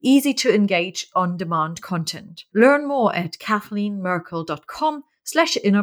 easy 0.00 0.34
to 0.34 0.54
engage 0.54 1.06
on 1.14 1.36
demand 1.36 1.82
content. 1.82 2.44
Learn 2.54 2.86
more 2.86 3.14
at 3.14 3.38
kathleenmerkel.com 3.38 5.04
slash 5.24 5.56
inner 5.62 5.82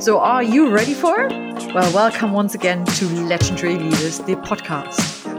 So, 0.00 0.20
are 0.20 0.44
you 0.44 0.70
ready 0.70 0.94
for 0.94 1.22
it? 1.22 1.32
Well, 1.74 1.92
welcome 1.92 2.32
once 2.32 2.54
again 2.54 2.84
to 2.84 3.08
Legendary 3.08 3.74
Leaders, 3.74 4.18
the 4.20 4.36
podcast. 4.36 5.37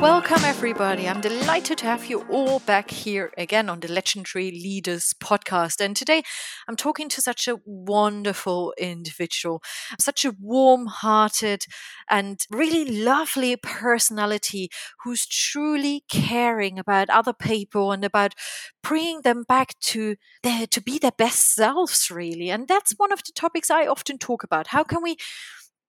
Welcome, 0.00 0.44
everybody. 0.44 1.06
I'm 1.06 1.20
delighted 1.20 1.76
to 1.78 1.84
have 1.84 2.06
you 2.06 2.22
all 2.30 2.60
back 2.60 2.90
here 2.90 3.32
again 3.36 3.68
on 3.68 3.80
the 3.80 3.92
Legendary 3.92 4.50
Leaders 4.50 5.12
podcast. 5.12 5.78
And 5.78 5.94
today 5.94 6.22
I'm 6.66 6.74
talking 6.76 7.10
to 7.10 7.20
such 7.20 7.46
a 7.46 7.58
wonderful 7.66 8.72
individual, 8.78 9.62
such 9.98 10.24
a 10.24 10.34
warm 10.40 10.86
hearted 10.86 11.66
and 12.08 12.40
really 12.50 13.02
lovely 13.02 13.56
personality 13.56 14.70
who's 15.04 15.26
truly 15.26 16.04
caring 16.10 16.78
about 16.78 17.10
other 17.10 17.34
people 17.34 17.92
and 17.92 18.02
about 18.02 18.34
bringing 18.82 19.20
them 19.20 19.44
back 19.46 19.78
to 19.80 20.16
their, 20.42 20.66
to 20.68 20.80
be 20.80 20.98
their 20.98 21.12
best 21.12 21.54
selves, 21.54 22.10
really. 22.10 22.48
And 22.48 22.68
that's 22.68 22.94
one 22.96 23.12
of 23.12 23.22
the 23.22 23.32
topics 23.34 23.70
I 23.70 23.86
often 23.86 24.16
talk 24.16 24.44
about. 24.44 24.68
How 24.68 24.82
can 24.82 25.02
we 25.02 25.18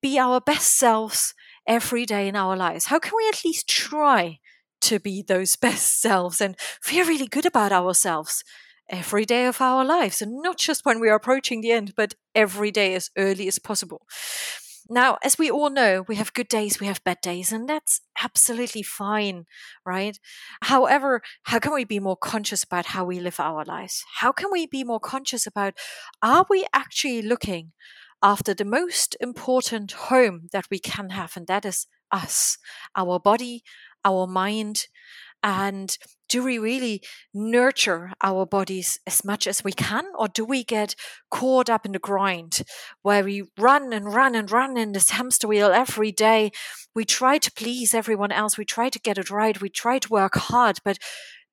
be 0.02 0.20
our 0.20 0.42
best 0.42 0.78
selves? 0.78 1.34
Every 1.67 2.06
day 2.06 2.28
in 2.28 2.36
our 2.36 2.56
lives? 2.56 2.86
How 2.86 3.00
can 3.00 3.14
we 3.16 3.28
at 3.30 3.44
least 3.45 3.67
try 3.70 4.40
to 4.81 5.00
be 5.00 5.22
those 5.22 5.56
best 5.62 6.02
selves 6.02 6.42
and 6.42 6.56
feel 6.81 7.06
really 7.06 7.28
good 7.28 7.45
about 7.45 7.72
ourselves 7.72 8.44
every 8.90 9.26
day 9.26 9.45
of 9.45 9.62
our 9.62 9.86
lives? 9.86 10.22
And 10.22 10.42
not 10.42 10.58
just 10.58 10.86
when 10.86 11.00
we 11.00 11.09
are 11.09 11.16
approaching 11.16 11.62
the 11.62 11.72
end, 11.72 11.94
but 11.95 12.16
every 12.36 12.72
day 12.72 12.95
as 12.95 13.09
early 13.18 13.48
as 13.48 13.59
possible. 13.59 14.06
Now, 14.90 15.18
as 15.23 15.38
we 15.38 15.50
all 15.50 15.70
know, 15.70 16.03
we 16.08 16.16
have 16.16 16.34
good 16.34 16.50
days, 16.50 16.81
we 16.81 16.88
have 16.88 17.02
bad 17.06 17.22
days, 17.22 17.53
and 17.53 17.70
that's 17.70 18.02
absolutely 18.22 18.84
fine, 18.84 19.46
right? 19.86 20.20
However, 20.64 21.22
how 21.44 21.59
can 21.59 21.73
we 21.73 21.86
be 21.86 22.00
more 22.00 22.18
conscious 22.18 22.64
about 22.64 22.88
how 22.88 23.06
we 23.06 23.20
live 23.22 23.40
our 23.40 23.64
lives? 23.64 24.03
How 24.18 24.34
can 24.34 24.50
we 24.52 24.66
be 24.66 24.84
more 24.84 25.00
conscious 25.00 25.48
about 25.48 25.75
are 26.22 26.46
we 26.50 26.66
actually 26.73 27.22
looking 27.22 27.72
after 28.24 28.54
the 28.54 28.66
most 28.66 29.16
important 29.20 29.92
home 29.94 30.48
that 30.52 30.66
we 30.70 30.80
can 30.80 31.09
have, 31.09 31.36
and 31.36 31.48
that 31.48 31.66
is 31.66 31.88
us, 32.12 32.58
our 32.96 33.20
body, 33.20 33.64
our 34.06 34.28
mind. 34.28 34.88
And 35.44 35.98
do 36.30 36.44
we 36.44 36.59
really 36.59 37.02
nurture 37.34 38.12
our 38.22 38.46
bodies 38.46 39.00
as 39.08 39.26
much 39.26 39.48
as 39.48 39.64
we 39.64 39.72
can, 39.72 40.06
or 40.16 40.28
do 40.28 40.46
we 40.46 40.64
get 40.64 40.96
caught 41.32 41.70
up 41.70 41.84
in 41.84 41.94
the 41.94 42.00
grind 42.00 42.62
where 43.02 43.24
we 43.24 43.50
run 43.58 43.92
and 43.92 44.14
run 44.14 44.36
and 44.36 44.52
run 44.52 44.78
in 44.78 44.92
this 44.92 45.09
hamster 45.09 45.48
wheel 45.48 45.72
every 45.72 46.12
day? 46.12 46.52
We 46.94 47.06
try 47.06 47.40
to 47.40 47.52
please 47.52 47.96
everyone 47.96 48.32
else, 48.32 48.58
we 48.58 48.66
try 48.66 48.90
to 48.90 49.00
get 49.00 49.18
it 49.18 49.32
right, 49.32 49.59
we 49.59 49.70
try 49.70 49.98
to 49.98 50.09
work 50.09 50.36
hard, 50.36 50.78
but 50.86 51.00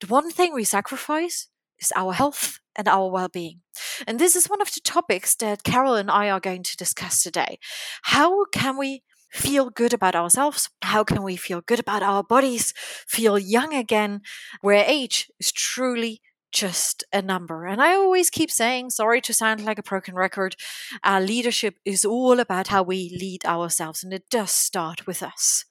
the 0.01 0.07
one 0.07 0.31
thing 0.31 0.53
we 0.53 0.65
sacrifice 0.65 1.49
is 1.81 1.93
our 1.97 2.13
health 2.13 2.61
and 2.79 2.89
our 2.89 3.11
well 3.11 3.29
being. 3.29 3.61
And 4.07 4.19
this 4.19 4.37
is 4.37 4.49
one 4.49 4.63
of 4.63 4.73
the 4.73 4.81
topics 4.81 5.35
that 5.37 5.65
Carole 5.65 5.97
and 5.97 6.11
I 6.11 6.31
are 6.31 6.41
going 6.41 6.63
to 6.63 6.77
discuss 6.77 7.23
today. 7.23 7.59
How 8.05 8.47
can 8.47 8.79
we 8.79 9.03
feel 9.31 9.69
good 9.69 9.93
about 9.93 10.15
ourselves? 10.15 10.71
How 10.81 11.05
can 11.05 11.23
we 11.23 11.37
feel 11.37 11.61
good 11.61 11.81
about 11.81 12.03
our 12.03 12.23
bodies, 12.23 12.73
feel 13.07 13.39
young 13.39 13.75
again, 13.75 14.23
where 14.63 14.85
age 14.87 15.31
is 15.39 15.53
truly 15.53 16.23
just 16.51 17.05
a 17.13 17.21
number. 17.21 17.67
And 17.67 17.81
I 17.83 17.93
always 17.93 18.31
keep 18.31 18.51
saying, 18.51 18.91
sorry 18.91 19.21
to 19.23 19.35
sound 19.35 19.65
like 19.65 19.79
a 19.79 19.83
broken 19.83 20.15
record, 20.15 20.57
uh, 21.05 21.21
leadership 21.21 21.77
is 21.85 22.05
all 22.05 22.41
about 22.41 22.69
how 22.69 22.83
we 22.83 23.15
lead 23.21 23.45
ourselves, 23.45 24.03
and 24.03 24.13
it 24.13 24.31
does 24.31 24.51
start 24.51 25.07
with 25.07 25.23
us. 25.23 25.65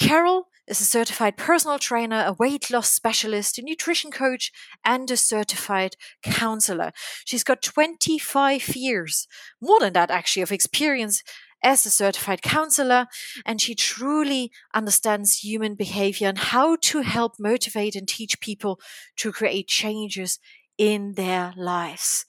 Carole 0.00 0.48
is 0.66 0.80
a 0.80 0.84
certified 0.84 1.36
personal 1.36 1.78
trainer, 1.78 2.24
a 2.26 2.32
weight 2.32 2.70
loss 2.70 2.90
specialist, 2.90 3.58
a 3.58 3.62
nutrition 3.62 4.10
coach, 4.10 4.50
and 4.84 5.10
a 5.10 5.16
certified 5.16 5.94
counselor. 6.22 6.92
She's 7.26 7.44
got 7.44 7.62
25 7.62 8.74
years, 8.74 9.28
more 9.60 9.78
than 9.78 9.92
that 9.92 10.10
actually, 10.10 10.42
of 10.42 10.52
experience 10.52 11.22
as 11.62 11.84
a 11.84 11.90
certified 11.90 12.40
counselor, 12.40 13.06
and 13.44 13.60
she 13.60 13.74
truly 13.74 14.50
understands 14.72 15.44
human 15.44 15.74
behavior 15.74 16.28
and 16.28 16.38
how 16.38 16.76
to 16.76 17.02
help 17.02 17.34
motivate 17.38 17.94
and 17.94 18.08
teach 18.08 18.40
people 18.40 18.80
to 19.16 19.30
create 19.30 19.68
changes 19.68 20.38
in 20.78 21.12
their 21.12 21.52
lives. 21.58 22.24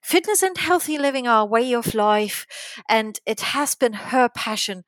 Fitness 0.00 0.44
and 0.44 0.56
healthy 0.56 0.96
living 0.96 1.26
are 1.26 1.40
a 1.42 1.44
way 1.44 1.72
of 1.72 1.92
life, 1.92 2.46
and 2.88 3.18
it 3.26 3.40
has 3.40 3.74
been 3.74 3.94
her 3.94 4.28
passion 4.28 4.84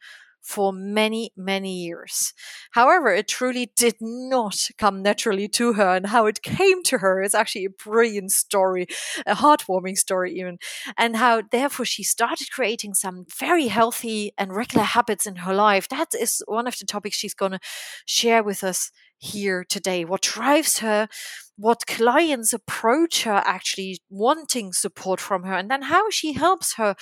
for 0.48 0.72
many, 0.72 1.30
many 1.36 1.74
years. 1.74 2.32
However, 2.70 3.10
it 3.10 3.28
truly 3.28 3.70
did 3.76 3.96
not 4.00 4.56
come 4.78 5.02
naturally 5.02 5.46
to 5.48 5.74
her, 5.74 5.96
and 5.96 6.06
how 6.06 6.24
it 6.24 6.40
came 6.42 6.82
to 6.84 6.98
her 6.98 7.22
is 7.22 7.34
actually 7.34 7.66
a 7.66 7.84
brilliant 7.84 8.32
story, 8.32 8.86
a 9.26 9.34
heartwarming 9.34 9.98
story, 9.98 10.32
even, 10.38 10.56
and 10.96 11.16
how 11.16 11.42
therefore 11.52 11.84
she 11.84 12.02
started 12.02 12.50
creating 12.50 12.94
some 12.94 13.26
very 13.38 13.66
healthy 13.66 14.32
and 14.38 14.56
regular 14.56 14.84
habits 14.84 15.26
in 15.26 15.36
her 15.36 15.52
life. 15.52 15.86
That 15.90 16.14
is 16.18 16.42
one 16.46 16.66
of 16.66 16.78
the 16.78 16.86
topics 16.86 17.18
she's 17.18 17.34
going 17.34 17.52
to 17.52 17.60
share 18.06 18.42
with 18.42 18.64
us 18.64 18.90
here 19.18 19.66
today. 19.68 20.06
What 20.06 20.22
drives 20.22 20.78
her, 20.78 21.08
what 21.56 21.86
clients 21.86 22.54
approach 22.54 23.24
her 23.24 23.42
actually 23.44 23.98
wanting 24.08 24.72
support 24.72 25.20
from 25.20 25.42
her, 25.42 25.54
and 25.54 25.70
then 25.70 25.82
how 25.82 26.08
she 26.08 26.32
helps 26.32 26.76
her 26.76 26.94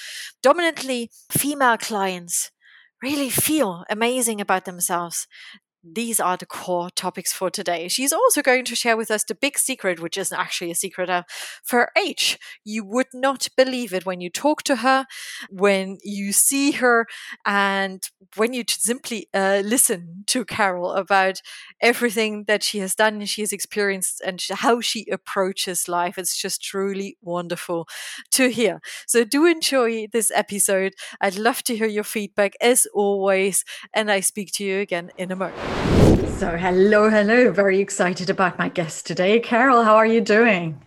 dominantly 0.43 1.11
female 1.31 1.77
clients 1.77 2.51
really 3.07 3.31
feel 3.31 3.85
amazing 3.89 4.41
about 4.41 4.65
themselves 4.65 5.27
these 5.95 6.21
are 6.21 6.37
the 6.37 6.47
core 6.47 6.91
topics 6.91 7.33
for 7.33 7.51
today. 7.51 7.89
She's 7.89 8.13
also 8.13 8.43
going 8.43 8.65
to 8.65 8.77
share 8.77 8.97
with 8.97 9.11
us 9.11 9.25
the 9.25 9.35
big 9.35 9.59
secret, 9.59 10.01
which 10.01 10.17
isn't 10.19 10.39
actually 10.39 10.71
a 10.71 10.75
secret 10.75 11.09
uh, 11.09 11.23
for 11.63 11.91
H. 11.97 12.39
You 12.65 12.85
would 12.85 13.09
not 13.15 13.49
believe 13.57 13.93
it 13.93 14.07
when 14.07 14.21
you 14.21 14.31
talk 14.31 14.63
to 14.65 14.77
her, 14.77 15.07
when 15.51 15.99
you 16.03 16.33
see 16.33 16.73
her, 16.73 17.07
and 17.45 18.03
when 18.37 18.53
you 18.53 18.65
simply 18.69 19.29
uh, 19.35 19.63
listen 19.65 20.25
to 20.29 20.45
Carole 20.45 20.93
about 20.93 21.41
everything 21.81 22.45
that 22.45 22.63
she 22.63 22.79
has 22.79 22.95
done 22.95 23.15
and 23.17 23.29
she 23.29 23.43
has 23.43 23.53
experienced 23.53 24.21
and 24.25 24.43
how 24.51 24.81
she 24.81 25.07
approaches 25.11 25.89
life. 25.89 26.19
It's 26.19 26.41
just 26.41 26.63
truly 26.63 27.17
wonderful 27.23 27.89
to 28.33 28.49
hear. 28.49 28.81
So 29.07 29.25
do 29.25 29.45
enjoy 29.47 30.07
this 30.13 30.31
episode. 30.35 30.95
I'd 31.21 31.39
love 31.39 31.63
to 31.65 31.77
hear 31.77 31.87
your 31.87 32.05
feedback 32.05 32.55
as 32.61 32.87
always, 32.95 33.65
and 33.95 34.11
I 34.11 34.21
speak 34.21 34.53
to 34.55 34.65
you 34.65 34.81
again 34.81 35.11
in 35.17 35.31
a 35.31 35.37
moment. 35.37 35.76
So, 36.39 36.57
hello, 36.57 37.09
hello. 37.09 37.51
Very 37.51 37.81
excited 37.81 38.29
about 38.31 38.59
my 38.59 38.69
guest 38.69 39.07
today. 39.07 39.41
Carole, 39.41 39.85
how 39.85 39.97
are 39.97 40.07
you 40.07 40.21
doing? 40.21 40.81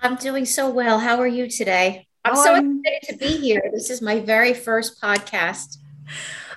I'm 0.00 0.16
doing 0.16 0.44
so 0.44 0.70
well. 0.70 0.98
How 0.98 1.18
are 1.18 1.26
you 1.26 1.48
today? 1.48 2.06
I'm 2.24 2.36
oh, 2.36 2.44
so 2.44 2.54
I'm... 2.54 2.80
excited 2.80 3.08
to 3.08 3.16
be 3.18 3.36
here. 3.40 3.62
This 3.72 3.90
is 3.90 4.00
my 4.00 4.20
very 4.20 4.54
first 4.54 5.00
podcast. 5.00 5.78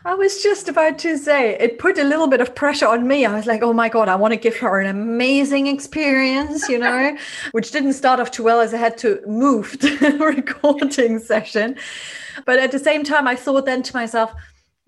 I 0.06 0.14
was 0.14 0.42
just 0.42 0.70
about 0.70 0.98
to 1.00 1.18
say 1.18 1.56
it 1.56 1.80
put 1.80 1.98
a 1.98 2.04
little 2.04 2.28
bit 2.28 2.40
of 2.40 2.56
pressure 2.56 2.88
on 2.88 3.08
me. 3.08 3.26
I 3.26 3.36
was 3.36 3.46
like, 3.46 3.62
oh 3.62 3.74
my 3.74 3.90
God, 3.90 4.08
I 4.08 4.16
want 4.16 4.34
to 4.34 4.40
give 4.40 4.56
her 4.58 4.80
an 4.80 4.88
amazing 4.88 5.68
experience, 5.68 6.70
you 6.70 6.80
know, 6.80 7.18
which 7.52 7.72
didn't 7.72 7.94
start 7.94 8.20
off 8.20 8.32
too 8.32 8.44
well 8.44 8.62
as 8.62 8.74
I 8.74 8.78
had 8.78 8.98
to 9.00 9.20
move 9.28 9.78
the 9.80 10.18
recording 10.36 11.20
session. 11.20 11.76
But 12.46 12.60
at 12.60 12.72
the 12.72 12.80
same 12.80 13.04
time, 13.04 13.28
I 13.28 13.36
thought 13.36 13.66
then 13.66 13.84
to 13.84 13.96
myself, 13.96 14.34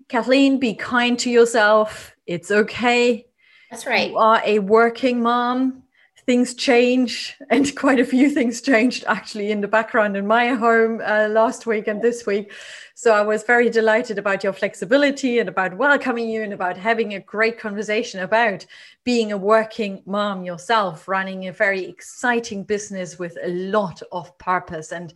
Kathleen, 0.08 0.58
be 0.58 0.74
kind 0.74 1.18
to 1.18 1.30
yourself. 1.30 2.16
It's 2.30 2.52
okay. 2.52 3.26
That's 3.72 3.86
right. 3.86 4.10
You 4.10 4.16
are 4.16 4.40
a 4.44 4.60
working 4.60 5.20
mom. 5.20 5.82
Things 6.26 6.54
change, 6.54 7.36
and 7.50 7.74
quite 7.74 7.98
a 7.98 8.04
few 8.04 8.30
things 8.30 8.62
changed 8.62 9.02
actually 9.08 9.50
in 9.50 9.60
the 9.60 9.66
background 9.66 10.16
in 10.16 10.28
my 10.28 10.50
home 10.50 11.00
uh, 11.04 11.26
last 11.28 11.66
week 11.66 11.88
and 11.88 12.00
this 12.00 12.26
week. 12.26 12.52
So 12.94 13.12
I 13.14 13.22
was 13.22 13.42
very 13.42 13.68
delighted 13.68 14.16
about 14.16 14.44
your 14.44 14.52
flexibility 14.52 15.40
and 15.40 15.48
about 15.48 15.76
welcoming 15.76 16.28
you 16.28 16.44
and 16.44 16.52
about 16.52 16.76
having 16.76 17.14
a 17.14 17.20
great 17.20 17.58
conversation 17.58 18.20
about 18.20 18.64
being 19.02 19.32
a 19.32 19.36
working 19.36 20.00
mom 20.06 20.44
yourself, 20.44 21.08
running 21.08 21.48
a 21.48 21.52
very 21.52 21.84
exciting 21.84 22.62
business 22.62 23.18
with 23.18 23.36
a 23.42 23.48
lot 23.48 24.02
of 24.12 24.38
purpose. 24.38 24.92
And 24.92 25.12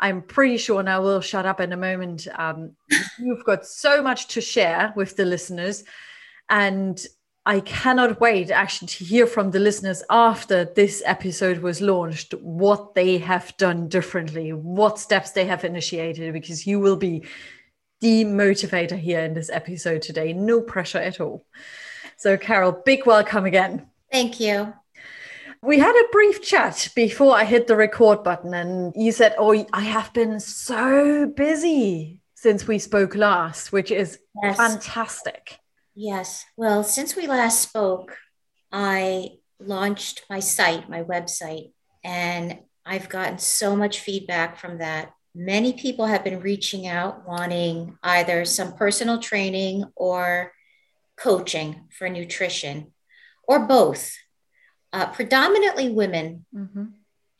I'm 0.00 0.20
pretty 0.20 0.56
sure, 0.56 0.80
and 0.80 0.90
I 0.90 0.98
will 0.98 1.20
shut 1.20 1.46
up 1.46 1.60
in 1.60 1.72
a 1.72 1.76
moment, 1.76 2.26
um, 2.34 2.72
you've 3.20 3.44
got 3.44 3.64
so 3.64 4.02
much 4.02 4.26
to 4.28 4.40
share 4.40 4.92
with 4.96 5.14
the 5.14 5.24
listeners. 5.24 5.84
And 6.48 7.04
I 7.46 7.60
cannot 7.60 8.20
wait 8.20 8.50
actually 8.50 8.88
to 8.88 9.04
hear 9.04 9.26
from 9.26 9.50
the 9.50 9.58
listeners 9.58 10.02
after 10.08 10.64
this 10.64 11.02
episode 11.04 11.58
was 11.58 11.82
launched 11.82 12.32
what 12.40 12.94
they 12.94 13.18
have 13.18 13.54
done 13.58 13.88
differently, 13.88 14.52
what 14.52 14.98
steps 14.98 15.32
they 15.32 15.44
have 15.44 15.62
initiated, 15.64 16.32
because 16.32 16.66
you 16.66 16.80
will 16.80 16.96
be 16.96 17.26
the 18.00 18.24
motivator 18.24 18.98
here 18.98 19.20
in 19.20 19.34
this 19.34 19.50
episode 19.50 20.00
today. 20.00 20.32
No 20.32 20.62
pressure 20.62 20.98
at 20.98 21.20
all. 21.20 21.44
So, 22.16 22.38
Carole, 22.38 22.82
big 22.84 23.04
welcome 23.04 23.44
again. 23.44 23.88
Thank 24.10 24.40
you. 24.40 24.72
We 25.62 25.78
had 25.78 25.96
a 25.96 26.12
brief 26.12 26.42
chat 26.42 26.90
before 26.94 27.34
I 27.34 27.44
hit 27.44 27.66
the 27.66 27.76
record 27.76 28.22
button, 28.22 28.54
and 28.54 28.92
you 28.96 29.12
said, 29.12 29.34
Oh, 29.38 29.66
I 29.72 29.80
have 29.80 30.12
been 30.12 30.40
so 30.40 31.26
busy 31.26 32.20
since 32.34 32.66
we 32.66 32.78
spoke 32.78 33.14
last, 33.14 33.72
which 33.72 33.90
is 33.90 34.18
yes. 34.42 34.56
fantastic. 34.56 35.58
Yes. 35.94 36.44
Well, 36.56 36.82
since 36.82 37.14
we 37.14 37.26
last 37.26 37.60
spoke, 37.60 38.16
I 38.72 39.38
launched 39.60 40.24
my 40.28 40.40
site, 40.40 40.88
my 40.90 41.02
website, 41.02 41.72
and 42.02 42.58
I've 42.84 43.08
gotten 43.08 43.38
so 43.38 43.76
much 43.76 44.00
feedback 44.00 44.58
from 44.58 44.78
that. 44.78 45.12
Many 45.34 45.72
people 45.72 46.06
have 46.06 46.24
been 46.24 46.40
reaching 46.40 46.86
out 46.86 47.26
wanting 47.26 47.98
either 48.02 48.44
some 48.44 48.74
personal 48.74 49.18
training 49.18 49.84
or 49.96 50.52
coaching 51.16 51.88
for 51.96 52.08
nutrition 52.08 52.92
or 53.46 53.66
both 53.66 54.12
uh, 54.92 55.06
predominantly 55.06 55.90
women. 55.90 56.46
Mm-hmm. 56.54 56.84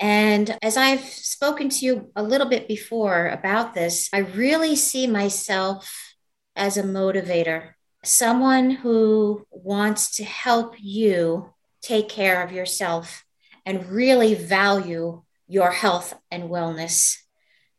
And 0.00 0.58
as 0.60 0.76
I've 0.76 1.04
spoken 1.04 1.68
to 1.68 1.86
you 1.86 2.10
a 2.16 2.22
little 2.22 2.48
bit 2.48 2.66
before 2.66 3.28
about 3.28 3.74
this, 3.74 4.08
I 4.12 4.18
really 4.18 4.74
see 4.74 5.06
myself 5.06 6.14
as 6.56 6.76
a 6.76 6.82
motivator, 6.82 7.74
someone 8.04 8.70
who 8.70 9.46
wants 9.50 10.16
to 10.16 10.24
help 10.24 10.74
you 10.78 11.50
take 11.82 12.08
care 12.08 12.42
of 12.42 12.52
yourself 12.52 13.24
and 13.66 13.88
really 13.88 14.34
value 14.34 15.22
your 15.46 15.70
health 15.70 16.14
and 16.30 16.44
wellness. 16.44 17.16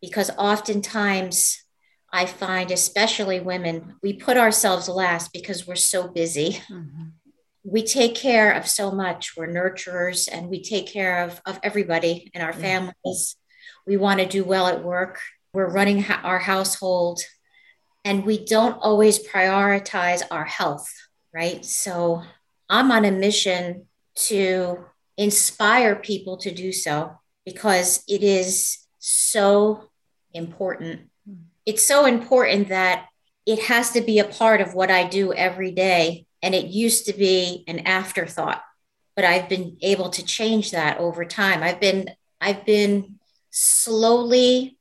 Because 0.01 0.29
oftentimes, 0.37 1.63
I 2.11 2.25
find, 2.25 2.71
especially 2.71 3.39
women, 3.39 3.95
we 4.01 4.13
put 4.13 4.37
ourselves 4.37 4.87
last 4.87 5.33
because 5.33 5.67
we're 5.67 5.75
so 5.75 6.07
busy. 6.07 6.61
Mm-hmm 6.69 7.05
we 7.65 7.81
take 7.81 8.13
care 8.13 8.51
of 8.51 8.67
so 8.67 8.91
much. 8.91 9.35
We're 9.35 9.47
nurturers 9.47 10.29
and 10.31 10.49
we 10.49 10.61
take 10.61 10.87
care 10.87 11.23
of, 11.23 11.41
of 11.47 11.59
everybody 11.63 12.29
in 12.33 12.41
our 12.41 12.53
families. 12.53 13.35
We 13.87 13.97
want 13.97 14.19
to 14.19 14.27
do 14.27 14.43
well 14.43 14.67
at 14.67 14.83
work. 14.83 15.19
We're 15.51 15.71
running 15.71 16.03
ha- 16.03 16.21
our 16.23 16.37
household 16.37 17.21
and 18.05 18.23
we 18.23 18.45
don't 18.45 18.77
always 18.81 19.27
prioritize 19.27 20.21
our 20.29 20.45
health, 20.45 20.87
right? 21.33 21.65
So 21.65 22.21
I'm 22.69 22.91
on 22.91 23.03
a 23.03 23.11
mission 23.11 23.87
to 24.27 24.85
inspire 25.17 25.95
people 25.95 26.37
to 26.37 26.51
do 26.51 26.71
so 26.71 27.19
because 27.45 28.03
it 28.07 28.21
is 28.21 28.77
so 28.99 29.89
important. 30.33 31.09
It's 31.65 31.83
so 31.83 32.05
important 32.05 32.69
that 32.69 33.07
it 33.47 33.63
has 33.63 33.91
to 33.91 34.01
be 34.01 34.19
a 34.19 34.25
part 34.25 34.61
of 34.61 34.75
what 34.75 34.91
I 34.91 35.07
do 35.07 35.33
every 35.33 35.71
day 35.71 36.27
and 36.43 36.53
it 36.53 36.67
used 36.67 37.07
to 37.07 37.13
be 37.13 37.63
an 37.67 37.79
afterthought, 37.79 38.61
but 39.15 39.25
I've 39.25 39.49
been 39.49 39.77
able 39.81 40.11
to 40.11 40.23
change 40.23 40.71
that 40.71 40.99
over 40.99 41.25
time. 41.25 41.63
I've 41.63 41.79
been, 41.79 42.11
I've 42.39 42.65
been 42.65 43.19
slowly 43.49 44.77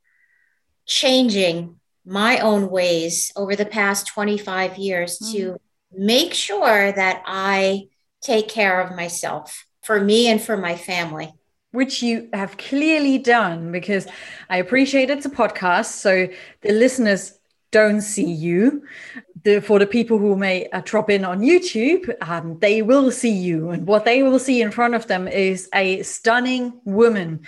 changing 0.85 1.81
my 2.05 2.39
own 2.39 2.69
ways 2.71 3.33
over 3.37 3.57
the 3.57 3.67
past 3.67 4.07
25 4.09 4.77
years 4.79 5.19
mm. 5.19 5.33
to 5.33 5.57
make 5.93 6.35
sure 6.35 6.93
that 6.93 7.23
I 7.27 7.89
take 8.21 8.49
care 8.49 8.81
of 8.81 8.97
myself 8.97 9.67
for 9.83 10.01
me 10.01 10.29
and 10.29 10.41
for 10.41 10.57
my 10.57 10.77
family 10.77 11.33
which 11.75 12.03
you 12.05 12.29
have 12.33 12.57
clearly 12.57 13.19
done 13.19 13.73
because 13.73 14.07
I 14.49 14.59
appreciate 14.59 15.11
it's 15.11 15.27
a 15.27 15.31
podcast. 15.31 15.87
So 15.87 16.29
the 16.63 16.73
listeners 16.73 17.37
don't 17.73 18.01
see 18.01 18.31
you. 18.31 18.85
The, 19.43 19.61
for 19.61 19.81
the 19.81 19.87
people 19.87 20.19
who 20.19 20.37
may 20.37 20.69
uh, 20.69 20.83
drop 20.85 21.11
in 21.11 21.25
on 21.25 21.41
YouTube, 21.41 22.15
um, 22.23 22.59
they 22.61 22.81
will 22.81 23.11
see 23.11 23.33
you. 23.33 23.71
And 23.71 23.89
what 23.89 24.05
they 24.05 24.23
will 24.23 24.39
see 24.39 24.63
in 24.63 24.71
front 24.71 24.95
of 24.95 25.09
them 25.09 25.27
is 25.27 25.69
a 25.75 26.03
stunning 26.05 26.81
woman, 26.85 27.41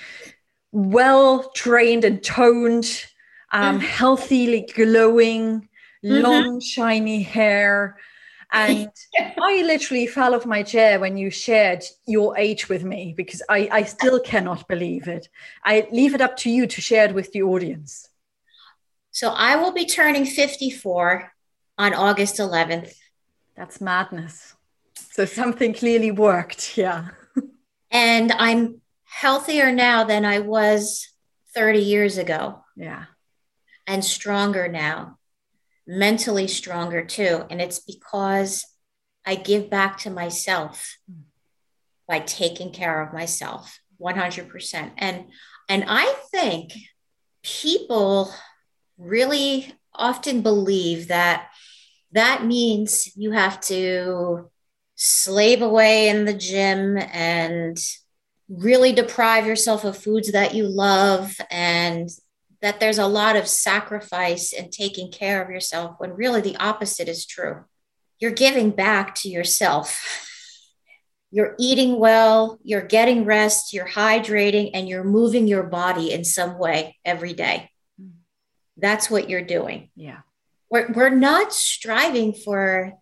well 0.73 1.49
trained 1.55 2.05
and 2.05 2.21
toned, 2.23 3.07
um, 3.53 3.79
mm-hmm. 3.79 3.87
healthily 3.87 4.69
glowing, 4.75 5.69
mm-hmm. 6.05 6.23
long, 6.23 6.61
shiny 6.61 7.23
hair. 7.23 7.97
And 8.53 8.91
I 9.41 9.63
literally 9.63 10.07
fell 10.07 10.35
off 10.35 10.47
my 10.47 10.63
chair 10.63 11.01
when 11.01 11.17
you 11.17 11.31
shared 11.31 11.85
your 12.07 12.37
age 12.37 12.69
with 12.69 12.85
me 12.85 13.15
because 13.17 13.43
I, 13.49 13.69
I 13.73 13.83
still 13.85 14.21
cannot 14.21 14.69
believe 14.69 15.09
it. 15.09 15.29
I 15.65 15.87
leave 15.91 16.15
it 16.15 16.21
up 16.21 16.37
to 16.39 16.51
you 16.51 16.67
to 16.67 16.81
share 16.81 17.07
it 17.07 17.15
with 17.15 17.33
the 17.33 17.43
audience. 17.43 18.09
So 19.11 19.31
I 19.31 19.57
will 19.57 19.73
be 19.73 19.87
turning 19.87 20.27
54 20.27 21.33
on 21.79 21.95
August 21.95 22.37
11th. 22.37 22.95
That's 23.57 23.81
madness. 23.81 24.55
So 25.13 25.25
something 25.25 25.73
clearly 25.73 26.11
worked. 26.11 26.77
Yeah. 26.77 27.09
and 27.91 28.33
I'm 28.33 28.83
healthier 29.05 29.73
now 29.73 30.05
than 30.05 30.27
I 30.27 30.41
was 30.41 31.09
30 31.55 31.79
years 31.79 32.19
ago. 32.19 32.63
Yeah. 32.77 33.07
And 33.87 34.05
stronger 34.05 34.69
now, 34.69 35.19
mentally 35.87 36.49
stronger 36.49 37.05
too. 37.05 37.45
And 37.51 37.61
it's 37.61 37.79
because 37.79 38.65
I 39.25 39.35
give 39.35 39.71
back 39.71 39.99
to 39.99 40.11
myself 40.11 40.99
by 42.09 42.21
taking 42.21 42.73
care 42.73 43.03
of 43.03 43.13
myself 43.13 43.79
100%. 44.01 44.93
And 44.99 45.27
and 45.69 45.85
I 45.89 46.15
think 46.31 46.73
people 47.43 48.33
really 48.99 49.73
often 49.93 50.43
believe 50.43 51.09
that 51.09 51.49
that 52.13 52.45
means 52.45 53.13
you 53.17 53.33
have 53.33 53.61
to 53.63 54.51
slave 54.95 55.61
away 55.61 56.09
in 56.09 56.25
the 56.25 56.35
gym 56.35 56.97
and 56.97 57.79
really 58.49 58.93
deprive 58.93 59.47
yourself 59.47 59.85
of 59.85 59.97
foods 59.97 60.33
that 60.33 60.55
you 60.55 60.67
love 60.67 61.37
and 61.51 62.09
that 62.67 62.81
there's 62.81 62.99
a 62.99 63.07
lot 63.07 63.37
of 63.37 63.49
sacrifice 63.49 64.53
and 64.53 64.71
taking 64.71 65.11
care 65.11 65.43
of 65.43 65.51
yourself 65.51 65.95
when 65.99 66.11
really 66.11 66.41
the 66.41 66.57
opposite 66.57 67.09
is 67.09 67.25
true. 67.25 67.65
You're 68.19 68.33
giving 68.33 68.71
back 68.71 69.15
to 69.17 69.29
yourself. 69.29 70.23
You're 71.33 71.57
eating 71.59 71.99
well, 71.99 72.59
you're 72.63 72.87
getting 72.87 73.25
rest, 73.25 73.75
you're 73.75 73.89
hydrating, 73.89 74.71
and 74.73 74.89
you're 74.89 75.05
moving 75.05 75.49
your 75.49 75.65
body 75.65 76.13
in 76.13 76.25
some 76.25 76.57
way 76.57 76.97
every 77.05 77.35
day 77.35 77.69
that's 78.77 79.11
what 79.11 79.29
you're 79.29 79.43
doing. 79.43 79.91
Yeah. 79.97 80.21
We're, 80.71 80.93
we're 80.93 81.11
not 81.11 81.53
striving 81.53 82.33
for 82.33 82.93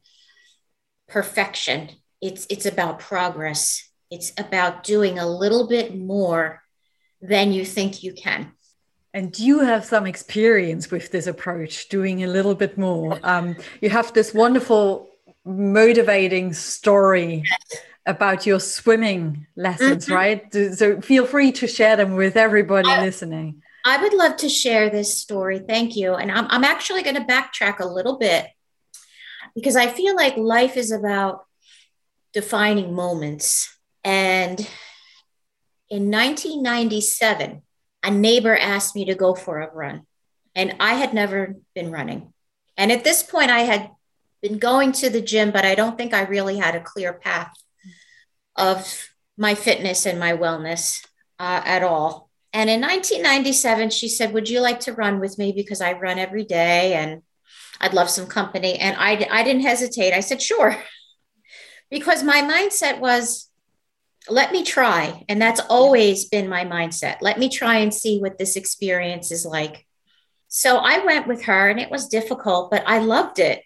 perfection. 1.09 1.91
It's, 2.21 2.47
it's 2.49 2.67
about 2.67 3.01
progress. 3.01 3.89
It's 4.11 4.33
about 4.39 4.85
doing 4.85 5.19
a 5.19 5.27
little 5.27 5.67
bit 5.67 5.97
more 5.97 6.63
than 7.21 7.53
you 7.53 7.65
think 7.65 8.03
you 8.03 8.13
can. 8.13 8.53
And 9.15 9.39
you 9.39 9.61
have 9.61 9.85
some 9.85 10.07
experience 10.07 10.91
with 10.91 11.13
this 11.13 11.29
approach, 11.29 11.89
doing 11.89 12.25
a 12.25 12.27
little 12.27 12.57
bit 12.57 12.77
more. 12.77 13.21
Um, 13.23 13.57
you 13.81 13.89
have 13.89 14.13
this 14.13 14.35
wonderful, 14.35 15.09
motivating 15.45 16.53
story 16.53 17.45
about 18.07 18.45
your 18.45 18.59
swimming 18.59 19.47
lessons, 19.55 20.07
mm-hmm. 20.07 20.15
right? 20.15 20.55
So 20.75 21.01
feel 21.01 21.27
free 21.27 21.53
to 21.53 21.69
share 21.69 21.97
them 21.97 22.17
with 22.17 22.37
everybody 22.37 22.89
listening. 22.89 23.63
I 23.87 24.03
would 24.03 24.15
love 24.15 24.37
to 24.39 24.49
share 24.49 24.91
this 24.91 25.17
story. 25.17 25.61
Thank 25.61 25.95
you. 25.95 26.15
And 26.15 26.33
I'm, 26.33 26.47
I'm 26.49 26.65
actually 26.65 27.05
going 27.05 27.17
to 27.17 27.23
backtrack 27.23 27.79
a 27.79 27.87
little 27.87 28.19
bit 28.19 28.49
because 29.55 29.77
I 29.77 29.87
feel 29.87 30.17
like 30.17 30.37
life 30.37 30.77
is 30.77 30.91
about 30.91 31.45
defining 32.33 32.93
moments. 32.93 33.79
And 34.03 34.59
in 35.89 36.11
1997, 36.11 37.63
a 38.05 38.11
neighbor 38.11 38.57
asked 38.57 38.95
me 38.95 39.07
to 39.07 39.15
go 39.15 39.35
for 39.35 39.61
a 39.61 39.75
run, 39.75 40.03
and 40.55 40.77
I 40.79 40.95
had 40.95 41.15
never 41.15 41.57
been 41.75 41.91
running. 41.91 42.33
And 42.77 42.93
at 42.93 43.03
this 43.03 43.23
point, 43.23 43.51
I 43.51 43.61
had 43.61 43.91
been 44.43 44.59
going 44.59 44.93
to 44.93 45.09
the 45.09 45.23
gym, 45.23 45.51
but 45.51 45.65
I 45.65 45.75
don't 45.75 45.97
think 45.97 46.13
I 46.13 46.23
really 46.23 46.59
had 46.59 46.75
a 46.75 46.81
clear 46.81 47.15
path 47.15 47.53
of 48.57 49.09
my 49.37 49.55
fitness 49.55 50.07
and 50.07 50.21
my 50.21 50.37
wellness 50.37 51.05
uh, 51.39 51.63
at 51.65 51.83
all. 51.83 52.31
And 52.53 52.71
in 52.71 52.81
1997, 52.81 53.91
she 53.91 54.09
said, 54.09 54.33
Would 54.33 54.49
you 54.49 54.61
like 54.61 54.81
to 54.81 54.93
run 54.93 55.19
with 55.19 55.39
me? 55.39 55.53
Because 55.53 55.81
I 55.81 55.93
run 55.93 56.19
every 56.19 56.45
day 56.45 56.95
and 56.95 57.23
I'd 57.81 57.95
love 57.95 58.09
some 58.09 58.27
company. 58.27 58.79
And 58.79 58.97
I, 58.99 59.27
I 59.31 59.43
didn't 59.43 59.63
hesitate. 59.63 60.13
I 60.13 60.21
said, 60.21 60.41
Sure. 60.41 60.77
because 61.91 62.23
my 62.23 62.43
mindset 62.43 63.01
was, 63.01 63.51
Let 64.29 64.53
me 64.53 64.65
try. 64.65 65.25
And 65.29 65.41
that's 65.41 65.61
always 65.69 66.27
been 66.27 66.49
my 66.49 66.65
mindset. 66.65 67.19
Let 67.21 67.39
me 67.39 67.49
try 67.49 67.77
and 67.77 67.93
see 67.93 68.21
what 68.21 68.39
this 68.39 68.57
experience 68.57 69.31
is 69.31 69.45
like. 69.45 69.87
So 70.49 70.79
I 70.79 71.05
went 71.05 71.27
with 71.27 71.43
her 71.45 71.69
and 71.69 71.81
it 71.81 71.91
was 71.91 72.09
difficult, 72.09 72.71
but 72.71 72.85
I 72.87 72.99
loved 72.99 73.39
it. 73.39 73.63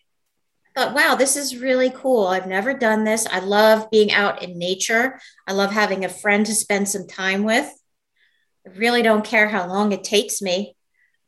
I 0.64 0.80
thought, 0.80 0.94
wow, 0.94 1.14
this 1.14 1.36
is 1.36 1.58
really 1.58 1.90
cool. 1.90 2.26
I've 2.26 2.46
never 2.46 2.74
done 2.74 3.04
this. 3.04 3.26
I 3.26 3.40
love 3.40 3.90
being 3.90 4.10
out 4.10 4.42
in 4.42 4.58
nature. 4.58 5.20
I 5.46 5.52
love 5.52 5.70
having 5.70 6.04
a 6.04 6.08
friend 6.08 6.46
to 6.46 6.54
spend 6.54 6.88
some 6.88 7.06
time 7.06 7.44
with. 7.44 7.70
I 8.66 8.70
really 8.76 9.02
don't 9.02 9.24
care 9.24 9.48
how 9.48 9.68
long 9.68 9.92
it 9.92 10.02
takes 10.02 10.42
me. 10.42 10.76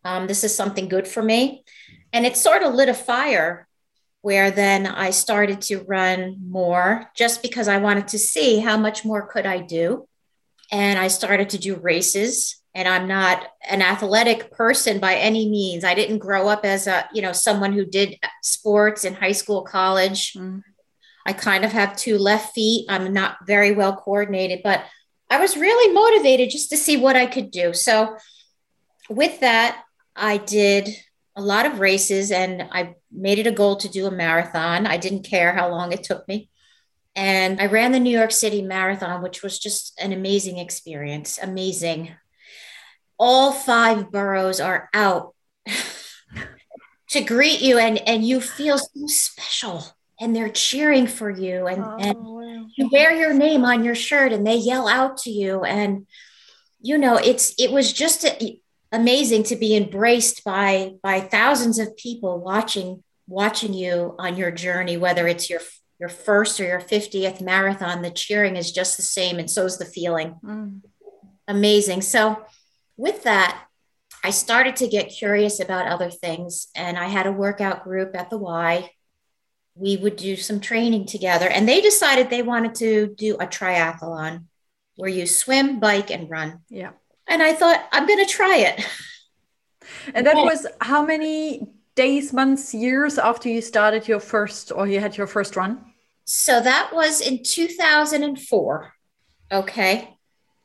Um, 0.04 0.26
this 0.26 0.44
is 0.44 0.54
something 0.54 0.88
good 0.88 1.06
for 1.06 1.22
me. 1.22 1.64
And 2.12 2.26
it 2.26 2.36
sort 2.36 2.62
of 2.62 2.74
lit 2.74 2.88
a 2.88 2.94
fire 2.94 3.68
where 4.22 4.50
then 4.50 4.86
I 4.86 5.10
started 5.10 5.62
to 5.62 5.84
run 5.84 6.36
more 6.46 7.10
just 7.16 7.42
because 7.42 7.68
I 7.68 7.78
wanted 7.78 8.08
to 8.08 8.18
see 8.18 8.58
how 8.58 8.76
much 8.76 9.04
more 9.04 9.26
could 9.26 9.46
I 9.46 9.58
do. 9.58 10.06
And 10.70 10.98
I 10.98 11.08
started 11.08 11.50
to 11.50 11.58
do 11.58 11.76
races 11.76 12.60
and 12.74 12.86
I'm 12.86 13.08
not 13.08 13.46
an 13.68 13.82
athletic 13.82 14.52
person 14.52 15.00
by 15.00 15.14
any 15.14 15.48
means. 15.48 15.84
I 15.84 15.94
didn't 15.94 16.18
grow 16.18 16.48
up 16.48 16.64
as 16.64 16.86
a, 16.86 17.08
you 17.12 17.22
know, 17.22 17.32
someone 17.32 17.72
who 17.72 17.84
did 17.84 18.16
sports 18.42 19.04
in 19.04 19.14
high 19.14 19.32
school, 19.32 19.62
college. 19.62 20.34
Mm. 20.34 20.62
I 21.26 21.32
kind 21.32 21.64
of 21.64 21.72
have 21.72 21.96
two 21.96 22.18
left 22.18 22.54
feet. 22.54 22.86
I'm 22.88 23.12
not 23.12 23.38
very 23.46 23.72
well 23.72 23.96
coordinated, 23.96 24.60
but 24.62 24.84
I 25.28 25.38
was 25.38 25.56
really 25.56 25.92
motivated 25.92 26.50
just 26.50 26.70
to 26.70 26.76
see 26.76 26.96
what 26.96 27.16
I 27.16 27.26
could 27.26 27.50
do. 27.50 27.72
So, 27.72 28.16
with 29.08 29.40
that, 29.40 29.82
I 30.14 30.36
did 30.36 30.88
a 31.36 31.42
lot 31.42 31.66
of 31.66 31.80
races 31.80 32.30
and 32.30 32.62
I 32.70 32.94
made 33.12 33.38
it 33.38 33.46
a 33.46 33.52
goal 33.52 33.76
to 33.76 33.88
do 33.88 34.06
a 34.06 34.10
marathon. 34.10 34.86
I 34.86 34.96
didn't 34.96 35.24
care 35.24 35.52
how 35.52 35.68
long 35.70 35.92
it 35.92 36.02
took 36.02 36.26
me. 36.28 36.48
And 37.16 37.60
I 37.60 37.66
ran 37.66 37.92
the 37.92 38.00
New 38.00 38.16
York 38.16 38.30
City 38.30 38.62
Marathon, 38.62 39.22
which 39.22 39.42
was 39.42 39.58
just 39.58 39.98
an 40.00 40.12
amazing 40.12 40.58
experience. 40.58 41.38
Amazing. 41.42 42.12
All 43.18 43.52
five 43.52 44.10
boroughs 44.10 44.60
are 44.60 44.88
out 44.94 45.34
to 47.10 47.20
greet 47.20 47.60
you, 47.60 47.78
and, 47.78 47.98
and 47.98 48.24
you 48.24 48.40
feel 48.40 48.78
so 48.78 49.06
special 49.06 49.84
and 50.20 50.36
they're 50.36 50.50
cheering 50.50 51.06
for 51.06 51.30
you 51.30 51.66
and, 51.66 51.82
oh, 51.82 51.96
and 51.98 52.18
wow. 52.18 52.66
you 52.76 52.88
wear 52.92 53.12
your 53.14 53.32
name 53.32 53.64
on 53.64 53.82
your 53.82 53.94
shirt 53.94 54.32
and 54.32 54.46
they 54.46 54.56
yell 54.56 54.86
out 54.86 55.16
to 55.16 55.30
you 55.30 55.64
and 55.64 56.06
you 56.82 56.98
know 56.98 57.16
it's 57.16 57.54
it 57.58 57.72
was 57.72 57.92
just 57.92 58.24
a, 58.24 58.59
amazing 58.92 59.42
to 59.44 59.56
be 59.56 59.76
embraced 59.76 60.44
by 60.44 60.94
by 61.02 61.20
thousands 61.20 61.78
of 61.78 61.96
people 61.96 62.38
watching 62.38 63.02
watching 63.26 63.72
you 63.72 64.14
on 64.18 64.36
your 64.36 64.50
journey 64.50 64.96
whether 64.96 65.26
it's 65.28 65.48
your 65.48 65.60
your 65.98 66.08
first 66.08 66.58
or 66.60 66.64
your 66.64 66.80
50th 66.80 67.40
marathon 67.40 68.02
the 68.02 68.10
cheering 68.10 68.56
is 68.56 68.72
just 68.72 68.96
the 68.96 69.02
same 69.02 69.38
and 69.38 69.50
so 69.50 69.64
is 69.64 69.78
the 69.78 69.84
feeling 69.84 70.34
mm. 70.44 70.80
amazing 71.46 72.00
so 72.02 72.44
with 72.96 73.22
that 73.24 73.66
I 74.22 74.30
started 74.30 74.76
to 74.76 74.88
get 74.88 75.08
curious 75.08 75.60
about 75.60 75.86
other 75.86 76.10
things 76.10 76.68
and 76.76 76.98
I 76.98 77.06
had 77.06 77.26
a 77.26 77.32
workout 77.32 77.84
group 77.84 78.14
at 78.14 78.28
the 78.28 78.36
Y 78.36 78.90
we 79.74 79.96
would 79.96 80.16
do 80.16 80.36
some 80.36 80.60
training 80.60 81.06
together. 81.06 81.48
And 81.48 81.68
they 81.68 81.80
decided 81.80 82.28
they 82.28 82.42
wanted 82.42 82.74
to 82.76 83.14
do 83.16 83.36
a 83.36 83.46
triathlon 83.46 84.44
where 84.96 85.10
you 85.10 85.26
swim, 85.26 85.80
bike, 85.80 86.10
and 86.10 86.30
run. 86.30 86.60
Yeah. 86.68 86.90
And 87.30 87.42
I 87.42 87.54
thought, 87.54 87.88
I'm 87.92 88.06
going 88.06 88.24
to 88.24 88.30
try 88.30 88.56
it. 88.56 88.84
And 90.14 90.26
that 90.26 90.34
was 90.34 90.66
how 90.80 91.04
many 91.04 91.68
days, 91.94 92.32
months, 92.32 92.74
years 92.74 93.18
after 93.18 93.48
you 93.48 93.60
started 93.60 94.08
your 94.08 94.18
first 94.18 94.72
or 94.72 94.88
you 94.88 94.98
had 94.98 95.16
your 95.16 95.26
first 95.26 95.56
run? 95.56 95.84
So 96.24 96.60
that 96.60 96.90
was 96.92 97.20
in 97.20 97.42
2004. 97.42 98.92
Okay. 99.52 100.16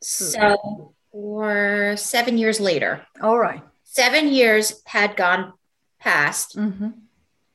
So 0.02 0.94
or 1.12 1.96
seven 1.98 2.38
years 2.38 2.60
later. 2.60 3.06
All 3.22 3.38
right. 3.38 3.62
Seven 3.84 4.28
years 4.30 4.82
had 4.86 5.16
gone 5.16 5.54
past. 6.00 6.58
Mm-hmm. 6.58 6.90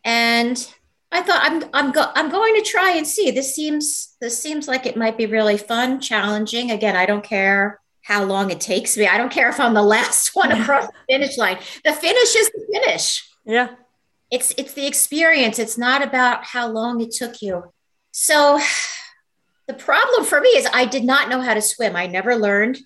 And 0.05 0.75
I 1.13 1.23
thought 1.23 1.41
I'm 1.43 1.65
I'm 1.73 1.93
go- 1.93 2.13
I'm 2.15 2.31
going 2.31 2.55
to 2.55 2.63
try 2.63 2.93
and 2.93 3.07
see. 3.07 3.31
This 3.31 3.55
seems 3.55 4.17
this 4.21 4.41
seems 4.41 4.69
like 4.69 4.87
it 4.87 4.97
might 4.97 5.19
be 5.19 5.27
really 5.27 5.59
fun, 5.59 6.01
challenging. 6.01 6.71
Again, 6.71 6.97
I 6.97 7.07
don't 7.07 7.25
care 7.25 7.81
how 8.11 8.25
long 8.25 8.51
it 8.51 8.61
takes 8.61 8.97
me. 8.97 9.07
I 9.07 9.17
don't 9.17 9.31
care 9.31 9.49
if 9.49 9.61
I'm 9.61 9.73
the 9.73 9.85
last 9.85 10.31
one 10.35 10.51
across 10.51 10.89
the 10.89 10.93
finish 11.09 11.39
line. 11.39 11.59
The 11.85 11.93
finish 11.93 12.35
is 12.35 12.51
the 12.51 12.67
finish. 12.73 13.25
Yeah. 13.45 13.69
It's 14.33 14.53
it's 14.59 14.75
the 14.75 14.87
experience. 14.87 15.61
It's 15.61 15.79
not 15.79 16.03
about 16.03 16.45
how 16.45 16.67
long 16.67 17.01
it 17.01 17.13
took 17.13 17.41
you. 17.41 17.73
So 18.11 18.61
the 19.69 19.75
problem 19.75 20.25
for 20.25 20.41
me 20.41 20.49
is 20.49 20.67
I 20.75 20.87
did 20.87 21.05
not 21.05 21.29
know 21.29 21.41
how 21.41 21.55
to 21.55 21.63
swim. 21.63 21.95
I 21.95 22.09
never 22.09 22.35
learned. 22.35 22.81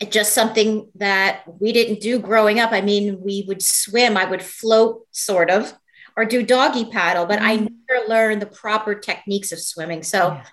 It's 0.00 0.10
just 0.10 0.32
something 0.32 0.88
that 0.94 1.42
we 1.60 1.72
didn't 1.72 2.00
do 2.00 2.18
growing 2.18 2.58
up. 2.58 2.72
I 2.72 2.80
mean, 2.80 3.20
we 3.20 3.44
would 3.46 3.62
swim, 3.62 4.16
I 4.16 4.24
would 4.24 4.42
float 4.42 5.06
sort 5.10 5.50
of 5.50 5.74
or 6.16 6.24
do 6.24 6.42
doggy 6.42 6.86
paddle, 6.86 7.26
but 7.26 7.40
I 7.40 7.58
mm. 7.58 7.68
never 7.88 8.08
learned 8.08 8.40
the 8.40 8.46
proper 8.46 8.94
techniques 8.94 9.52
of 9.52 9.60
swimming. 9.60 10.02
So 10.02 10.28
yeah. 10.28 10.44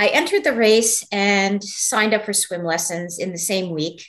I 0.00 0.06
entered 0.06 0.44
the 0.44 0.54
race 0.54 1.06
and 1.12 1.62
signed 1.62 2.14
up 2.14 2.24
for 2.24 2.32
swim 2.32 2.64
lessons 2.64 3.18
in 3.18 3.32
the 3.32 3.38
same 3.38 3.68
week. 3.68 4.06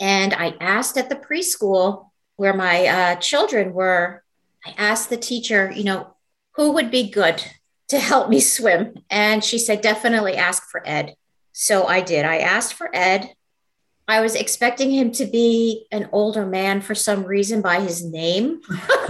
And 0.00 0.34
I 0.34 0.56
asked 0.60 0.98
at 0.98 1.08
the 1.08 1.14
preschool 1.14 2.10
where 2.34 2.54
my 2.54 2.86
uh, 2.86 3.14
children 3.20 3.72
were, 3.72 4.24
I 4.66 4.74
asked 4.76 5.10
the 5.10 5.16
teacher, 5.16 5.70
you 5.70 5.84
know, 5.84 6.12
who 6.56 6.72
would 6.72 6.90
be 6.90 7.08
good 7.08 7.40
to 7.86 8.00
help 8.00 8.28
me 8.28 8.40
swim? 8.40 8.94
And 9.10 9.44
she 9.44 9.60
said, 9.60 9.80
definitely 9.80 10.34
ask 10.34 10.68
for 10.68 10.82
Ed. 10.84 11.14
So 11.52 11.86
I 11.86 12.00
did. 12.00 12.24
I 12.24 12.38
asked 12.38 12.74
for 12.74 12.90
Ed. 12.92 13.32
I 14.08 14.20
was 14.20 14.34
expecting 14.34 14.90
him 14.90 15.12
to 15.12 15.24
be 15.24 15.86
an 15.92 16.08
older 16.10 16.46
man 16.46 16.80
for 16.80 16.96
some 16.96 17.22
reason 17.22 17.62
by 17.62 17.78
his 17.78 18.04
name. 18.04 18.60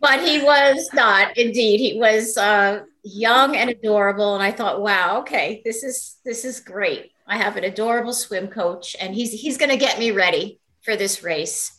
but 0.00 0.20
he 0.20 0.44
was 0.44 0.90
not 0.94 1.36
indeed. 1.36 1.80
He 1.80 1.98
was 1.98 2.36
uh, 2.36 2.84
young 3.04 3.54
and 3.54 3.70
adorable. 3.70 4.34
And 4.34 4.42
I 4.42 4.50
thought, 4.50 4.80
wow, 4.80 5.20
okay, 5.20 5.62
this 5.64 5.84
is 5.84 6.16
this 6.24 6.44
is 6.44 6.60
great. 6.60 7.12
I 7.26 7.38
have 7.38 7.56
an 7.56 7.64
adorable 7.64 8.12
swim 8.12 8.48
coach 8.48 8.96
and 9.00 9.14
he's 9.14 9.32
he's 9.32 9.58
gonna 9.58 9.76
get 9.76 9.98
me 9.98 10.10
ready 10.10 10.60
for 10.82 10.96
this 10.96 11.22
race. 11.22 11.72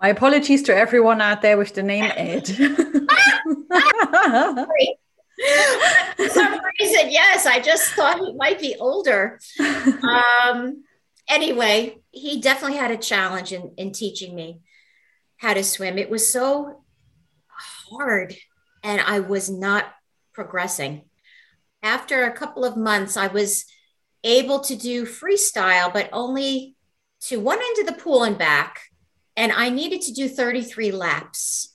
My 0.00 0.08
apologies 0.08 0.62
to 0.64 0.76
everyone 0.76 1.20
out 1.20 1.42
there 1.42 1.56
with 1.56 1.74
the 1.74 1.82
name 1.82 2.04
Ed. 2.04 2.48
For 6.16 6.28
some 6.28 6.58
reason, 6.80 7.10
yes, 7.10 7.46
I 7.46 7.60
just 7.60 7.92
thought 7.92 8.18
he 8.18 8.32
might 8.34 8.58
be 8.58 8.76
older. 8.80 9.38
Um, 9.58 10.84
anyway, 11.28 11.98
he 12.10 12.40
definitely 12.40 12.78
had 12.78 12.90
a 12.90 12.96
challenge 12.96 13.52
in, 13.52 13.72
in 13.76 13.92
teaching 13.92 14.34
me 14.34 14.60
how 15.36 15.54
to 15.54 15.62
swim. 15.62 15.98
It 15.98 16.10
was 16.10 16.30
so 16.30 16.84
hard, 17.90 18.36
and 18.82 19.00
I 19.00 19.20
was 19.20 19.50
not 19.50 19.86
progressing. 20.36 21.02
After 21.82 22.24
a 22.24 22.32
couple 22.32 22.64
of 22.64 22.76
months, 22.76 23.16
I 23.16 23.26
was 23.26 23.64
able 24.22 24.60
to 24.60 24.76
do 24.76 25.04
freestyle, 25.06 25.92
but 25.92 26.10
only 26.12 26.76
to 27.22 27.40
one 27.40 27.58
end 27.58 27.78
of 27.80 27.86
the 27.86 28.00
pool 28.00 28.22
and 28.22 28.38
back. 28.38 28.82
And 29.36 29.50
I 29.50 29.70
needed 29.70 30.02
to 30.02 30.12
do 30.12 30.28
33 30.28 30.92
laps 30.92 31.74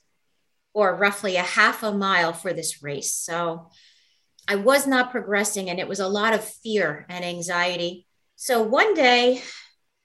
or 0.72 0.96
roughly 0.96 1.36
a 1.36 1.42
half 1.42 1.82
a 1.82 1.92
mile 1.92 2.32
for 2.32 2.52
this 2.52 2.82
race. 2.82 3.12
So 3.14 3.70
I 4.48 4.56
was 4.56 4.86
not 4.86 5.10
progressing, 5.10 5.68
and 5.68 5.78
it 5.78 5.88
was 5.88 6.00
a 6.00 6.08
lot 6.08 6.32
of 6.32 6.44
fear 6.44 7.04
and 7.08 7.24
anxiety. 7.24 8.06
So 8.36 8.62
one 8.62 8.94
day, 8.94 9.42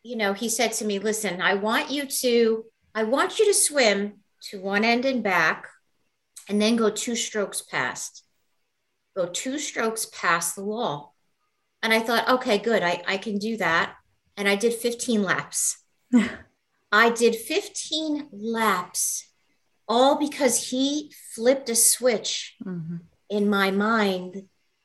you 0.04 0.16
know, 0.16 0.34
he 0.34 0.50
said 0.50 0.74
to 0.74 0.86
me, 0.86 1.00
Listen, 1.00 1.42
I 1.42 1.54
want 1.56 1.90
you 1.92 2.06
to, 2.06 2.66
I 2.94 3.04
want 3.04 3.40
you 3.40 3.46
to 3.46 3.54
swim 3.54 4.20
to 4.50 4.62
one 4.62 4.84
end 4.84 5.06
and 5.06 5.24
back 5.24 5.68
and 6.48 6.62
then 6.62 6.76
go 6.76 6.90
two 6.90 7.16
strokes 7.16 7.62
past. 7.62 8.24
Go 9.18 9.26
two 9.26 9.58
strokes 9.58 10.06
past 10.14 10.56
the 10.56 10.64
wall. 10.64 11.16
And 11.82 11.92
I 11.92 12.00
thought, 12.02 12.30
okay, 12.30 12.60
good. 12.60 12.84
I, 12.84 13.02
I 13.08 13.18
can 13.18 13.40
do 13.40 13.58
that. 13.58 13.96
And 14.38 14.48
I 14.48 14.56
did 14.56 14.76
15 14.76 15.24
laps. 15.24 15.84
I 16.92 17.10
did 17.10 17.36
15 17.36 18.28
laps 18.32 19.28
all 19.88 20.20
because 20.20 20.70
he 20.70 21.12
flipped 21.34 21.68
a 21.70 21.76
switch 21.76 22.56
mm-hmm. 22.64 22.98
in 23.28 23.50
my 23.50 23.72
mind. 23.72 24.44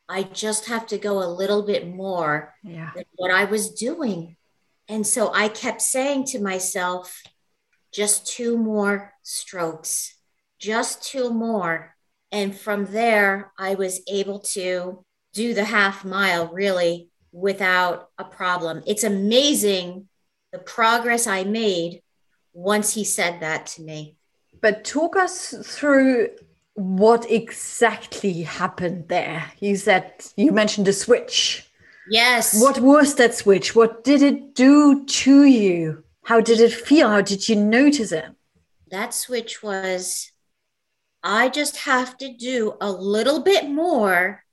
I 0.08 0.22
just 0.22 0.66
have 0.66 0.86
to 0.86 0.98
go 0.98 1.22
a 1.22 1.28
little 1.28 1.62
bit 1.62 1.86
more 1.86 2.54
yeah. 2.62 2.92
than 2.94 3.04
what 3.16 3.30
I 3.30 3.44
was 3.44 3.74
doing. 3.74 4.36
And 4.88 5.06
so 5.06 5.30
I 5.30 5.48
kept 5.48 5.82
saying 5.82 6.24
to 6.28 6.40
myself, 6.40 7.22
just 7.92 8.26
two 8.26 8.56
more 8.56 9.12
strokes, 9.22 10.16
just 10.58 11.04
two 11.04 11.30
more. 11.30 11.94
And 12.32 12.56
from 12.56 12.86
there, 12.86 13.52
I 13.58 13.74
was 13.74 14.00
able 14.08 14.40
to 14.40 15.04
do 15.34 15.54
the 15.54 15.64
half 15.64 16.04
mile 16.04 16.48
really 16.48 17.08
without 17.30 18.08
a 18.18 18.24
problem. 18.24 18.82
It's 18.86 19.04
amazing 19.04 20.08
the 20.50 20.58
progress 20.58 21.26
I 21.26 21.44
made 21.44 22.02
once 22.54 22.94
he 22.94 23.04
said 23.04 23.40
that 23.40 23.66
to 23.66 23.82
me. 23.82 24.16
But 24.60 24.84
talk 24.84 25.16
us 25.16 25.54
through 25.62 26.28
what 26.74 27.30
exactly 27.30 28.42
happened 28.42 29.08
there. 29.08 29.52
You 29.60 29.76
said 29.76 30.12
you 30.36 30.52
mentioned 30.52 30.88
a 30.88 30.92
switch. 30.92 31.68
Yes. 32.08 32.60
What 32.60 32.80
was 32.80 33.14
that 33.16 33.34
switch? 33.34 33.74
What 33.74 34.04
did 34.04 34.22
it 34.22 34.54
do 34.54 35.04
to 35.04 35.44
you? 35.44 36.04
How 36.24 36.40
did 36.40 36.60
it 36.60 36.72
feel? 36.72 37.08
How 37.08 37.20
did 37.20 37.48
you 37.48 37.56
notice 37.56 38.12
it? 38.12 38.26
That 38.90 39.14
switch 39.14 39.62
was 39.62 40.31
I 41.22 41.48
just 41.48 41.78
have 41.78 42.16
to 42.18 42.32
do 42.32 42.74
a 42.80 42.90
little 42.90 43.42
bit 43.42 43.68
more 43.68 44.44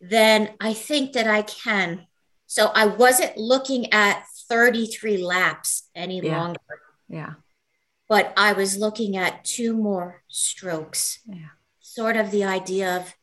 than 0.00 0.50
I 0.60 0.72
think 0.72 1.12
that 1.12 1.26
I 1.26 1.42
can. 1.42 2.06
So 2.46 2.70
I 2.74 2.86
wasn't 2.86 3.36
looking 3.36 3.92
at 3.92 4.24
33 4.48 5.18
laps 5.18 5.88
any 5.94 6.20
yeah. 6.20 6.40
longer. 6.40 6.60
Yeah. 7.08 7.34
But 8.08 8.32
I 8.36 8.52
was 8.52 8.76
looking 8.76 9.16
at 9.16 9.44
two 9.44 9.74
more 9.74 10.22
strokes. 10.28 11.20
Yeah. 11.26 11.48
Sort 11.80 12.16
of 12.16 12.30
the 12.30 12.44
idea 12.44 12.96
of 12.96 13.14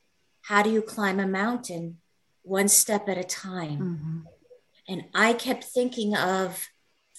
how 0.44 0.64
do 0.64 0.72
you 0.72 0.82
climb 0.82 1.20
a 1.20 1.28
mountain 1.28 1.98
one 2.42 2.68
step 2.68 3.08
at 3.08 3.18
a 3.18 3.24
time? 3.24 3.80
Mm-hmm. 3.80 4.20
And 4.88 5.04
I 5.14 5.34
kept 5.34 5.64
thinking 5.64 6.16
of 6.16 6.68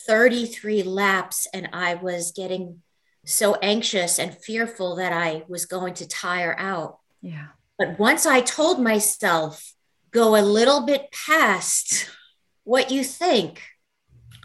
33 0.06 0.82
laps, 0.82 1.46
and 1.54 1.68
I 1.72 1.94
was 1.94 2.32
getting 2.32 2.82
so 3.24 3.54
anxious 3.56 4.18
and 4.18 4.36
fearful 4.36 4.96
that 4.96 5.12
I 5.12 5.44
was 5.48 5.66
going 5.66 5.94
to 5.94 6.08
tire 6.08 6.56
out. 6.58 6.98
Yeah. 7.20 7.48
But 7.78 7.98
once 7.98 8.26
I 8.26 8.40
told 8.40 8.80
myself, 8.80 9.74
go 10.10 10.36
a 10.36 10.42
little 10.42 10.84
bit 10.84 11.08
past 11.26 12.10
what 12.64 12.90
you 12.90 13.02
think, 13.02 13.62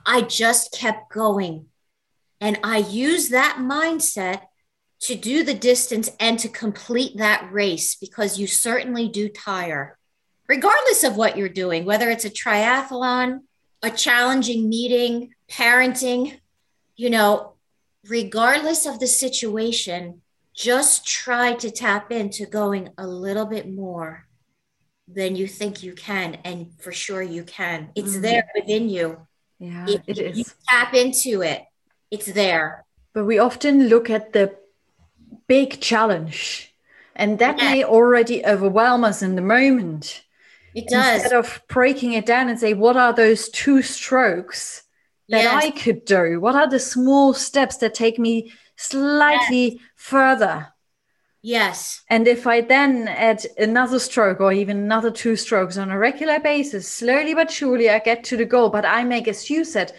I 0.06 0.22
just 0.22 0.72
kept 0.72 1.12
going. 1.12 1.68
And 2.40 2.60
I 2.64 2.78
used 2.78 3.32
that 3.32 3.58
mindset 3.60 4.42
to 5.02 5.16
do 5.16 5.44
the 5.44 5.54
distance 5.54 6.10
and 6.20 6.40
to 6.40 6.50
complete 6.50 7.18
that 7.18 7.52
race 7.52 7.96
because 7.96 8.40
you 8.40 8.48
certainly 8.48 9.08
do 9.08 9.30
tire, 9.30 9.98
regardless 10.48 11.04
of 11.04 11.18
what 11.18 11.38
you're 11.38 11.50
doing, 11.50 11.86
whether 11.86 12.10
it's 12.10 12.26
a 12.26 12.30
triathlon, 12.30 13.42
a 13.84 13.92
challenging 13.92 14.70
meeting, 14.70 15.34
parenting, 15.50 16.40
you 16.96 17.10
know, 17.10 17.57
regardless 18.10 18.86
of 18.86 19.00
the 19.00 19.08
situation, 19.08 20.22
just 20.54 21.06
try 21.06 21.54
to 21.54 21.70
tap 21.70 22.12
into 22.12 22.46
going 22.46 22.90
a 22.98 23.08
little 23.08 23.46
bit 23.46 23.70
more 23.70 24.28
than 25.08 25.36
you 25.36 25.48
think 25.48 25.84
you 25.84 25.94
can. 25.94 26.36
And 26.44 26.74
for 26.80 26.92
sure 26.92 27.22
you 27.22 27.44
can. 27.44 27.90
It's 27.96 28.14
mm-hmm. 28.14 28.22
there 28.22 28.50
within 28.56 28.90
you. 28.90 29.28
Yeah, 29.60 29.86
if, 29.88 30.02
it 30.08 30.18
if 30.18 30.32
is. 30.32 30.38
You 30.38 30.46
tap 30.68 30.94
into 30.94 31.42
it, 31.42 31.64
it's 32.12 32.32
there. 32.32 32.86
But 33.14 33.26
we 33.26 33.40
often 33.40 33.88
look 33.88 34.10
at 34.10 34.34
the 34.34 34.56
big 35.48 35.82
challenge, 35.82 36.74
and 37.16 37.40
that 37.40 37.58
yeah. 37.58 37.72
may 37.72 37.84
already 37.84 38.46
overwhelm 38.46 39.04
us 39.04 39.24
in 39.24 39.36
the 39.36 39.42
moment. 39.42 40.24
It 40.76 40.88
does. 40.88 41.24
Instead 41.24 41.40
of 41.40 41.62
breaking 41.68 42.14
it 42.14 42.28
down 42.28 42.50
and 42.50 42.60
say, 42.60 42.76
what 42.76 42.98
are 42.98 43.14
those 43.14 43.50
two 43.50 43.82
strokes 43.82 44.84
that 45.30 45.44
yes. 45.44 45.64
I 45.64 45.72
could 45.72 46.06
do? 46.06 46.40
What 46.40 46.56
are 46.56 46.70
the 46.70 46.80
small 46.80 47.34
steps 47.34 47.78
that 47.78 47.94
take 47.94 48.18
me 48.18 48.52
slightly 48.76 49.74
yes. 49.74 49.82
further? 49.96 50.68
Yes. 51.42 52.04
And 52.10 52.28
if 52.28 52.48
I 52.48 52.62
then 52.62 53.08
add 53.08 53.46
another 53.58 54.00
stroke 54.00 54.42
or 54.42 54.52
even 54.52 54.78
another 54.78 55.12
two 55.12 55.36
strokes 55.36 55.78
on 55.78 55.92
a 55.92 55.98
regular 55.98 56.40
basis, 56.40 56.92
slowly 56.92 57.34
but 57.34 57.52
surely 57.52 57.90
I 57.90 58.00
get 58.00 58.24
to 58.26 58.38
the 58.38 58.46
goal. 58.46 58.70
But 58.70 58.86
I 58.86 59.04
make, 59.04 59.28
as 59.28 59.50
you 59.50 59.64
said, 59.64 59.94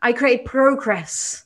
I 0.00 0.12
create 0.12 0.44
progress. 0.44 1.44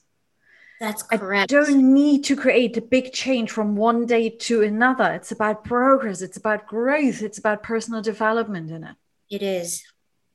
That's 0.80 1.02
correct. 1.02 1.52
I 1.52 1.56
don't 1.56 1.92
need 1.92 2.22
to 2.24 2.36
create 2.36 2.76
a 2.76 2.80
big 2.80 3.12
change 3.12 3.50
from 3.50 3.74
one 3.74 4.06
day 4.06 4.30
to 4.30 4.62
another. 4.62 5.12
It's 5.12 5.32
about 5.32 5.64
progress, 5.64 6.22
it's 6.22 6.36
about 6.36 6.68
growth, 6.68 7.22
it's 7.22 7.38
about 7.38 7.64
personal 7.64 8.00
development 8.00 8.70
in 8.70 8.84
it. 8.84 8.96
It 9.28 9.42
is 9.42 9.82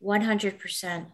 100%. 0.03 1.05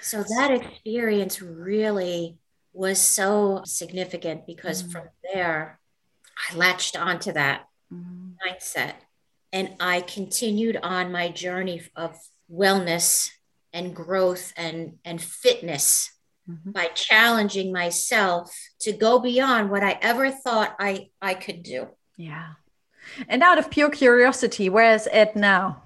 So 0.00 0.22
that 0.22 0.50
experience 0.50 1.42
really 1.42 2.38
was 2.72 3.00
so 3.00 3.62
significant 3.64 4.46
because 4.46 4.82
mm. 4.82 4.92
from 4.92 5.08
there, 5.32 5.80
I 6.50 6.56
latched 6.56 6.96
onto 6.96 7.32
that 7.32 7.66
mm. 7.92 8.34
mindset 8.46 8.94
and 9.52 9.74
I 9.80 10.00
continued 10.00 10.78
on 10.82 11.12
my 11.12 11.28
journey 11.28 11.82
of 11.96 12.16
wellness 12.50 13.30
and 13.72 13.94
growth 13.94 14.52
and, 14.56 14.94
and 15.04 15.20
fitness 15.20 16.10
mm-hmm. 16.48 16.70
by 16.70 16.86
challenging 16.86 17.72
myself 17.72 18.54
to 18.80 18.92
go 18.92 19.18
beyond 19.18 19.70
what 19.70 19.82
I 19.82 19.98
ever 20.00 20.30
thought 20.30 20.76
I, 20.78 21.08
I 21.20 21.34
could 21.34 21.62
do. 21.62 21.88
Yeah. 22.16 22.48
And 23.28 23.42
out 23.42 23.58
of 23.58 23.70
pure 23.70 23.90
curiosity, 23.90 24.68
where's 24.68 25.08
Ed 25.10 25.34
now? 25.36 25.82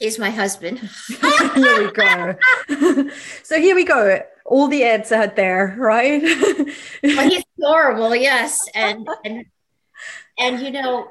He's 0.00 0.18
my 0.18 0.30
husband. 0.30 0.78
here 1.54 1.84
we 1.84 1.92
go. 1.92 2.34
so 3.42 3.60
here 3.60 3.74
we 3.74 3.84
go. 3.84 4.22
All 4.46 4.66
the 4.66 4.82
ads 4.82 5.12
out 5.12 5.36
there, 5.36 5.76
right? 5.78 6.22
well, 7.02 7.28
he's 7.28 7.44
adorable, 7.58 8.16
yes, 8.16 8.58
and 8.74 9.06
and 9.26 9.44
and 10.38 10.60
you 10.60 10.70
know, 10.70 11.10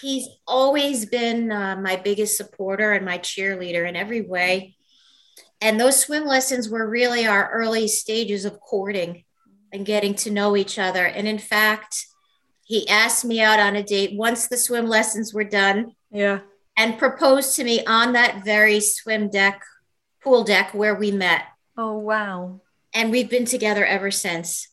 he's 0.00 0.26
always 0.48 1.06
been 1.06 1.52
uh, 1.52 1.76
my 1.76 1.94
biggest 1.94 2.36
supporter 2.36 2.92
and 2.92 3.06
my 3.06 3.18
cheerleader 3.18 3.88
in 3.88 3.94
every 3.94 4.22
way. 4.22 4.74
And 5.60 5.80
those 5.80 6.00
swim 6.00 6.26
lessons 6.26 6.68
were 6.68 6.90
really 6.90 7.24
our 7.24 7.48
early 7.52 7.86
stages 7.86 8.44
of 8.44 8.58
courting 8.58 9.24
and 9.72 9.86
getting 9.86 10.14
to 10.16 10.30
know 10.32 10.56
each 10.56 10.76
other. 10.76 11.06
And 11.06 11.28
in 11.28 11.38
fact, 11.38 12.04
he 12.64 12.88
asked 12.88 13.24
me 13.24 13.40
out 13.40 13.60
on 13.60 13.76
a 13.76 13.82
date 13.82 14.16
once 14.16 14.48
the 14.48 14.56
swim 14.56 14.88
lessons 14.88 15.32
were 15.32 15.44
done. 15.44 15.94
Yeah. 16.10 16.40
And 16.78 16.96
proposed 16.96 17.56
to 17.56 17.64
me 17.64 17.84
on 17.84 18.12
that 18.12 18.44
very 18.44 18.80
swim 18.80 19.28
deck, 19.28 19.62
pool 20.22 20.44
deck 20.44 20.72
where 20.72 20.94
we 20.94 21.10
met. 21.10 21.42
Oh, 21.76 21.98
wow. 21.98 22.60
And 22.94 23.10
we've 23.10 23.28
been 23.28 23.44
together 23.44 23.84
ever 23.84 24.10
since. 24.10 24.68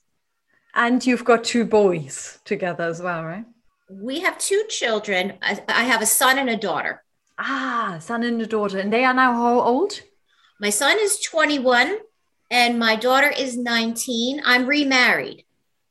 And 0.75 1.05
you've 1.05 1.25
got 1.25 1.43
two 1.43 1.65
boys 1.65 2.39
together 2.45 2.83
as 2.83 3.01
well, 3.01 3.25
right? 3.25 3.45
We 3.89 4.19
have 4.19 4.37
two 4.37 4.63
children. 4.69 5.33
I 5.41 5.83
have 5.83 6.01
a 6.01 6.05
son 6.05 6.37
and 6.37 6.49
a 6.49 6.57
daughter. 6.57 7.03
Ah, 7.37 7.97
son 7.99 8.23
and 8.23 8.41
a 8.41 8.45
daughter. 8.45 8.77
And 8.77 8.93
they 8.93 9.03
are 9.03 9.13
now 9.13 9.33
how 9.33 9.59
old? 9.61 10.01
My 10.59 10.69
son 10.69 10.97
is 10.99 11.19
21 11.19 11.97
and 12.51 12.77
my 12.77 12.95
daughter 12.95 13.29
is 13.29 13.57
19. 13.57 14.41
I'm 14.45 14.67
remarried. 14.67 15.43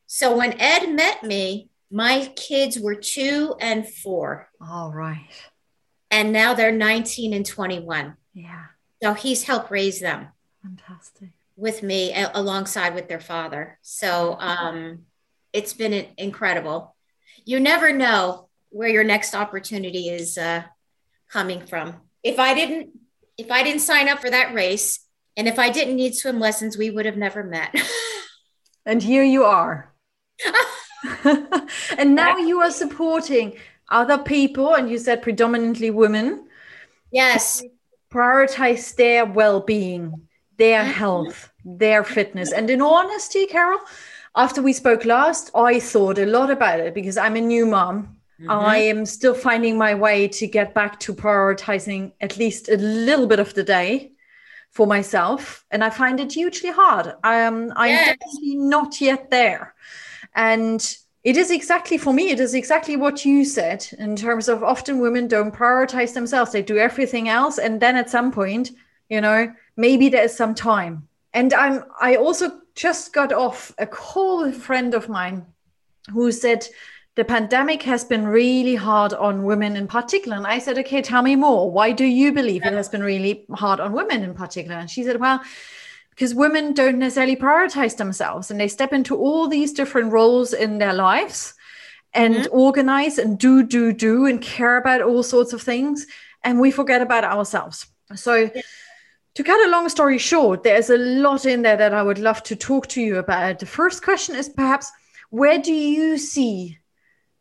So 0.06 0.36
when 0.36 0.60
Ed 0.60 0.86
met 0.92 1.24
me, 1.24 1.70
my 1.90 2.32
kids 2.36 2.78
were 2.78 2.94
two 2.94 3.56
and 3.60 3.88
four. 3.88 4.48
All 4.60 4.92
right. 4.92 5.28
And 6.14 6.32
now 6.32 6.54
they're 6.54 6.70
19 6.70 7.34
and 7.34 7.44
21. 7.44 8.16
Yeah. 8.34 8.66
So 9.02 9.14
he's 9.14 9.42
helped 9.42 9.72
raise 9.72 9.98
them. 9.98 10.28
Fantastic. 10.62 11.30
With 11.56 11.82
me 11.82 12.14
alongside 12.34 12.94
with 12.94 13.08
their 13.08 13.18
father. 13.18 13.80
So 13.82 14.36
um, 14.38 15.06
it's 15.52 15.72
been 15.72 16.06
incredible. 16.16 16.94
You 17.44 17.58
never 17.58 17.92
know 17.92 18.48
where 18.70 18.88
your 18.88 19.02
next 19.02 19.34
opportunity 19.34 20.08
is 20.08 20.38
uh, 20.38 20.62
coming 21.32 21.66
from. 21.66 21.96
If 22.22 22.38
I 22.38 22.54
didn't 22.54 22.90
if 23.36 23.50
I 23.50 23.64
didn't 23.64 23.80
sign 23.80 24.08
up 24.08 24.20
for 24.20 24.30
that 24.30 24.54
race 24.54 25.00
and 25.36 25.48
if 25.48 25.58
I 25.58 25.68
didn't 25.70 25.96
need 25.96 26.14
swim 26.14 26.38
lessons, 26.38 26.78
we 26.78 26.90
would 26.90 27.06
have 27.06 27.16
never 27.16 27.42
met. 27.42 27.74
and 28.86 29.02
here 29.02 29.24
you 29.24 29.42
are. 29.42 29.92
and 31.98 32.14
now 32.14 32.38
you 32.38 32.60
are 32.60 32.70
supporting 32.70 33.56
other 33.88 34.18
people, 34.18 34.74
and 34.74 34.90
you 34.90 34.98
said 34.98 35.22
predominantly 35.22 35.90
women. 35.90 36.46
Yes. 37.10 37.62
Prioritize 38.12 38.94
their 38.96 39.26
well 39.26 39.60
being, 39.60 40.12
their 40.56 40.82
mm-hmm. 40.82 40.92
health, 40.92 41.52
their 41.64 42.04
fitness. 42.04 42.52
And 42.52 42.70
in 42.70 42.80
honesty, 42.80 43.46
Carole, 43.46 43.80
after 44.36 44.62
we 44.62 44.72
spoke 44.72 45.04
last, 45.04 45.50
I 45.54 45.80
thought 45.80 46.18
a 46.18 46.26
lot 46.26 46.50
about 46.50 46.80
it 46.80 46.94
because 46.94 47.16
I'm 47.16 47.36
a 47.36 47.40
new 47.40 47.66
mom 47.66 48.16
Mm-hmm. 48.40 48.50
I 48.50 48.76
am 48.78 49.06
still 49.06 49.34
finding 49.34 49.78
my 49.78 49.94
way 49.94 50.26
to 50.28 50.46
get 50.46 50.74
back 50.74 50.98
to 51.00 51.14
prioritizing 51.14 52.12
at 52.20 52.36
least 52.36 52.68
a 52.68 52.76
little 52.76 53.26
bit 53.26 53.38
of 53.38 53.54
the 53.54 53.62
day 53.62 54.12
for 54.70 54.86
myself. 54.86 55.64
And 55.70 55.84
I 55.84 55.90
find 55.90 56.18
it 56.18 56.32
hugely 56.32 56.70
hard. 56.70 57.06
Um, 57.22 57.72
I'm 57.76 57.90
yes. 57.90 58.16
definitely 58.18 58.56
not 58.56 59.00
yet 59.00 59.30
there. 59.30 59.74
And 60.34 60.96
it 61.24 61.38
is 61.38 61.50
exactly 61.50 61.96
for 61.96 62.12
me, 62.12 62.30
it 62.30 62.38
is 62.38 62.54
exactly 62.54 62.96
what 62.96 63.24
you 63.24 63.46
said 63.46 63.86
in 63.98 64.14
terms 64.14 64.46
of 64.46 64.62
often 64.62 65.00
women 65.00 65.26
don't 65.26 65.54
prioritize 65.54 66.12
themselves. 66.12 66.52
They 66.52 66.62
do 66.62 66.76
everything 66.76 67.30
else. 67.30 67.58
And 67.58 67.80
then 67.80 67.96
at 67.96 68.10
some 68.10 68.30
point, 68.30 68.72
you 69.08 69.22
know, 69.22 69.52
maybe 69.76 70.10
there's 70.10 70.36
some 70.36 70.54
time. 70.54 71.08
And 71.32 71.54
I'm 71.54 71.84
I 71.98 72.16
also 72.16 72.60
just 72.74 73.14
got 73.14 73.32
off 73.32 73.74
a 73.78 73.86
call 73.86 74.44
with 74.44 74.56
a 74.56 74.60
friend 74.60 74.92
of 74.92 75.08
mine 75.08 75.46
who 76.12 76.30
said 76.30 76.66
the 77.14 77.24
pandemic 77.24 77.82
has 77.84 78.04
been 78.04 78.26
really 78.26 78.74
hard 78.74 79.14
on 79.14 79.44
women 79.44 79.76
in 79.76 79.86
particular. 79.86 80.36
And 80.36 80.46
I 80.46 80.58
said, 80.58 80.78
okay, 80.78 81.00
tell 81.00 81.22
me 81.22 81.36
more. 81.36 81.70
Why 81.70 81.92
do 81.92 82.04
you 82.04 82.32
believe 82.32 82.66
it 82.66 82.72
has 82.72 82.88
been 82.88 83.02
really 83.02 83.46
hard 83.52 83.80
on 83.80 83.92
women 83.92 84.22
in 84.22 84.34
particular? 84.34 84.76
And 84.76 84.90
she 84.90 85.04
said, 85.04 85.20
well, 85.20 85.40
because 86.14 86.34
women 86.34 86.74
don't 86.74 86.98
necessarily 86.98 87.36
prioritize 87.36 87.96
themselves 87.96 88.50
and 88.50 88.60
they 88.60 88.68
step 88.68 88.92
into 88.92 89.16
all 89.16 89.48
these 89.48 89.72
different 89.72 90.12
roles 90.12 90.52
in 90.52 90.78
their 90.78 90.92
lives 90.92 91.54
and 92.12 92.34
mm-hmm. 92.34 92.56
organize 92.56 93.18
and 93.18 93.38
do, 93.38 93.64
do, 93.64 93.92
do, 93.92 94.26
and 94.26 94.40
care 94.40 94.76
about 94.76 95.02
all 95.02 95.22
sorts 95.22 95.52
of 95.52 95.60
things. 95.60 96.06
And 96.44 96.60
we 96.60 96.70
forget 96.70 97.02
about 97.02 97.24
ourselves. 97.24 97.86
So, 98.14 98.50
yeah. 98.54 98.62
to 99.34 99.42
cut 99.42 99.66
a 99.66 99.70
long 99.70 99.88
story 99.88 100.18
short, 100.18 100.62
there's 100.62 100.90
a 100.90 100.98
lot 100.98 101.46
in 101.46 101.62
there 101.62 101.76
that 101.76 101.94
I 101.94 102.02
would 102.02 102.18
love 102.18 102.42
to 102.44 102.54
talk 102.54 102.86
to 102.88 103.00
you 103.00 103.18
about. 103.18 103.58
The 103.58 103.66
first 103.66 104.04
question 104.04 104.36
is 104.36 104.48
perhaps 104.48 104.90
where 105.30 105.58
do 105.58 105.72
you 105.72 106.16
see 106.16 106.78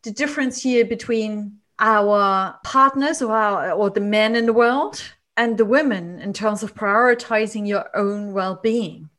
the 0.02 0.12
difference 0.12 0.62
here 0.62 0.86
between 0.86 1.60
our 1.78 2.58
partners 2.64 3.22
or, 3.22 3.36
our, 3.36 3.72
or 3.72 3.90
the 3.92 4.02
men 4.02 4.36
in 4.36 4.48
the 4.48 4.54
world 4.54 5.04
and 5.36 5.58
the 5.58 5.66
women 5.66 6.20
in 6.20 6.34
terms 6.34 6.64
of 6.64 6.76
prioritizing 6.76 7.68
your 7.68 7.96
own 7.96 8.34
well-being 8.34 9.10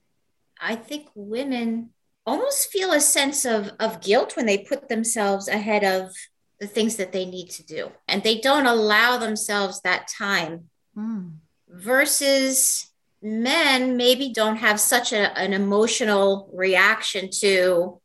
i 0.61 0.75
think 0.75 1.09
women 1.15 1.91
almost 2.27 2.71
feel 2.71 2.93
a 2.93 3.01
sense 3.01 3.45
of, 3.45 3.71
of 3.79 4.01
guilt 4.01 4.35
when 4.35 4.47
they 4.47 4.59
put 4.59 4.89
themselves 4.89 5.47
ahead 5.47 5.85
of 5.85 6.11
the 6.59 6.67
things 6.67 6.97
that 6.97 7.13
they 7.13 7.27
need 7.27 7.51
to 7.51 7.65
do 7.65 7.91
and 8.09 8.23
they 8.23 8.39
don't 8.39 8.67
allow 8.67 9.19
themselves 9.19 9.81
that 9.83 10.09
time 10.09 10.71
mm. 10.97 11.31
versus 11.69 12.91
men 13.21 13.97
maybe 13.97 14.33
don't 14.33 14.57
have 14.57 14.79
such 14.79 15.13
a, 15.13 15.37
an 15.39 15.53
emotional 15.53 16.49
reaction 16.53 17.29
to 17.31 18.01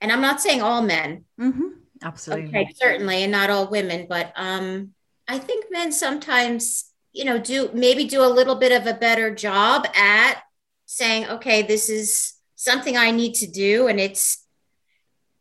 and 0.00 0.12
i'm 0.12 0.20
not 0.20 0.40
saying 0.40 0.62
all 0.62 0.82
men 0.82 1.24
mm-hmm. 1.40 1.68
Absolutely. 2.04 2.48
Okay, 2.48 2.72
certainly, 2.74 3.22
and 3.22 3.32
not 3.32 3.50
all 3.50 3.68
women, 3.68 4.06
but 4.08 4.32
um, 4.36 4.92
I 5.26 5.38
think 5.38 5.66
men 5.70 5.90
sometimes, 5.90 6.84
you 7.14 7.24
know, 7.24 7.38
do 7.38 7.70
maybe 7.72 8.04
do 8.04 8.22
a 8.22 8.26
little 8.26 8.56
bit 8.56 8.72
of 8.72 8.86
a 8.86 8.98
better 8.98 9.32
job 9.34 9.86
at 9.94 10.42
saying, 10.84 11.26
okay, 11.28 11.62
this 11.62 11.88
is 11.88 12.34
something 12.56 12.96
I 12.96 13.12
need 13.12 13.34
to 13.34 13.46
do, 13.46 13.86
and 13.86 13.98
it's, 14.00 14.44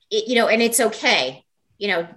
it, 0.10 0.28
you 0.28 0.36
know, 0.36 0.48
and 0.48 0.62
it's 0.62 0.80
okay. 0.80 1.44
You 1.80 1.88
know, 1.90 2.08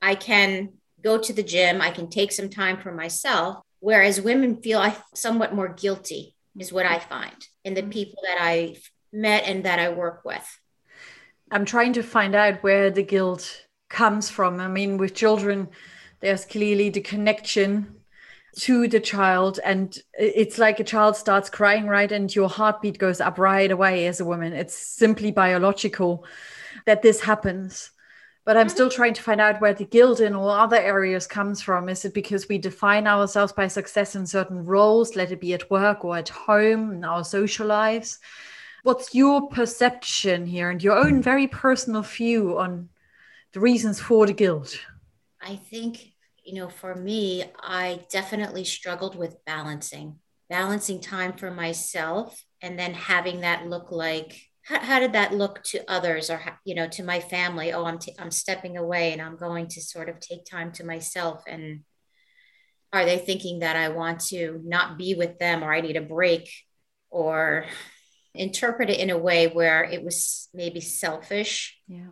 I 0.00 0.14
can 0.14 0.74
go 1.02 1.18
to 1.18 1.32
the 1.32 1.42
gym, 1.42 1.80
I 1.80 1.90
can 1.90 2.08
take 2.08 2.30
some 2.30 2.50
time 2.50 2.76
for 2.76 2.92
myself. 2.92 3.62
Whereas 3.80 4.20
women 4.20 4.62
feel 4.62 4.78
I 4.78 4.96
somewhat 5.14 5.54
more 5.54 5.68
guilty, 5.68 6.34
is 6.58 6.72
what 6.72 6.86
I 6.86 6.98
find 6.98 7.36
in 7.64 7.74
the 7.74 7.80
mm-hmm. 7.80 7.90
people 7.90 8.22
that 8.26 8.40
I've 8.40 8.90
met 9.12 9.44
and 9.46 9.64
that 9.64 9.78
I 9.78 9.90
work 9.90 10.24
with. 10.24 10.46
I'm 11.50 11.64
trying 11.64 11.94
to 11.94 12.02
find 12.02 12.34
out 12.34 12.62
where 12.62 12.90
the 12.90 13.02
guilt 13.02 13.66
comes 13.88 14.30
from. 14.30 14.60
I 14.60 14.68
mean, 14.68 14.98
with 14.98 15.14
children, 15.14 15.68
there's 16.20 16.44
clearly 16.44 16.90
the 16.90 17.00
connection 17.00 18.03
to 18.58 18.88
the 18.88 19.00
child, 19.00 19.60
and 19.64 19.96
it's 20.12 20.58
like 20.58 20.80
a 20.80 20.84
child 20.84 21.16
starts 21.16 21.50
crying, 21.50 21.86
right? 21.86 22.10
And 22.10 22.34
your 22.34 22.48
heartbeat 22.48 22.98
goes 22.98 23.20
up 23.20 23.38
right 23.38 23.70
away 23.70 24.06
as 24.06 24.20
a 24.20 24.24
woman. 24.24 24.52
It's 24.52 24.76
simply 24.76 25.30
biological 25.30 26.24
that 26.86 27.02
this 27.02 27.20
happens. 27.20 27.90
But 28.44 28.58
I'm 28.58 28.68
still 28.68 28.90
trying 28.90 29.14
to 29.14 29.22
find 29.22 29.40
out 29.40 29.62
where 29.62 29.72
the 29.72 29.86
guilt 29.86 30.20
in 30.20 30.34
all 30.34 30.50
other 30.50 30.76
areas 30.76 31.26
comes 31.26 31.62
from. 31.62 31.88
Is 31.88 32.04
it 32.04 32.12
because 32.12 32.46
we 32.46 32.58
define 32.58 33.06
ourselves 33.06 33.54
by 33.54 33.68
success 33.68 34.14
in 34.14 34.26
certain 34.26 34.66
roles, 34.66 35.16
let 35.16 35.32
it 35.32 35.40
be 35.40 35.54
at 35.54 35.70
work 35.70 36.04
or 36.04 36.18
at 36.18 36.28
home, 36.28 36.92
in 36.92 37.04
our 37.04 37.24
social 37.24 37.66
lives? 37.66 38.18
What's 38.82 39.14
your 39.14 39.48
perception 39.48 40.44
here 40.44 40.68
and 40.68 40.82
your 40.82 40.98
own 40.98 41.22
very 41.22 41.46
personal 41.46 42.02
view 42.02 42.58
on 42.58 42.90
the 43.52 43.60
reasons 43.60 43.98
for 43.98 44.26
the 44.26 44.34
guilt? 44.34 44.78
I 45.40 45.56
think, 45.56 46.13
you 46.44 46.54
know, 46.54 46.68
for 46.68 46.94
me, 46.94 47.44
I 47.60 48.04
definitely 48.10 48.64
struggled 48.64 49.16
with 49.16 49.44
balancing, 49.44 50.18
balancing 50.48 51.00
time 51.00 51.34
for 51.34 51.50
myself 51.50 52.42
and 52.62 52.78
then 52.78 52.94
having 52.94 53.40
that 53.40 53.66
look 53.66 53.90
like, 53.90 54.40
how, 54.62 54.80
how 54.80 55.00
did 55.00 55.12
that 55.12 55.34
look 55.34 55.62
to 55.64 55.90
others 55.90 56.30
or, 56.30 56.40
you 56.64 56.74
know, 56.74 56.88
to 56.88 57.02
my 57.02 57.20
family? 57.20 57.72
Oh, 57.72 57.84
I'm, 57.84 57.98
t- 57.98 58.14
I'm 58.18 58.30
stepping 58.30 58.76
away 58.76 59.12
and 59.12 59.20
I'm 59.20 59.36
going 59.36 59.68
to 59.68 59.80
sort 59.80 60.08
of 60.08 60.20
take 60.20 60.44
time 60.44 60.72
to 60.72 60.84
myself. 60.84 61.42
And 61.46 61.80
are 62.92 63.04
they 63.04 63.18
thinking 63.18 63.60
that 63.60 63.76
I 63.76 63.88
want 63.88 64.20
to 64.26 64.60
not 64.64 64.96
be 64.96 65.14
with 65.14 65.38
them 65.38 65.62
or 65.62 65.72
I 65.72 65.80
need 65.80 65.96
a 65.96 66.02
break 66.02 66.50
or 67.10 67.66
interpret 68.34 68.90
it 68.90 68.98
in 68.98 69.10
a 69.10 69.18
way 69.18 69.46
where 69.46 69.84
it 69.84 70.04
was 70.04 70.48
maybe 70.52 70.80
selfish. 70.80 71.78
Yeah. 71.86 72.10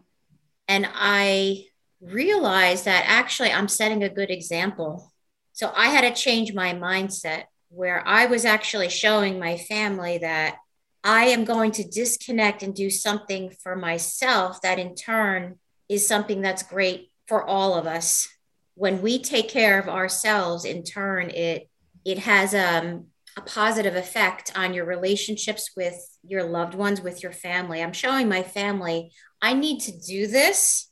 And 0.69 0.89
I 0.95 1.65
realized 2.03 2.85
that 2.85 3.05
actually 3.07 3.53
I'm 3.53 3.69
setting 3.69 4.03
a 4.03 4.09
good 4.09 4.31
example. 4.31 5.13
So 5.53 5.73
I 5.75 5.89
had 5.89 6.03
to 6.03 6.21
change 6.21 6.53
my 6.53 6.75
mindset 6.75 7.45
where 7.69 8.07
I 8.07 8.27
was 8.27 8.45
actually 8.45 8.89
showing 8.89 9.39
my 9.39 9.57
family 9.57 10.19
that 10.19 10.57
I 11.05 11.27
am 11.27 11.45
going 11.45 11.73
to 11.73 11.89
disconnect 11.89 12.63
and 12.63 12.75
do 12.75 12.91
something 12.91 13.51
for 13.51 13.77
myself 13.77 14.61
that 14.63 14.79
in 14.79 14.95
turn 14.95 15.59
is 15.89 16.07
something 16.07 16.43
that's 16.43 16.63
great 16.63 17.11
for 17.27 17.45
all 17.45 17.75
of 17.75 17.87
us. 17.87 18.29
When 18.75 19.03
we 19.03 19.21
take 19.21 19.49
care 19.49 19.79
of 19.79 19.89
ourselves, 19.89 20.65
in 20.65 20.83
turn, 20.85 21.31
it 21.31 21.69
it 22.05 22.19
has 22.19 22.55
um, 22.55 23.07
a 23.37 23.43
positive 23.43 23.95
effect 23.95 24.53
on 24.57 24.75
your 24.75 24.85
relationships 24.85 25.71
with 25.77 25.95
your 26.25 26.43
loved 26.43 26.75
ones, 26.75 27.01
with 27.01 27.23
your 27.23 27.33
family. 27.33 27.83
I'm 27.83 27.93
showing 27.93 28.29
my 28.29 28.43
family 28.43 29.13
I 29.41 29.55
need 29.55 29.81
to 29.81 29.93
do 29.93 30.27
this 30.27 30.92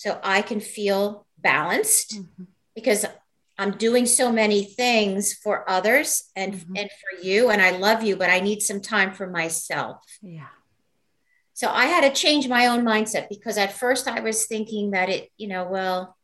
so 0.00 0.18
I 0.22 0.40
can 0.40 0.60
feel 0.60 1.26
balanced 1.36 2.14
mm-hmm. 2.14 2.44
because 2.74 3.04
I'm 3.58 3.72
doing 3.72 4.06
so 4.06 4.32
many 4.32 4.64
things 4.64 5.34
for 5.34 5.68
others 5.68 6.30
and 6.34 6.54
mm-hmm. 6.54 6.74
and 6.74 6.88
for 6.88 7.22
you 7.22 7.50
and 7.50 7.60
I 7.60 7.72
love 7.72 8.02
you 8.02 8.16
but 8.16 8.30
I 8.30 8.40
need 8.40 8.62
some 8.62 8.80
time 8.80 9.12
for 9.12 9.26
myself. 9.26 9.98
Yeah. 10.22 10.46
So 11.52 11.68
I 11.68 11.84
had 11.84 12.00
to 12.00 12.18
change 12.18 12.48
my 12.48 12.68
own 12.68 12.82
mindset 12.82 13.28
because 13.28 13.58
at 13.58 13.74
first 13.74 14.08
I 14.08 14.20
was 14.20 14.46
thinking 14.46 14.92
that 14.92 15.10
it, 15.10 15.28
you 15.36 15.48
know, 15.48 15.64
well, 15.64 16.16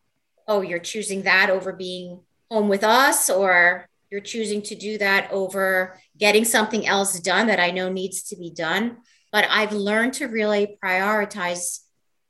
oh, 0.48 0.62
you're 0.62 0.78
choosing 0.78 1.24
that 1.24 1.50
over 1.50 1.74
being 1.74 2.20
home 2.50 2.68
with 2.68 2.82
us 2.82 3.28
or 3.28 3.90
you're 4.10 4.22
choosing 4.22 4.62
to 4.62 4.74
do 4.74 4.96
that 4.96 5.30
over 5.32 6.00
getting 6.16 6.46
something 6.46 6.86
else 6.86 7.20
done 7.20 7.48
that 7.48 7.60
I 7.60 7.72
know 7.72 7.92
needs 7.92 8.22
to 8.28 8.36
be 8.36 8.50
done. 8.50 8.96
But 9.30 9.46
I've 9.50 9.74
learned 9.74 10.14
to 10.14 10.28
really 10.28 10.78
prioritize 10.82 11.80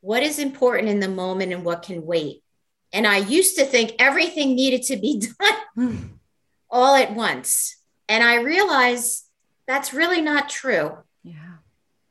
what 0.01 0.23
is 0.23 0.39
important 0.39 0.89
in 0.89 1.01
the 1.01 1.09
moment 1.09 1.53
and 1.53 1.65
what 1.65 1.83
can 1.83 2.05
wait. 2.05 2.43
And 2.93 3.07
I 3.07 3.19
used 3.19 3.57
to 3.57 3.65
think 3.65 3.95
everything 3.99 4.55
needed 4.55 4.83
to 4.85 4.97
be 4.97 5.23
done 5.77 6.19
all 6.71 6.95
at 6.95 7.15
once. 7.15 7.77
And 8.09 8.23
I 8.23 8.37
realized 8.37 9.25
that's 9.67 9.93
really 9.93 10.21
not 10.21 10.49
true. 10.49 10.99
Yeah. 11.23 11.57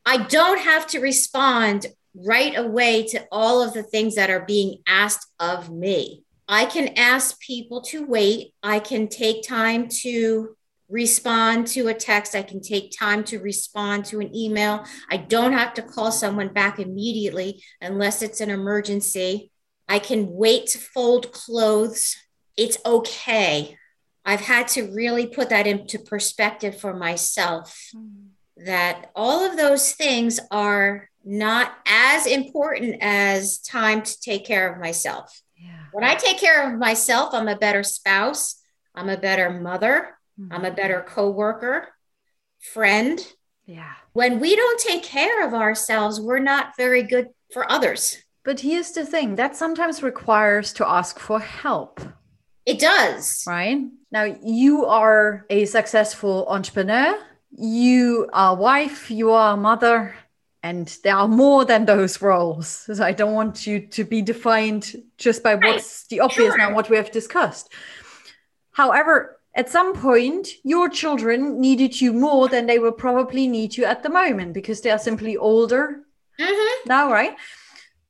I 0.06 0.18
don't 0.18 0.60
have 0.60 0.86
to 0.88 1.00
respond 1.00 1.88
right 2.14 2.58
away 2.58 3.08
to 3.08 3.26
all 3.32 3.62
of 3.62 3.74
the 3.74 3.84
things 3.84 4.16
that 4.16 4.30
are 4.30 4.46
being 4.46 4.80
asked 4.88 5.28
of 5.40 5.70
me. 5.70 6.24
I 6.48 6.66
can 6.66 6.90
ask 6.98 7.40
people 7.40 7.82
to 7.82 8.06
wait. 8.06 8.54
I 8.62 8.80
can 8.80 9.08
take 9.08 9.48
time 9.48 9.88
to 10.02 10.56
respond 10.96 11.68
to 11.68 11.90
a 11.90 11.94
text. 11.94 12.36
I 12.36 12.42
can 12.42 12.62
take 12.62 12.98
time 12.98 13.26
to 13.26 13.40
respond 13.40 14.06
to 14.06 14.22
an 14.22 14.34
email. 14.34 14.86
I 15.12 15.18
don't 15.18 15.52
have 15.52 15.74
to 15.74 15.82
call 15.82 16.10
someone 16.10 16.54
back 16.54 16.80
immediately 16.80 17.62
unless 17.82 18.22
it's 18.22 18.40
an 18.40 18.50
emergency. 18.50 19.52
I 19.90 20.00
can 20.00 20.32
wait 20.32 20.68
to 20.68 20.78
fold 20.78 21.34
clothes. 21.34 22.16
It's 22.56 22.78
okay. 22.86 23.78
I've 24.24 24.40
had 24.40 24.70
to 24.70 24.90
really 24.92 25.28
put 25.28 25.50
that 25.50 25.68
into 25.68 26.00
perspective 26.00 26.80
for 26.80 26.96
myself 26.96 27.78
mm. 27.94 28.30
that 28.66 29.12
all 29.16 29.44
of 29.46 29.58
those 29.58 29.92
things 29.92 30.40
are 30.50 31.10
not 31.26 31.74
as 31.86 32.26
important 32.26 32.96
as 33.02 33.60
time 33.60 34.02
to 34.02 34.20
take 34.22 34.46
care 34.46 34.72
of 34.72 34.80
myself. 34.80 35.42
When 35.92 36.04
I 36.04 36.16
take 36.16 36.38
care 36.38 36.70
of 36.70 36.80
myself, 36.80 37.34
I'm 37.34 37.48
a 37.48 37.56
better 37.56 37.84
spouse, 37.84 38.62
I'm 38.94 39.10
a 39.10 39.18
better 39.18 39.50
mother, 39.50 40.15
mm-hmm. 40.40 40.54
I'm 40.54 40.66
a 40.66 40.72
better 40.72 41.04
coworker, 41.08 41.90
friend. 42.60 43.20
Yeah. 43.66 43.94
When 44.14 44.40
we 44.40 44.56
don't 44.56 44.80
take 44.80 45.04
care 45.04 45.46
of 45.46 45.54
ourselves, 45.54 46.22
we're 46.22 46.40
not 46.40 46.78
very 46.78 47.04
good 47.04 47.30
for 47.52 47.70
others. 47.72 48.18
But 48.44 48.60
here's 48.60 48.92
the 48.92 49.06
thing 49.06 49.36
that 49.36 49.56
sometimes 49.56 50.04
requires 50.04 50.72
to 50.74 50.88
ask 50.88 51.20
for 51.20 51.40
help. 51.40 52.00
It 52.66 52.80
does. 52.80 53.44
Right? 53.48 53.82
Now, 54.12 54.24
you 54.24 54.86
are 54.86 55.46
a 55.50 55.66
successful 55.66 56.46
entrepreneur, 56.48 57.18
you 57.52 58.30
are 58.34 58.54
a 58.54 58.60
wife, 58.60 59.10
you 59.10 59.32
are 59.32 59.54
a 59.54 59.58
mother, 59.58 60.16
and 60.62 60.88
there 61.04 61.16
are 61.16 61.28
more 61.28 61.64
than 61.64 61.86
those 61.86 62.22
roles. 62.22 62.68
So 62.68 63.04
I 63.04 63.12
don't 63.12 63.34
want 63.34 63.68
you 63.68 63.88
to 63.88 64.04
be 64.04 64.22
defined 64.22 64.96
just 65.18 65.44
by 65.44 65.54
right. 65.54 65.76
what's 65.76 66.08
the 66.08 66.22
obvious 66.22 66.54
sure. 66.54 66.58
now, 66.58 66.74
what 66.74 66.90
we 66.90 66.98
have 66.98 67.12
discussed. 67.12 67.72
However, 68.72 69.35
at 69.56 69.70
some 69.70 69.94
point, 69.94 70.50
your 70.64 70.90
children 70.90 71.62
needed 71.62 72.02
you 72.02 72.12
more 72.12 72.50
than 72.50 72.66
they 72.66 72.78
will 72.78 72.92
probably 72.92 73.48
need 73.48 73.78
you 73.78 73.86
at 73.86 74.04
the 74.04 74.10
moment 74.10 74.54
because 74.54 74.82
they 74.82 74.92
are 74.92 75.00
simply 75.00 75.38
older 75.38 76.02
mm-hmm. 76.38 76.90
now, 76.90 77.10
right? 77.10 77.38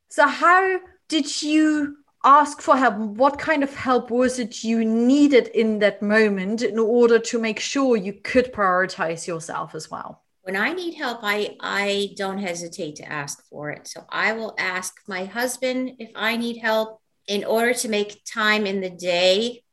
So, 0.10 0.28
how 0.28 0.80
did 1.08 1.44
you 1.44 1.98
ask 2.24 2.62
for 2.62 2.76
help? 2.76 2.96
What 2.96 3.38
kind 3.38 3.62
of 3.62 3.76
help 3.76 4.10
was 4.10 4.40
it 4.40 4.64
you 4.64 4.84
needed 4.84 5.50
in 5.50 5.78
that 5.80 6.02
moment 6.02 6.64
in 6.64 6.80
order 6.80 7.20
to 7.20 7.40
make 7.40 7.60
sure 7.60 7.96
you 7.96 8.14
could 8.14 8.52
prioritize 8.52 9.28
yourself 9.28 9.76
as 9.76 9.92
well? 9.92 10.24
When 10.42 10.56
I 10.56 10.74
need 10.74 10.96
help, 10.96 11.20
I, 11.22 11.58
I 11.60 12.14
don't 12.18 12.40
hesitate 12.40 12.96
to 12.98 13.12
ask 13.12 13.48
for 13.50 13.70
it. 13.70 13.88
So 13.88 14.04
I 14.10 14.34
will 14.34 14.56
ask 14.58 14.96
my 15.08 15.26
husband 15.26 15.92
if 16.00 16.10
I 16.16 16.38
need 16.38 16.58
help 16.58 17.02
in 17.28 17.44
order 17.44 17.74
to 17.74 17.90
make 17.90 18.24
time 18.26 18.66
in 18.66 18.82
the 18.82 18.90
day 18.90 19.64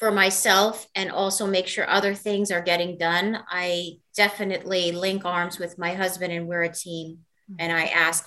for 0.00 0.10
myself 0.10 0.88
and 0.94 1.10
also 1.10 1.46
make 1.46 1.68
sure 1.68 1.88
other 1.88 2.14
things 2.14 2.50
are 2.50 2.62
getting 2.62 2.96
done. 2.96 3.38
I 3.48 3.98
definitely 4.16 4.92
link 4.92 5.26
arms 5.26 5.58
with 5.58 5.78
my 5.78 5.92
husband 5.92 6.32
and 6.32 6.48
we're 6.48 6.62
a 6.62 6.72
team. 6.72 7.18
Mm-hmm. 7.50 7.56
And 7.58 7.72
I 7.72 7.84
ask 7.84 8.26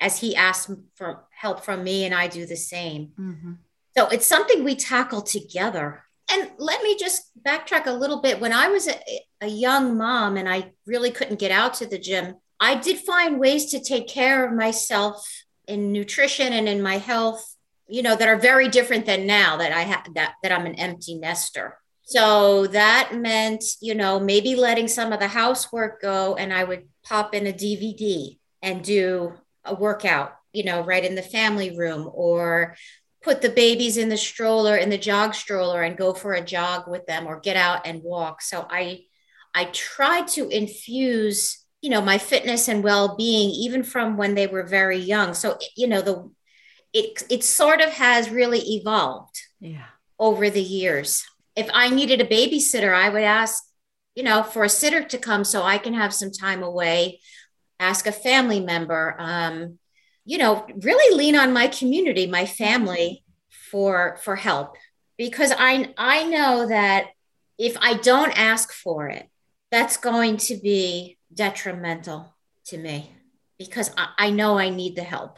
as 0.00 0.18
he 0.18 0.34
asks 0.34 0.68
for 0.96 1.24
help 1.30 1.64
from 1.64 1.84
me, 1.84 2.04
and 2.04 2.12
I 2.12 2.26
do 2.26 2.44
the 2.44 2.56
same. 2.56 3.12
Mm-hmm. 3.18 3.52
So 3.96 4.08
it's 4.08 4.26
something 4.26 4.64
we 4.64 4.74
tackle 4.74 5.22
together. 5.22 6.02
And 6.28 6.50
let 6.58 6.82
me 6.82 6.98
just 6.98 7.30
backtrack 7.40 7.86
a 7.86 7.92
little 7.92 8.20
bit. 8.20 8.40
When 8.40 8.52
I 8.52 8.66
was 8.66 8.88
a, 8.88 8.98
a 9.40 9.46
young 9.46 9.96
mom 9.96 10.36
and 10.36 10.48
I 10.48 10.72
really 10.86 11.12
couldn't 11.12 11.38
get 11.38 11.52
out 11.52 11.74
to 11.74 11.86
the 11.86 11.98
gym, 11.98 12.34
I 12.58 12.74
did 12.74 12.98
find 12.98 13.38
ways 13.38 13.66
to 13.66 13.80
take 13.80 14.08
care 14.08 14.44
of 14.44 14.52
myself 14.52 15.24
in 15.68 15.92
nutrition 15.92 16.52
and 16.52 16.68
in 16.68 16.82
my 16.82 16.98
health, 16.98 17.51
you 17.92 18.02
know, 18.02 18.16
that 18.16 18.26
are 18.26 18.38
very 18.38 18.68
different 18.68 19.04
than 19.04 19.26
now 19.26 19.58
that 19.58 19.70
I 19.70 19.82
have 19.82 20.14
that, 20.14 20.36
that 20.42 20.50
I'm 20.50 20.64
an 20.64 20.76
empty 20.76 21.14
nester. 21.14 21.76
So 22.04 22.66
that 22.68 23.14
meant, 23.14 23.62
you 23.82 23.94
know, 23.94 24.18
maybe 24.18 24.56
letting 24.56 24.88
some 24.88 25.12
of 25.12 25.20
the 25.20 25.28
housework 25.28 26.00
go 26.00 26.34
and 26.34 26.54
I 26.54 26.64
would 26.64 26.88
pop 27.04 27.34
in 27.34 27.46
a 27.46 27.52
DVD 27.52 28.38
and 28.62 28.82
do 28.82 29.34
a 29.66 29.74
workout, 29.74 30.32
you 30.54 30.64
know, 30.64 30.80
right 30.80 31.04
in 31.04 31.16
the 31.16 31.22
family 31.22 31.76
room 31.76 32.10
or 32.14 32.76
put 33.22 33.42
the 33.42 33.50
babies 33.50 33.98
in 33.98 34.08
the 34.08 34.16
stroller 34.16 34.74
in 34.74 34.88
the 34.88 34.96
jog 34.96 35.34
stroller 35.34 35.82
and 35.82 35.98
go 35.98 36.14
for 36.14 36.32
a 36.32 36.44
jog 36.44 36.88
with 36.88 37.04
them 37.04 37.26
or 37.26 37.40
get 37.40 37.56
out 37.56 37.86
and 37.86 38.02
walk. 38.02 38.40
So 38.40 38.66
I 38.70 39.02
I 39.54 39.66
tried 39.66 40.28
to 40.28 40.48
infuse, 40.48 41.62
you 41.82 41.90
know, 41.90 42.00
my 42.00 42.16
fitness 42.16 42.68
and 42.68 42.82
well-being 42.82 43.50
even 43.50 43.82
from 43.82 44.16
when 44.16 44.34
they 44.34 44.46
were 44.46 44.62
very 44.62 44.98
young. 44.98 45.34
So 45.34 45.58
you 45.76 45.88
know, 45.88 46.00
the 46.00 46.30
it 46.92 47.22
it 47.30 47.44
sort 47.44 47.80
of 47.80 47.90
has 47.90 48.30
really 48.30 48.60
evolved. 48.60 49.40
Yeah. 49.60 49.86
Over 50.18 50.50
the 50.50 50.62
years. 50.62 51.24
If 51.56 51.68
I 51.74 51.90
needed 51.90 52.20
a 52.20 52.26
babysitter, 52.26 52.94
I 52.94 53.08
would 53.08 53.24
ask, 53.24 53.62
you 54.14 54.22
know, 54.22 54.42
for 54.42 54.64
a 54.64 54.68
sitter 54.68 55.02
to 55.02 55.18
come 55.18 55.44
so 55.44 55.62
I 55.62 55.78
can 55.78 55.94
have 55.94 56.14
some 56.14 56.30
time 56.30 56.62
away 56.62 57.18
ask 57.82 58.06
a 58.06 58.12
family 58.12 58.60
member, 58.60 59.16
um, 59.18 59.78
you 60.24 60.38
know, 60.38 60.66
really 60.82 61.16
lean 61.16 61.36
on 61.36 61.52
my 61.52 61.66
community, 61.66 62.26
my 62.26 62.46
family 62.46 63.24
for 63.70 64.18
for 64.22 64.36
help 64.36 64.76
because 65.18 65.52
I 65.56 65.92
I 65.98 66.24
know 66.24 66.68
that 66.68 67.06
if 67.58 67.76
I 67.80 67.94
don't 67.94 68.38
ask 68.38 68.72
for 68.72 69.08
it, 69.08 69.28
that's 69.70 69.96
going 69.96 70.36
to 70.48 70.56
be 70.56 71.18
detrimental 71.34 72.34
to 72.66 72.78
me 72.78 73.10
because 73.58 73.90
I, 73.96 74.08
I 74.18 74.30
know 74.30 74.58
I 74.58 74.68
need 74.70 74.94
the 74.96 75.02
help 75.02 75.36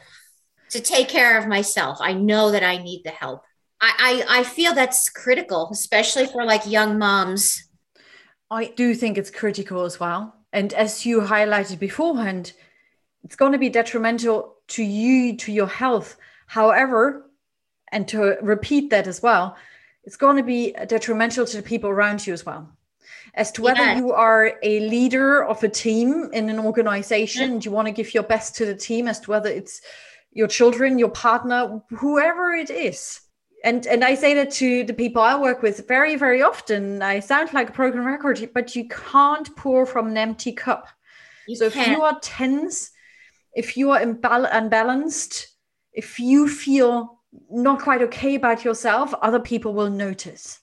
to 0.69 0.81
take 0.81 1.07
care 1.07 1.37
of 1.37 1.47
myself. 1.47 1.97
I 2.01 2.13
know 2.13 2.51
that 2.51 2.63
I 2.63 2.77
need 2.77 3.03
the 3.03 3.11
help. 3.11 3.43
I, 3.81 4.23
I, 4.29 4.39
I 4.39 4.43
feel 4.43 4.73
that's 4.73 5.09
critical, 5.09 5.69
especially 5.71 6.27
for 6.27 6.45
like 6.45 6.65
young 6.65 6.97
moms. 6.97 7.67
I 8.49 8.65
do 8.65 8.95
think 8.95 9.17
it's 9.17 9.31
critical 9.31 9.83
as 9.83 9.99
well. 9.99 10.35
And 10.53 10.73
as 10.73 11.05
you 11.05 11.21
highlighted 11.21 11.79
beforehand, 11.79 12.53
it's 13.23 13.35
going 13.35 13.51
to 13.51 13.57
be 13.57 13.69
detrimental 13.69 14.55
to 14.69 14.83
you, 14.83 15.35
to 15.37 15.51
your 15.51 15.67
health. 15.67 16.17
However, 16.47 17.29
and 17.91 18.07
to 18.09 18.37
repeat 18.41 18.89
that 18.91 19.07
as 19.07 19.21
well, 19.21 19.57
it's 20.03 20.17
going 20.17 20.37
to 20.37 20.43
be 20.43 20.73
detrimental 20.87 21.45
to 21.45 21.57
the 21.57 21.63
people 21.63 21.89
around 21.89 22.25
you 22.25 22.33
as 22.33 22.45
well. 22.45 22.69
As 23.33 23.51
to 23.53 23.61
whether 23.61 23.81
yeah. 23.81 23.97
you 23.97 24.11
are 24.13 24.53
a 24.63 24.79
leader 24.81 25.43
of 25.43 25.63
a 25.63 25.69
team 25.69 26.29
in 26.31 26.49
an 26.49 26.59
organization, 26.59 27.43
mm-hmm. 27.43 27.55
yeah. 27.55 27.61
you 27.63 27.71
want 27.71 27.87
to 27.87 27.91
give 27.91 28.13
your 28.13 28.23
best 28.23 28.55
to 28.55 28.65
the 28.65 28.75
team, 28.75 29.07
as 29.07 29.19
to 29.21 29.31
whether 29.31 29.49
it's 29.49 29.81
your 30.35 30.47
children, 30.47 30.99
your 30.99 31.09
partner, 31.09 31.81
whoever 31.89 32.51
it 32.51 32.69
is 32.69 33.21
and 33.65 33.87
and 33.87 34.03
I 34.03 34.13
say 34.13 34.35
that 34.35 34.51
to 34.51 34.83
the 34.83 34.93
people 34.93 35.21
I 35.21 35.37
work 35.37 35.61
with 35.63 35.87
very 35.87 36.15
very 36.15 36.41
often. 36.41 37.01
I 37.01 37.19
sound 37.19 37.51
like 37.51 37.69
a 37.69 37.73
broken 37.73 38.05
record, 38.05 38.49
but 38.53 38.75
you 38.75 38.87
can't 38.87 39.53
pour 39.57 39.85
from 39.85 40.07
an 40.07 40.17
empty 40.17 40.53
cup. 40.53 40.87
You 41.47 41.55
so 41.55 41.69
can't. 41.69 41.87
if 41.87 41.97
you 41.97 42.03
are 42.03 42.19
tense, 42.21 42.91
if 43.53 43.75
you 43.75 43.91
are 43.91 43.99
imbal- 43.99 44.49
unbalanced, 44.51 45.47
if 45.93 46.19
you 46.19 46.47
feel 46.47 47.19
not 47.49 47.81
quite 47.81 48.03
okay 48.03 48.35
about 48.35 48.63
yourself, 48.63 49.13
other 49.21 49.39
people 49.39 49.73
will 49.73 49.89
notice. 49.89 50.59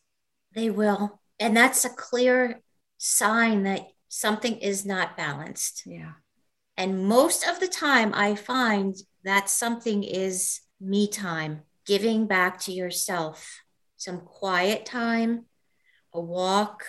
They 0.55 0.71
will, 0.71 1.21
and 1.41 1.57
that's 1.57 1.85
a 1.85 1.91
clear 1.91 2.61
sign 2.99 3.65
that 3.65 3.89
something 4.09 4.59
is 4.59 4.87
not 4.87 5.17
balanced. 5.17 5.83
Yeah. 5.87 6.13
And 6.77 7.05
most 7.07 7.47
of 7.47 7.59
the 7.59 7.69
time, 7.69 8.13
I 8.15 8.37
find 8.37 8.95
that 9.25 9.49
something 9.49 10.03
is 10.03 10.61
me 10.81 11.09
time 11.09 11.63
giving 11.87 12.27
back 12.27 12.61
to 12.61 12.73
yourself, 12.73 13.63
some 13.97 14.21
quiet 14.21 14.87
time, 14.87 15.47
a 16.13 16.21
walk, 16.21 16.85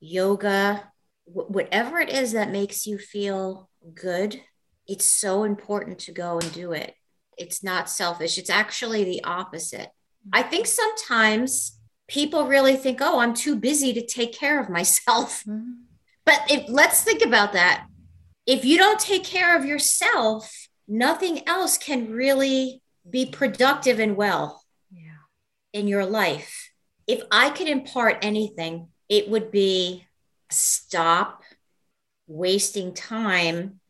yoga, 0.00 0.90
wh- 1.24 1.50
whatever 1.50 1.98
it 1.98 2.08
is 2.08 2.32
that 2.32 2.50
makes 2.50 2.86
you 2.86 2.98
feel 2.98 3.68
good, 3.94 4.40
it's 4.86 5.04
so 5.04 5.44
important 5.44 5.98
to 5.98 6.12
go 6.12 6.38
and 6.38 6.52
do 6.52 6.72
it. 6.72 6.94
It's 7.36 7.62
not 7.62 7.90
selfish, 7.90 8.38
it's 8.38 8.50
actually 8.50 9.04
the 9.04 9.22
opposite. 9.24 9.90
I 10.32 10.42
think 10.42 10.66
sometimes 10.66 11.78
people 12.08 12.46
really 12.46 12.76
think, 12.76 12.98
oh, 13.00 13.18
I'm 13.18 13.34
too 13.34 13.56
busy 13.56 13.92
to 13.92 14.04
take 14.04 14.32
care 14.32 14.60
of 14.60 14.70
myself. 14.70 15.44
Mm-hmm. 15.58 15.72
But 16.24 16.42
if, 16.50 16.68
let's 16.68 17.02
think 17.02 17.24
about 17.24 17.54
that. 17.54 17.86
If 18.46 18.62
you 18.62 18.76
don't 18.76 19.00
take 19.00 19.24
care 19.24 19.56
of 19.56 19.64
yourself, 19.64 20.67
nothing 20.88 21.46
else 21.46 21.76
can 21.76 22.10
really 22.10 22.82
be 23.08 23.26
productive 23.26 24.00
and 24.00 24.16
well 24.16 24.64
yeah. 24.90 25.22
in 25.72 25.86
your 25.86 26.06
life. 26.06 26.70
If 27.06 27.22
I 27.30 27.50
could 27.50 27.68
impart 27.68 28.18
anything, 28.22 28.88
it 29.08 29.28
would 29.28 29.50
be 29.50 30.06
stop 30.50 31.42
wasting 32.26 32.94
time 32.94 33.80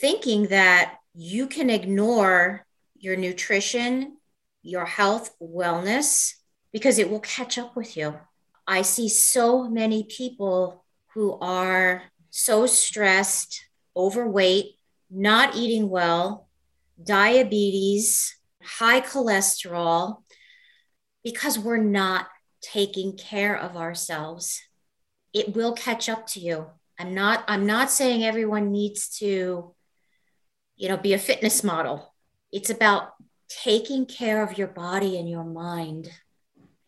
thinking 0.00 0.48
that 0.48 0.96
you 1.14 1.46
can 1.46 1.70
ignore 1.70 2.64
your 2.96 3.16
nutrition, 3.16 4.16
your 4.62 4.84
health, 4.84 5.34
wellness, 5.40 6.34
because 6.72 6.98
it 6.98 7.10
will 7.10 7.20
catch 7.20 7.58
up 7.58 7.74
with 7.74 7.96
you. 7.96 8.18
I 8.66 8.82
see 8.82 9.08
so 9.08 9.68
many 9.68 10.04
people 10.04 10.84
who 11.14 11.38
are 11.40 12.02
so 12.30 12.66
stressed, 12.66 13.64
overweight, 13.96 14.76
not 15.10 15.56
eating 15.56 15.88
well, 15.88 16.47
diabetes, 17.02 18.36
high 18.62 19.00
cholesterol 19.00 20.22
because 21.24 21.58
we're 21.58 21.76
not 21.76 22.26
taking 22.60 23.16
care 23.16 23.56
of 23.56 23.76
ourselves. 23.76 24.60
It 25.32 25.54
will 25.54 25.72
catch 25.72 26.08
up 26.08 26.26
to 26.28 26.40
you. 26.40 26.66
I'm 27.00 27.14
not 27.14 27.44
i'm 27.46 27.64
not 27.64 27.92
saying 27.92 28.24
everyone 28.24 28.72
needs 28.72 29.08
to 29.18 29.72
you 30.76 30.88
know 30.88 30.96
be 30.96 31.12
a 31.12 31.18
fitness 31.18 31.62
model. 31.62 32.14
It's 32.50 32.70
about 32.70 33.10
taking 33.48 34.04
care 34.04 34.42
of 34.42 34.58
your 34.58 34.68
body 34.68 35.18
and 35.18 35.28
your 35.28 35.44
mind 35.44 36.10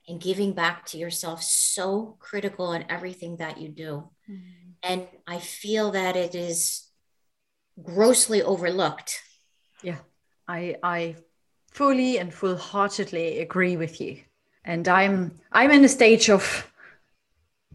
and 0.08 0.20
giving 0.20 0.52
back 0.52 0.84
to 0.86 0.98
yourself. 0.98 1.42
So 1.42 2.16
critical 2.18 2.72
in 2.72 2.84
everything 2.90 3.36
that 3.36 3.58
you 3.60 3.68
do. 3.68 4.10
Mm-hmm. 4.30 4.70
and 4.82 5.08
i 5.26 5.38
feel 5.38 5.90
that 5.90 6.14
it 6.14 6.34
is 6.34 6.86
grossly 7.82 8.42
overlooked 8.42 9.20
yeah. 9.82 9.98
I 10.48 10.76
i 10.82 11.16
fully 11.72 12.18
and 12.18 12.34
full-heartedly 12.34 13.38
agree 13.40 13.76
with 13.76 14.00
you. 14.00 14.18
And 14.64 14.88
i'm 14.88 15.32
i'm 15.52 15.70
in 15.70 15.84
a 15.84 15.88
stage 15.88 16.28
of 16.28 16.70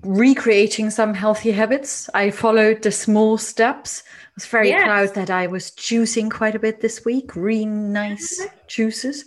recreating 0.04 0.90
some 0.90 1.14
healthy 1.14 1.52
habits. 1.52 2.10
I 2.14 2.30
followed 2.30 2.84
the 2.84 2.92
small 2.92 3.38
steps. 3.38 4.04
I 4.06 4.32
was 4.36 4.46
very 4.46 4.70
yes. 4.70 4.84
proud 4.84 5.16
that 5.16 5.30
i 5.30 5.48
was 5.48 5.72
juicing 5.72 6.30
quite 6.30 6.56
a 6.56 6.60
bit 6.60 6.82
this 6.82 7.06
week 7.06 7.36
really 7.36 7.66
nice 7.66 8.46
juices. 8.68 9.26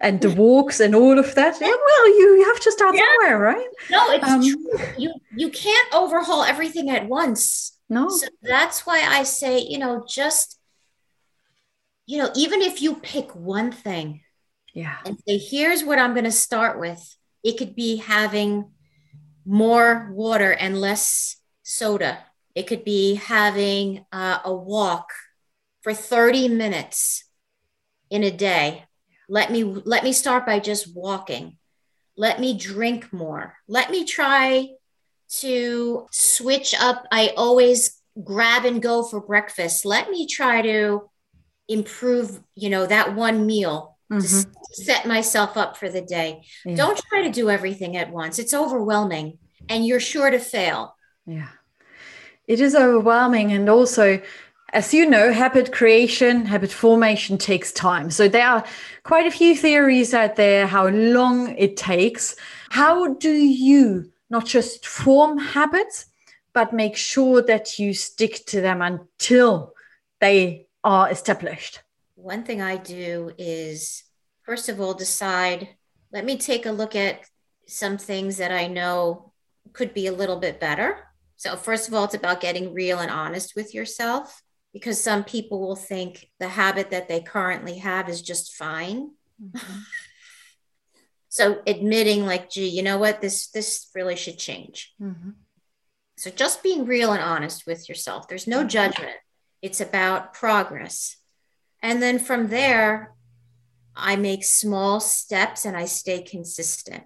And 0.00 0.20
the 0.20 0.30
walks 0.30 0.78
and 0.78 0.94
all 0.94 1.18
of 1.18 1.34
that. 1.34 1.60
Yeah, 1.60 1.66
well 1.66 2.08
you, 2.08 2.36
you 2.38 2.44
have 2.44 2.60
to 2.60 2.70
start 2.70 2.94
yeah. 2.94 3.02
somewhere 3.02 3.40
right? 3.40 3.68
No 3.90 4.10
it's 4.12 4.28
um, 4.28 4.40
true. 4.40 4.78
You 4.96 5.12
you 5.34 5.50
can't 5.50 5.92
overhaul 5.92 6.44
everything 6.44 6.88
at 6.90 7.08
once. 7.08 7.72
No. 7.90 8.08
So 8.08 8.28
that's 8.42 8.86
why 8.86 9.00
i 9.18 9.24
say 9.24 9.58
you 9.58 9.78
know 9.78 10.04
just 10.06 10.57
you 12.08 12.16
know, 12.16 12.30
even 12.34 12.62
if 12.62 12.80
you 12.80 12.96
pick 12.96 13.34
one 13.36 13.70
thing, 13.70 14.22
yeah, 14.72 14.96
and 15.04 15.18
say, 15.28 15.36
here's 15.36 15.84
what 15.84 15.98
I'm 15.98 16.14
going 16.14 16.24
to 16.24 16.32
start 16.32 16.80
with, 16.80 16.98
it 17.44 17.58
could 17.58 17.76
be 17.76 17.96
having 17.96 18.70
more 19.44 20.10
water 20.10 20.50
and 20.50 20.80
less 20.80 21.36
soda. 21.62 22.18
It 22.54 22.66
could 22.66 22.82
be 22.82 23.16
having 23.16 24.06
uh, 24.10 24.38
a 24.42 24.54
walk 24.54 25.10
for 25.82 25.92
30 25.92 26.48
minutes 26.48 27.24
in 28.08 28.24
a 28.24 28.30
day. 28.30 28.84
Let 29.28 29.52
me 29.52 29.62
let 29.62 30.02
me 30.02 30.14
start 30.14 30.46
by 30.46 30.60
just 30.60 30.96
walking. 30.96 31.58
Let 32.16 32.40
me 32.40 32.56
drink 32.56 33.12
more. 33.12 33.54
Let 33.68 33.90
me 33.90 34.06
try 34.06 34.70
to 35.40 36.06
switch 36.10 36.74
up. 36.74 37.04
I 37.12 37.34
always 37.36 38.00
grab 38.24 38.64
and 38.64 38.80
go 38.80 39.02
for 39.02 39.20
breakfast. 39.20 39.84
Let 39.84 40.10
me 40.10 40.26
try 40.26 40.62
to 40.62 41.10
improve, 41.68 42.40
you 42.54 42.70
know, 42.70 42.86
that 42.86 43.14
one 43.14 43.46
meal 43.46 43.96
mm-hmm. 44.10 44.50
to 44.50 44.82
set 44.82 45.06
myself 45.06 45.56
up 45.56 45.76
for 45.76 45.88
the 45.88 46.00
day. 46.00 46.42
Yeah. 46.64 46.76
Don't 46.76 46.98
try 46.98 47.22
to 47.22 47.30
do 47.30 47.50
everything 47.50 47.96
at 47.96 48.10
once. 48.10 48.38
It's 48.38 48.54
overwhelming 48.54 49.38
and 49.68 49.86
you're 49.86 50.00
sure 50.00 50.30
to 50.30 50.38
fail. 50.38 50.96
Yeah. 51.26 51.48
It 52.46 52.60
is 52.60 52.74
overwhelming. 52.74 53.52
And 53.52 53.68
also, 53.68 54.20
as 54.72 54.94
you 54.94 55.08
know, 55.08 55.32
habit 55.32 55.72
creation, 55.72 56.46
habit 56.46 56.72
formation 56.72 57.36
takes 57.36 57.72
time. 57.72 58.10
So 58.10 58.28
there 58.28 58.46
are 58.46 58.64
quite 59.02 59.26
a 59.26 59.30
few 59.30 59.54
theories 59.54 60.14
out 60.14 60.36
there 60.36 60.66
how 60.66 60.88
long 60.88 61.54
it 61.56 61.76
takes. 61.76 62.36
How 62.70 63.14
do 63.14 63.30
you 63.30 64.10
not 64.30 64.46
just 64.46 64.86
form 64.86 65.38
habits, 65.38 66.06
but 66.52 66.72
make 66.72 66.96
sure 66.96 67.42
that 67.42 67.78
you 67.78 67.94
stick 67.94 68.44
to 68.46 68.60
them 68.60 68.82
until 68.82 69.74
they 70.20 70.67
are 70.84 71.10
established? 71.10 71.82
One 72.14 72.42
thing 72.42 72.60
I 72.60 72.76
do 72.76 73.32
is, 73.38 74.02
first 74.42 74.68
of 74.68 74.80
all, 74.80 74.94
decide, 74.94 75.68
let 76.12 76.24
me 76.24 76.36
take 76.36 76.66
a 76.66 76.72
look 76.72 76.96
at 76.96 77.20
some 77.66 77.98
things 77.98 78.38
that 78.38 78.50
I 78.50 78.66
know 78.66 79.32
could 79.72 79.94
be 79.94 80.06
a 80.06 80.12
little 80.12 80.38
bit 80.38 80.58
better. 80.58 81.04
So, 81.36 81.56
first 81.56 81.86
of 81.86 81.94
all, 81.94 82.04
it's 82.04 82.14
about 82.14 82.40
getting 82.40 82.74
real 82.74 82.98
and 82.98 83.10
honest 83.10 83.54
with 83.54 83.74
yourself 83.74 84.42
because 84.72 85.00
some 85.00 85.24
people 85.24 85.60
will 85.60 85.76
think 85.76 86.28
the 86.40 86.48
habit 86.48 86.90
that 86.90 87.08
they 87.08 87.20
currently 87.20 87.78
have 87.78 88.08
is 88.08 88.22
just 88.22 88.56
fine. 88.56 89.12
Mm-hmm. 89.42 89.78
so, 91.28 91.62
admitting, 91.66 92.26
like, 92.26 92.50
gee, 92.50 92.68
you 92.68 92.82
know 92.82 92.98
what, 92.98 93.20
this 93.20 93.48
this 93.50 93.88
really 93.94 94.16
should 94.16 94.38
change. 94.38 94.94
Mm-hmm. 95.00 95.30
So, 96.16 96.30
just 96.30 96.62
being 96.62 96.86
real 96.86 97.12
and 97.12 97.22
honest 97.22 97.66
with 97.66 97.88
yourself. 97.88 98.26
There's 98.26 98.48
no 98.48 98.64
judgment. 98.64 99.16
It's 99.62 99.80
about 99.80 100.34
progress. 100.34 101.16
And 101.82 102.02
then 102.02 102.18
from 102.18 102.48
there, 102.48 103.14
I 103.96 104.16
make 104.16 104.44
small 104.44 105.00
steps 105.00 105.64
and 105.64 105.76
I 105.76 105.86
stay 105.86 106.22
consistent. 106.22 107.04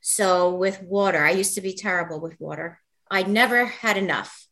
So 0.00 0.54
with 0.54 0.82
water, 0.82 1.24
I 1.24 1.30
used 1.30 1.54
to 1.54 1.60
be 1.60 1.74
terrible 1.74 2.20
with 2.20 2.40
water. 2.40 2.80
I 3.10 3.22
never 3.22 3.66
had 3.66 3.96
enough. 3.96 4.46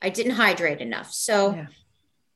I 0.00 0.10
didn't 0.10 0.36
hydrate 0.36 0.80
enough. 0.80 1.12
So 1.12 1.54
yeah. 1.54 1.66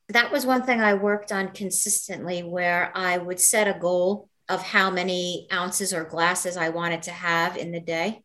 that 0.08 0.32
was 0.32 0.44
one 0.44 0.64
thing 0.64 0.80
I 0.80 0.94
worked 0.94 1.32
on 1.32 1.48
consistently 1.48 2.42
where 2.42 2.92
I 2.94 3.18
would 3.18 3.40
set 3.40 3.74
a 3.74 3.78
goal 3.78 4.28
of 4.48 4.60
how 4.60 4.90
many 4.90 5.46
ounces 5.52 5.94
or 5.94 6.04
glasses 6.04 6.56
I 6.56 6.70
wanted 6.70 7.02
to 7.02 7.12
have 7.12 7.56
in 7.56 7.70
the 7.70 7.80
day 7.80 8.22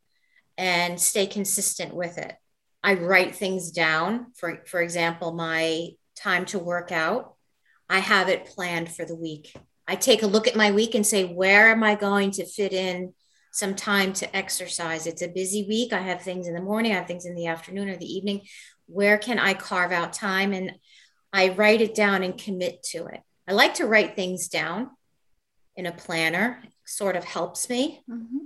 and 0.58 1.00
stay 1.00 1.28
consistent 1.28 1.94
with 1.94 2.18
it. 2.18 2.34
I 2.84 2.96
write 2.96 3.36
things 3.36 3.72
down. 3.72 4.32
For 4.36 4.64
for 4.66 4.82
example, 4.82 5.34
my 5.34 5.90
time 6.18 6.46
to 6.48 6.60
work 6.60 6.92
out, 6.92 7.36
I 7.90 8.00
have 8.00 8.30
it 8.30 8.46
planned 8.46 8.92
for 8.92 9.06
the 9.06 9.16
week. 9.16 9.56
I 9.88 9.96
take 9.96 10.24
a 10.24 10.28
look 10.28 10.48
at 10.48 10.56
my 10.56 10.72
week 10.72 10.96
and 10.96 11.06
say, 11.06 11.24
where 11.26 11.70
am 11.70 11.84
I 11.84 11.96
going 11.96 12.32
to 12.32 12.46
fit 12.46 12.74
in 12.74 13.14
some 13.52 13.76
time 13.76 14.14
to 14.14 14.36
exercise? 14.36 15.08
It's 15.08 15.22
a 15.22 15.30
busy 15.30 15.66
week. 15.68 15.94
I 15.94 16.02
have 16.02 16.22
things 16.22 16.48
in 16.48 16.54
the 16.54 16.62
morning, 16.62 16.92
I 16.92 16.96
have 16.96 17.08
things 17.08 17.26
in 17.26 17.36
the 17.36 17.48
afternoon 17.48 17.90
or 17.90 17.96
the 17.96 18.12
evening. 18.12 18.42
Where 18.88 19.18
can 19.18 19.40
I 19.40 19.54
carve 19.54 19.92
out 19.92 20.14
time? 20.14 20.54
And 20.54 20.74
I 21.32 21.50
write 21.50 21.82
it 21.82 21.96
down 21.96 22.24
and 22.24 22.38
commit 22.38 22.84
to 22.92 23.06
it. 23.06 23.22
I 23.48 23.54
like 23.54 23.76
to 23.76 23.86
write 23.86 24.16
things 24.16 24.48
down 24.48 24.90
in 25.76 25.86
a 25.86 25.92
planner, 25.92 26.60
it 26.64 26.72
sort 26.86 27.16
of 27.16 27.24
helps 27.24 27.70
me. 27.70 28.02
Mm-hmm. 28.10 28.38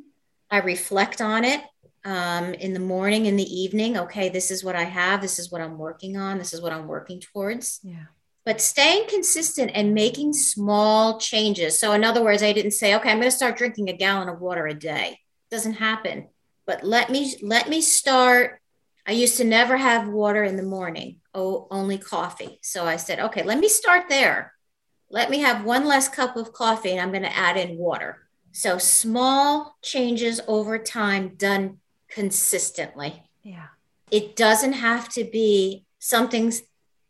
I 0.52 0.60
reflect 0.60 1.22
on 1.22 1.46
it 1.46 1.62
um, 2.04 2.54
in 2.56 2.74
the 2.74 2.80
morning, 2.80 3.26
in 3.26 3.36
the 3.36 3.44
evening. 3.44 3.98
Okay, 3.98 4.30
this 4.30 4.52
is 4.52 4.64
what 4.64 4.76
I 4.76 4.84
have. 4.84 5.22
This 5.22 5.40
is 5.40 5.52
what 5.52 5.62
I'm 5.62 5.78
working 5.78 6.18
on. 6.18 6.38
This 6.38 6.54
is 6.54 6.62
what 6.62 6.74
I'm 6.74 6.88
working 6.88 7.20
towards. 7.20 7.80
Yeah. 7.84 8.06
But 8.44 8.60
staying 8.60 9.08
consistent 9.08 9.72
and 9.76 9.94
making 9.94 10.34
small 10.34 11.20
changes. 11.20 11.80
So, 11.80 11.92
in 11.92 12.04
other 12.04 12.24
words, 12.24 12.42
I 12.42 12.54
didn't 12.54 12.72
say, 12.72 12.96
okay, 12.96 13.12
I'm 13.12 13.18
going 13.18 13.30
to 13.30 13.36
start 13.36 13.58
drinking 13.58 13.90
a 13.90 13.94
gallon 13.94 14.30
of 14.30 14.42
water 14.42 14.66
a 14.66 14.74
day. 14.74 15.20
It 15.20 15.56
doesn't 15.56 15.74
happen. 15.74 16.28
But 16.66 16.84
let 16.84 17.10
me 17.10 17.36
let 17.42 17.70
me 17.70 17.82
start. 17.82 18.60
I 19.06 19.12
used 19.12 19.38
to 19.38 19.44
never 19.44 19.78
have 19.78 20.08
water 20.08 20.44
in 20.44 20.58
the 20.58 20.64
morning. 20.64 21.18
Oh, 21.34 21.68
only 21.72 21.98
coffee. 21.98 22.60
So 22.62 22.86
I 22.86 22.98
said, 22.98 23.20
okay, 23.20 23.44
let 23.44 23.60
me 23.60 23.68
start 23.68 24.10
there. 24.10 24.54
Let 25.10 25.30
me 25.30 25.40
have 25.40 25.66
one 25.66 25.86
less 25.86 26.08
cup 26.08 26.36
of 26.36 26.54
coffee, 26.54 26.92
and 26.92 27.02
I'm 27.02 27.12
going 27.12 27.24
to 27.24 27.38
add 27.38 27.58
in 27.58 27.78
water. 27.78 28.28
So 28.54 28.78
small 28.78 29.78
changes 29.82 30.42
over 30.48 30.78
time 30.78 31.36
done 31.36 31.80
consistently. 32.12 33.24
Yeah. 33.44 33.68
It 34.12 34.36
doesn't 34.36 34.74
have 34.74 35.10
to 35.10 35.24
be 35.24 35.86
something 36.00 36.54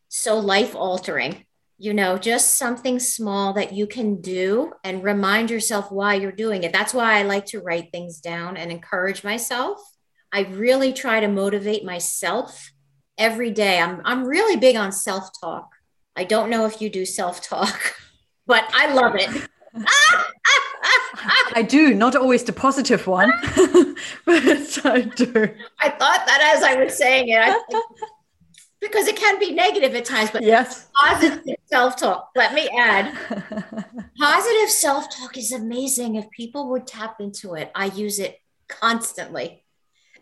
so 0.07 0.37
life 0.37 0.75
altering, 0.75 1.45
you 1.77 1.93
know, 1.93 2.17
just 2.17 2.57
something 2.57 2.99
small 2.99 3.53
that 3.53 3.73
you 3.73 3.87
can 3.87 4.21
do 4.21 4.73
and 4.83 5.03
remind 5.03 5.49
yourself 5.49 5.91
why 5.91 6.15
you're 6.15 6.31
doing 6.31 6.63
it. 6.63 6.71
That's 6.71 6.93
why 6.93 7.17
I 7.17 7.23
like 7.23 7.47
to 7.47 7.59
write 7.59 7.91
things 7.91 8.19
down 8.19 8.57
and 8.57 8.71
encourage 8.71 9.23
myself. 9.23 9.79
I 10.31 10.41
really 10.41 10.93
try 10.93 11.19
to 11.19 11.27
motivate 11.27 11.83
myself 11.83 12.71
every 13.17 13.51
day. 13.51 13.79
I'm, 13.79 14.01
I'm 14.05 14.25
really 14.25 14.57
big 14.57 14.75
on 14.75 14.91
self 14.91 15.29
talk. 15.41 15.69
I 16.15 16.23
don't 16.23 16.49
know 16.49 16.65
if 16.65 16.81
you 16.81 16.89
do 16.89 17.05
self 17.05 17.41
talk, 17.41 17.95
but 18.45 18.63
I 18.73 18.93
love 18.93 19.15
it. 19.15 19.29
I 21.53 21.65
do, 21.67 21.93
not 21.93 22.15
always 22.15 22.43
the 22.43 22.53
positive 22.53 23.07
one, 23.07 23.31
but 24.25 24.85
I 24.85 25.01
do. 25.01 25.49
I 25.79 25.89
thought 25.89 26.23
that 26.25 26.53
as 26.55 26.63
I 26.63 26.75
was 26.75 26.97
saying 26.97 27.25
it, 27.29 27.55
because 28.79 29.07
it 29.07 29.15
can 29.15 29.39
be 29.39 29.51
negative 29.51 29.93
at 29.95 30.05
times, 30.05 30.31
but 30.31 30.43
yes, 30.43 30.87
positive 30.95 31.55
self 31.65 31.95
talk. 31.95 32.31
Let 32.35 32.53
me 32.53 32.67
add 32.69 33.15
positive 34.19 34.69
self 34.69 35.09
talk 35.15 35.37
is 35.37 35.51
amazing. 35.51 36.15
If 36.15 36.29
people 36.31 36.69
would 36.69 36.87
tap 36.87 37.21
into 37.21 37.53
it, 37.53 37.71
I 37.75 37.85
use 37.85 38.19
it 38.19 38.37
constantly. 38.67 39.63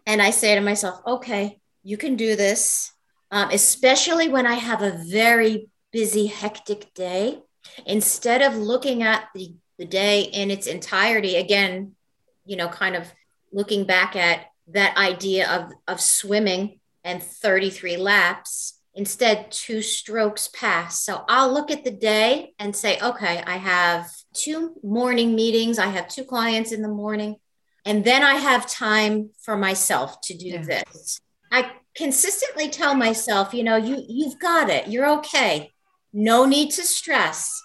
And 0.05 0.21
I 0.21 0.31
say 0.31 0.55
to 0.55 0.61
myself, 0.61 1.01
okay, 1.05 1.59
you 1.83 1.95
can 1.97 2.15
do 2.15 2.35
this, 2.35 2.91
um, 3.31 3.49
especially 3.51 4.27
when 4.27 4.45
I 4.45 4.55
have 4.55 4.81
a 4.81 4.99
very 5.07 5.69
busy, 5.91 6.27
hectic 6.27 6.93
day. 6.93 7.41
Instead 7.85 8.41
of 8.41 8.55
looking 8.55 9.03
at 9.03 9.29
the 9.33 9.53
the 9.79 9.85
day 9.85 10.23
in 10.23 10.51
its 10.51 10.67
entirety 10.67 11.37
again 11.37 11.95
you 12.45 12.55
know 12.57 12.67
kind 12.67 12.95
of 12.95 13.11
looking 13.51 13.85
back 13.85 14.15
at 14.15 14.47
that 14.67 14.95
idea 14.97 15.49
of 15.49 15.71
of 15.87 15.99
swimming 15.99 16.79
and 17.03 17.23
33 17.23 17.97
laps 17.97 18.81
instead 18.93 19.49
two 19.51 19.81
strokes 19.81 20.49
pass. 20.49 21.03
So 21.03 21.23
i'll 21.27 21.51
look 21.51 21.71
at 21.71 21.83
the 21.85 21.91
day 21.91 22.53
and 22.59 22.75
say 22.75 22.99
okay 22.99 23.41
i 23.47 23.57
have 23.57 24.07
two 24.33 24.75
morning 24.83 25.33
meetings 25.33 25.79
i 25.79 25.87
have 25.87 26.07
two 26.07 26.25
clients 26.25 26.71
in 26.71 26.81
the 26.81 26.87
morning 26.87 27.37
and 27.85 28.03
then 28.03 28.21
i 28.21 28.35
have 28.35 28.69
time 28.69 29.29
for 29.41 29.55
myself 29.57 30.19
to 30.21 30.37
do 30.37 30.49
yeah. 30.49 30.61
this. 30.61 31.21
I 31.51 31.71
consistently 31.95 32.69
tell 32.69 32.93
myself 32.95 33.53
you 33.53 33.63
know 33.63 33.77
you 33.77 34.03
you've 34.07 34.39
got 34.39 34.69
it 34.69 34.87
you're 34.87 35.09
okay 35.19 35.71
no 36.13 36.45
need 36.45 36.71
to 36.71 36.83
stress. 36.83 37.61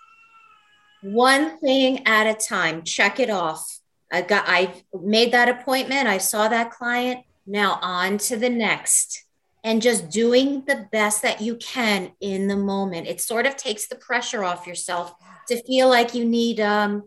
One 1.02 1.58
thing 1.58 2.06
at 2.06 2.26
a 2.26 2.34
time. 2.34 2.82
Check 2.82 3.20
it 3.20 3.30
off. 3.30 3.78
I 4.12 4.22
got 4.22 4.44
i 4.46 4.72
made 4.92 5.32
that 5.32 5.48
appointment. 5.48 6.08
I 6.08 6.18
saw 6.18 6.48
that 6.48 6.70
client. 6.70 7.24
Now 7.46 7.78
on 7.82 8.18
to 8.18 8.36
the 8.36 8.50
next. 8.50 9.24
And 9.62 9.80
just 9.80 10.10
doing 10.10 10.64
the 10.66 10.86
best 10.92 11.22
that 11.22 11.40
you 11.40 11.56
can 11.56 12.12
in 12.20 12.48
the 12.48 12.56
moment. 12.56 13.06
It 13.06 13.20
sort 13.20 13.46
of 13.46 13.56
takes 13.56 13.88
the 13.88 13.96
pressure 13.96 14.44
off 14.44 14.66
yourself 14.66 15.14
to 15.48 15.62
feel 15.64 15.88
like 15.88 16.14
you 16.14 16.24
need 16.24 16.60
um 16.60 17.04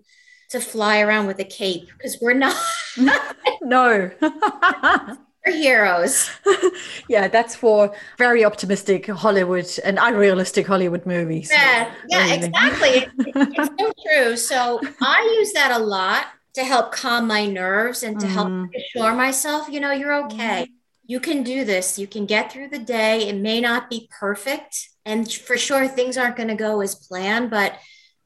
to 0.50 0.60
fly 0.60 1.02
around 1.02 1.28
with 1.28 1.40
a 1.40 1.44
cape 1.44 1.88
because 1.98 2.18
we're 2.22 2.34
not. 2.34 2.56
No 3.62 4.12
heroes. 5.48 6.30
yeah, 7.10 7.28
that's 7.28 7.56
for 7.56 7.94
very 8.18 8.46
optimistic 8.46 9.08
Hollywood 9.08 9.68
and 9.84 9.98
unrealistic 10.00 10.68
Hollywood 10.68 11.06
movies. 11.06 11.50
Yeah, 11.52 11.94
yeah, 12.10 12.34
exactly. 12.34 13.08
it's 13.18 13.70
so 13.80 13.92
true. 14.06 14.38
So 14.38 14.80
I 15.02 15.36
use 15.40 15.54
that 15.54 15.72
a 15.72 15.80
lot 15.80 16.28
to 16.54 16.64
help 16.64 16.92
calm 16.92 17.28
my 17.28 17.46
nerves 17.46 18.04
and 18.04 18.20
to 18.20 18.26
mm. 18.26 18.30
help 18.30 18.70
assure 18.76 19.14
myself, 19.14 19.70
you 19.70 19.80
know, 19.80 19.92
you're 19.92 20.26
okay. 20.26 20.66
Mm. 20.66 20.72
You 21.06 21.20
can 21.20 21.44
do 21.44 21.64
this. 21.64 21.98
You 22.00 22.08
can 22.08 22.26
get 22.26 22.52
through 22.52 22.70
the 22.70 22.80
day. 22.80 23.28
It 23.30 23.36
may 23.36 23.62
not 23.62 23.90
be 23.90 24.10
perfect. 24.20 24.90
And 25.06 25.32
for 25.32 25.58
sure, 25.58 25.88
things 25.88 26.18
aren't 26.18 26.36
going 26.36 26.50
to 26.50 26.56
go 26.56 26.82
as 26.82 26.96
planned, 26.96 27.50
but 27.50 27.78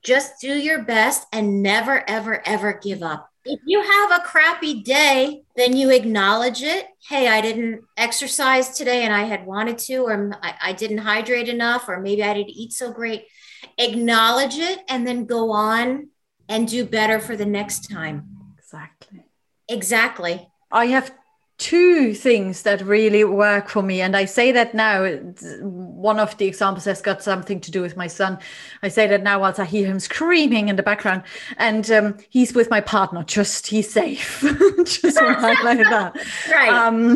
just 0.04 0.40
do 0.42 0.54
your 0.54 0.82
best 0.82 1.28
and 1.32 1.62
never, 1.62 2.10
ever, 2.10 2.42
ever 2.48 2.80
give 2.82 3.04
up 3.04 3.31
if 3.46 3.60
you 3.66 3.82
have 3.82 4.12
a 4.12 4.24
crappy 4.24 4.82
day, 4.84 5.44
then 5.56 5.76
you 5.76 5.90
acknowledge 5.90 6.62
it. 6.62 6.88
Hey, 7.08 7.28
I 7.28 7.42
didn't 7.42 7.82
exercise 7.98 8.70
today 8.78 9.04
and 9.04 9.14
I 9.14 9.24
had 9.24 9.46
wanted 9.46 9.78
to, 9.80 9.98
or 9.98 10.32
I, 10.42 10.54
I, 10.62 10.74
didn't 10.74 11.00
hydrate 11.00 11.50
enough, 11.50 11.90
or 11.90 12.00
maybe 12.00 12.24
I 12.24 12.34
didn't 12.34 12.52
eat 12.52 12.74
so 12.74 12.92
great. 12.92 13.26
Acknowledge 13.78 14.58
it 14.58 14.80
and 14.88 15.08
then 15.08 15.26
go 15.26 15.52
on 15.52 16.10
and 16.48 16.68
do 16.68 16.86
better 16.86 17.20
for 17.20 17.36
the 17.36 17.46
next 17.46 17.90
time. 17.90 18.54
Exactly. 18.58 19.24
Exactly. 19.68 20.48
I 20.72 20.86
have 20.88 21.12
two 21.62 22.16
things 22.16 22.64
that 22.64 22.82
really 22.82 23.24
work 23.24 23.70
for 23.70 23.84
me. 23.84 24.02
And 24.02 24.18
i 24.18 24.26
say 24.26 24.52
that 24.52 24.74
now 24.74 25.06
one 25.62 26.20
of 26.20 26.36
the 26.38 26.48
examples 26.48 26.86
has 26.86 27.04
got 27.04 27.22
something 27.22 27.60
to 27.62 27.70
do 27.70 27.84
with 27.84 27.96
my 27.96 28.08
son. 28.08 28.40
I 28.82 28.88
say 28.88 29.06
that 29.06 29.22
now 29.22 29.40
whilst 29.42 29.60
i 29.60 29.66
hear 29.66 29.86
him 29.86 30.00
screaming 30.00 30.70
in 30.70 30.76
the 30.76 30.82
background 30.82 31.22
and 31.58 31.90
um, 31.92 32.18
he's 32.30 32.56
with 32.56 32.72
my 32.72 32.82
partner 32.82 33.24
just 33.24 33.68
he's 33.68 33.94
safe. 33.94 34.42
Just 34.86 35.22
like 35.22 35.88
that. 35.90 36.18
Right. 36.52 36.70
Um, 36.70 37.16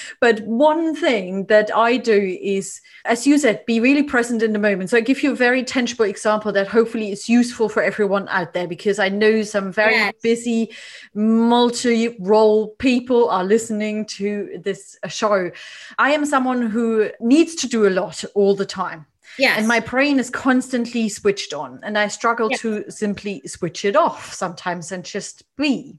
but 0.20 0.40
one 0.40 0.94
thing 0.94 1.46
that 1.46 1.74
i 1.74 1.96
do 1.96 2.38
is 2.40 2.80
as 3.04 3.26
you 3.26 3.36
said 3.36 3.66
be 3.66 3.80
really 3.80 4.04
present 4.04 4.42
in 4.44 4.52
the 4.52 4.60
moment. 4.60 4.90
So 4.90 4.96
i 4.96 5.00
give 5.00 5.24
you 5.24 5.32
a 5.32 5.34
very 5.48 5.64
tangible 5.64 6.04
example 6.04 6.52
that 6.52 6.68
hopefully 6.68 7.10
is 7.10 7.28
useful 7.28 7.68
for 7.68 7.82
everyone 7.82 8.28
out 8.28 8.52
there 8.52 8.68
because 8.68 9.00
i 9.00 9.08
know 9.08 9.42
some 9.42 9.72
very 9.72 9.94
yes. 9.94 10.14
busy 10.22 10.70
multi-role 11.14 12.68
people 12.78 13.28
are 13.28 13.42
listening 13.42 13.71
listening 13.72 14.04
to 14.04 14.60
this 14.62 14.98
show, 15.08 15.50
I 15.98 16.12
am 16.12 16.26
someone 16.26 16.62
who 16.66 17.10
needs 17.20 17.54
to 17.56 17.66
do 17.66 17.86
a 17.86 17.90
lot 17.90 18.24
all 18.34 18.54
the 18.54 18.66
time. 18.66 19.06
Yes. 19.38 19.58
And 19.58 19.66
my 19.66 19.80
brain 19.80 20.18
is 20.18 20.28
constantly 20.28 21.08
switched 21.08 21.54
on, 21.54 21.80
and 21.82 21.96
I 21.96 22.08
struggle 22.08 22.50
yes. 22.50 22.60
to 22.60 22.90
simply 22.90 23.40
switch 23.46 23.84
it 23.86 23.96
off 23.96 24.34
sometimes 24.34 24.92
and 24.92 25.04
just 25.04 25.44
be. 25.56 25.96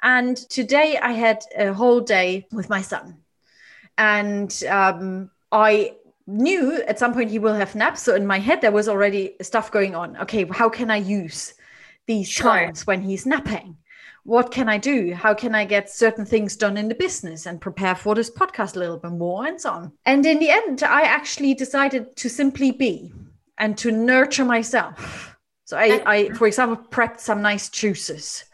And 0.00 0.36
today 0.36 0.96
I 0.96 1.12
had 1.12 1.42
a 1.58 1.72
whole 1.72 2.00
day 2.00 2.46
with 2.52 2.68
my 2.70 2.82
son, 2.82 3.16
and 3.98 4.62
um, 4.68 5.30
I 5.50 5.96
knew 6.28 6.82
at 6.86 6.98
some 7.00 7.14
point 7.14 7.30
he 7.30 7.40
will 7.40 7.54
have 7.54 7.74
naps. 7.74 8.02
So 8.02 8.14
in 8.14 8.26
my 8.26 8.38
head, 8.38 8.60
there 8.60 8.72
was 8.72 8.88
already 8.88 9.34
stuff 9.42 9.72
going 9.72 9.96
on. 9.96 10.16
Okay, 10.18 10.44
how 10.44 10.68
can 10.68 10.90
I 10.90 10.98
use 10.98 11.54
these 12.06 12.28
sure. 12.28 12.46
times 12.46 12.86
when 12.86 13.02
he's 13.02 13.26
napping? 13.26 13.76
What 14.26 14.50
can 14.50 14.68
I 14.68 14.76
do? 14.76 15.14
How 15.14 15.34
can 15.34 15.54
I 15.54 15.64
get 15.64 15.88
certain 15.88 16.26
things 16.26 16.56
done 16.56 16.76
in 16.76 16.88
the 16.88 16.96
business 16.96 17.46
and 17.46 17.60
prepare 17.60 17.94
for 17.94 18.16
this 18.16 18.28
podcast 18.28 18.74
a 18.74 18.80
little 18.80 18.98
bit 18.98 19.12
more 19.12 19.46
and 19.46 19.60
so 19.60 19.70
on? 19.70 19.92
And 20.04 20.26
in 20.26 20.40
the 20.40 20.50
end, 20.50 20.82
I 20.82 21.02
actually 21.02 21.54
decided 21.54 22.16
to 22.16 22.28
simply 22.28 22.72
be 22.72 23.12
and 23.56 23.78
to 23.78 23.92
nurture 23.92 24.44
myself. 24.44 25.36
So 25.64 25.76
I, 25.76 26.02
I 26.04 26.28
for 26.30 26.48
example, 26.48 26.84
prepped 26.90 27.20
some 27.20 27.40
nice 27.40 27.68
juices. 27.68 28.44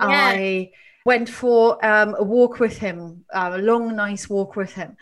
Yeah. 0.00 0.06
I 0.06 0.70
went 1.04 1.28
for 1.28 1.84
um, 1.84 2.14
a 2.16 2.22
walk 2.22 2.60
with 2.60 2.78
him, 2.78 3.24
uh, 3.34 3.50
a 3.54 3.58
long, 3.58 3.96
nice 3.96 4.30
walk 4.30 4.54
with 4.54 4.74
him. 4.74 4.96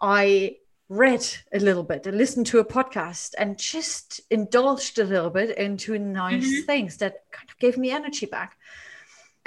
I 0.00 0.56
read 0.88 1.24
a 1.52 1.60
little 1.60 1.84
bit 1.84 2.06
and 2.06 2.18
listened 2.18 2.46
to 2.46 2.58
a 2.58 2.64
podcast 2.64 3.34
and 3.38 3.58
just 3.58 4.22
indulged 4.30 4.98
a 4.98 5.04
little 5.04 5.30
bit 5.30 5.56
into 5.56 5.98
nice 5.98 6.46
mm-hmm. 6.46 6.66
things 6.66 6.96
that 6.96 7.30
kind 7.30 7.48
of 7.48 7.58
gave 7.58 7.76
me 7.76 7.90
energy 7.90 8.26
back 8.26 8.56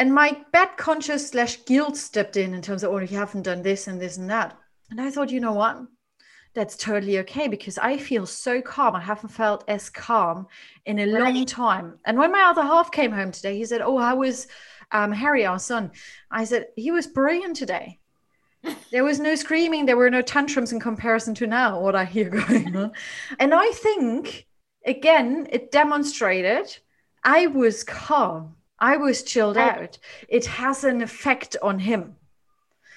and 0.01 0.11
my 0.11 0.35
bad 0.51 0.77
conscious 0.77 1.29
slash 1.29 1.63
guilt 1.65 1.95
stepped 1.95 2.35
in 2.35 2.55
in 2.55 2.61
terms 2.63 2.81
of, 2.81 2.91
oh, 2.91 2.97
you 2.97 3.15
haven't 3.15 3.43
done 3.43 3.61
this 3.61 3.85
and 3.85 4.01
this 4.01 4.17
and 4.17 4.31
that. 4.31 4.57
And 4.89 4.99
I 4.99 5.11
thought, 5.11 5.29
you 5.29 5.39
know 5.39 5.53
what? 5.53 5.77
That's 6.55 6.75
totally 6.75 7.19
okay 7.19 7.47
because 7.47 7.77
I 7.77 7.97
feel 7.97 8.25
so 8.25 8.63
calm. 8.63 8.95
I 8.95 8.99
haven't 8.99 9.29
felt 9.29 9.63
as 9.67 9.91
calm 9.91 10.47
in 10.87 10.97
a 10.97 11.05
right. 11.05 11.21
long 11.35 11.45
time. 11.45 11.99
And 12.03 12.17
when 12.17 12.31
my 12.31 12.41
other 12.41 12.63
half 12.63 12.91
came 12.91 13.11
home 13.11 13.31
today, 13.31 13.55
he 13.55 13.63
said, 13.63 13.81
Oh, 13.81 13.99
how 13.99 14.15
was 14.15 14.47
um, 14.91 15.11
Harry, 15.11 15.45
our 15.45 15.59
son? 15.59 15.91
I 16.31 16.45
said, 16.45 16.69
He 16.75 16.89
was 16.89 17.05
brilliant 17.05 17.55
today. 17.55 17.99
there 18.91 19.03
was 19.03 19.19
no 19.19 19.35
screaming, 19.35 19.85
there 19.85 19.97
were 19.97 20.09
no 20.09 20.23
tantrums 20.23 20.73
in 20.73 20.79
comparison 20.79 21.35
to 21.35 21.45
now, 21.45 21.79
what 21.79 21.95
I 21.95 22.05
hear 22.05 22.27
going 22.31 22.75
on. 22.75 22.91
and 23.39 23.53
I 23.53 23.69
think, 23.69 24.47
again, 24.83 25.47
it 25.51 25.71
demonstrated 25.71 26.75
I 27.23 27.45
was 27.45 27.83
calm 27.83 28.55
I 28.81 28.97
was 28.97 29.23
chilled 29.23 29.57
out. 29.57 29.99
It 30.27 30.45
has 30.47 30.83
an 30.83 31.01
effect 31.01 31.55
on 31.61 31.79
him. 31.79 32.15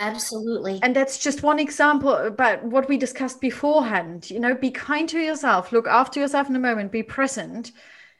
Absolutely. 0.00 0.80
And 0.82 0.96
that's 0.96 1.18
just 1.18 1.42
one 1.42 1.60
example 1.60 2.14
about 2.14 2.64
what 2.64 2.88
we 2.88 2.96
discussed 2.96 3.40
beforehand. 3.40 4.30
You 4.30 4.40
know, 4.40 4.54
be 4.54 4.70
kind 4.70 5.08
to 5.10 5.20
yourself, 5.20 5.70
look 5.70 5.86
after 5.86 6.18
yourself 6.18 6.48
in 6.48 6.56
a 6.56 6.58
moment, 6.58 6.90
be 6.90 7.02
present, 7.02 7.70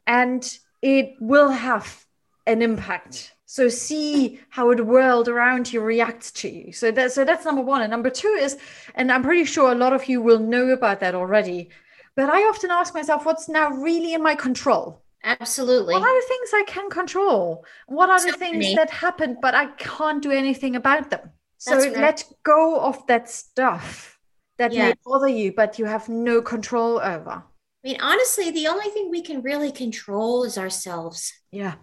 and 0.07 0.57
it 0.81 1.15
will 1.19 1.49
have 1.49 2.05
an 2.45 2.61
impact. 2.61 3.33
So 3.47 3.67
see 3.67 4.39
how 4.49 4.73
the 4.73 4.83
world 4.83 5.27
around 5.27 5.73
you 5.73 5.81
reacts 5.81 6.31
to 6.33 6.49
you. 6.49 6.71
So 6.71 6.91
that 6.91 7.11
so 7.11 7.25
that's 7.25 7.45
number 7.45 7.61
one. 7.61 7.81
And 7.81 7.91
number 7.91 8.09
two 8.09 8.35
is, 8.39 8.57
and 8.93 9.11
I'm 9.11 9.23
pretty 9.23 9.45
sure 9.45 9.71
a 9.71 9.75
lot 9.75 9.93
of 9.93 10.07
you 10.07 10.21
will 10.21 10.39
know 10.39 10.69
about 10.69 10.99
that 11.01 11.15
already. 11.15 11.69
But 12.15 12.29
I 12.29 12.41
often 12.43 12.71
ask 12.71 12.93
myself, 12.93 13.25
what's 13.25 13.49
now 13.49 13.71
really 13.71 14.13
in 14.13 14.23
my 14.23 14.35
control? 14.35 15.01
Absolutely. 15.25 15.95
What 15.95 16.03
are 16.03 16.21
the 16.21 16.27
things 16.27 16.49
I 16.53 16.63
can 16.67 16.89
control? 16.89 17.65
What 17.87 18.11
are 18.11 18.19
so 18.19 18.31
the 18.31 18.37
things 18.37 18.59
many. 18.59 18.75
that 18.75 18.91
happen, 18.91 19.37
but 19.41 19.55
I 19.55 19.65
can't 19.65 20.21
do 20.21 20.31
anything 20.31 20.75
about 20.75 21.09
them? 21.09 21.31
So 21.57 21.77
right. 21.77 21.91
let 21.93 22.23
go 22.43 22.79
of 22.79 23.05
that 23.07 23.27
stuff 23.27 24.19
that 24.59 24.71
yeah. 24.71 24.89
may 24.89 24.93
bother 25.03 25.27
you, 25.27 25.51
but 25.51 25.79
you 25.79 25.85
have 25.85 26.07
no 26.07 26.43
control 26.43 26.99
over. 26.99 27.31
I 27.31 27.43
mean, 27.83 27.97
honestly, 28.01 28.51
the 28.51 28.67
only 28.67 28.89
thing 28.89 29.09
we 29.09 29.23
can 29.23 29.41
really 29.41 29.71
control 29.71 30.43
is 30.43 30.59
ourselves. 30.59 31.33
Yeah. 31.51 31.75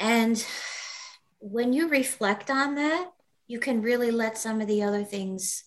And 0.00 0.44
when 1.38 1.72
you 1.72 1.88
reflect 1.88 2.50
on 2.50 2.74
that, 2.74 3.12
you 3.46 3.60
can 3.60 3.80
really 3.80 4.10
let 4.10 4.36
some 4.36 4.60
of 4.60 4.66
the 4.66 4.82
other 4.82 5.04
things 5.04 5.64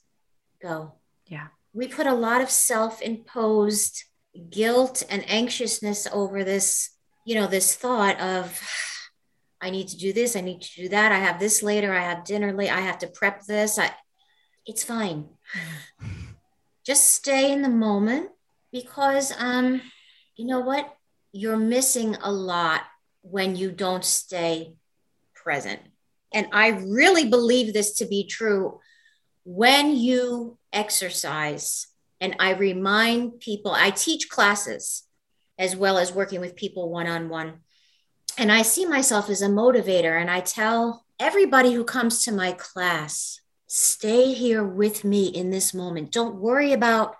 go. 0.61 0.93
Yeah. 1.27 1.47
We 1.73 1.87
put 1.87 2.07
a 2.07 2.13
lot 2.13 2.41
of 2.41 2.49
self 2.49 3.01
imposed 3.01 4.03
guilt 4.49 5.03
and 5.09 5.29
anxiousness 5.29 6.07
over 6.11 6.43
this 6.43 6.91
you 7.31 7.39
know, 7.39 7.47
this 7.47 7.77
thought 7.77 8.19
of, 8.19 8.59
I 9.61 9.69
need 9.69 9.87
to 9.87 9.97
do 9.97 10.11
this, 10.11 10.35
I 10.35 10.41
need 10.41 10.61
to 10.63 10.81
do 10.81 10.89
that, 10.89 11.13
I 11.13 11.17
have 11.19 11.39
this 11.39 11.63
later, 11.63 11.93
I 11.93 12.01
have 12.01 12.25
dinner 12.25 12.51
late, 12.51 12.69
I 12.69 12.81
have 12.81 12.97
to 12.99 13.07
prep 13.07 13.45
this. 13.45 13.79
I, 13.79 13.89
it's 14.65 14.83
fine. 14.83 15.29
Just 16.85 17.13
stay 17.13 17.53
in 17.53 17.61
the 17.61 17.69
moment 17.69 18.31
because, 18.73 19.31
um, 19.39 19.79
you 20.35 20.45
know 20.45 20.59
what? 20.59 20.93
You're 21.31 21.55
missing 21.55 22.17
a 22.21 22.29
lot 22.29 22.81
when 23.21 23.55
you 23.55 23.71
don't 23.71 24.03
stay 24.03 24.73
present. 25.33 25.79
And 26.33 26.47
I 26.51 26.71
really 26.85 27.29
believe 27.29 27.71
this 27.71 27.93
to 27.99 28.05
be 28.07 28.25
true. 28.25 28.81
When 29.45 29.95
you 29.95 30.57
exercise, 30.73 31.87
and 32.19 32.35
I 32.41 32.55
remind 32.55 33.39
people, 33.39 33.71
I 33.71 33.91
teach 33.91 34.27
classes 34.27 35.03
as 35.61 35.75
well 35.75 35.99
as 35.99 36.11
working 36.11 36.41
with 36.41 36.55
people 36.55 36.89
one 36.89 37.05
on 37.05 37.29
one. 37.29 37.59
And 38.37 38.51
I 38.51 38.63
see 38.63 38.85
myself 38.85 39.29
as 39.29 39.43
a 39.43 39.47
motivator, 39.47 40.19
and 40.19 40.29
I 40.29 40.39
tell 40.39 41.05
everybody 41.19 41.73
who 41.73 41.83
comes 41.83 42.23
to 42.23 42.31
my 42.31 42.51
class 42.53 43.39
stay 43.67 44.33
here 44.33 44.65
with 44.65 45.05
me 45.05 45.27
in 45.27 45.51
this 45.51 45.73
moment. 45.73 46.11
Don't 46.11 46.35
worry 46.35 46.73
about 46.73 47.15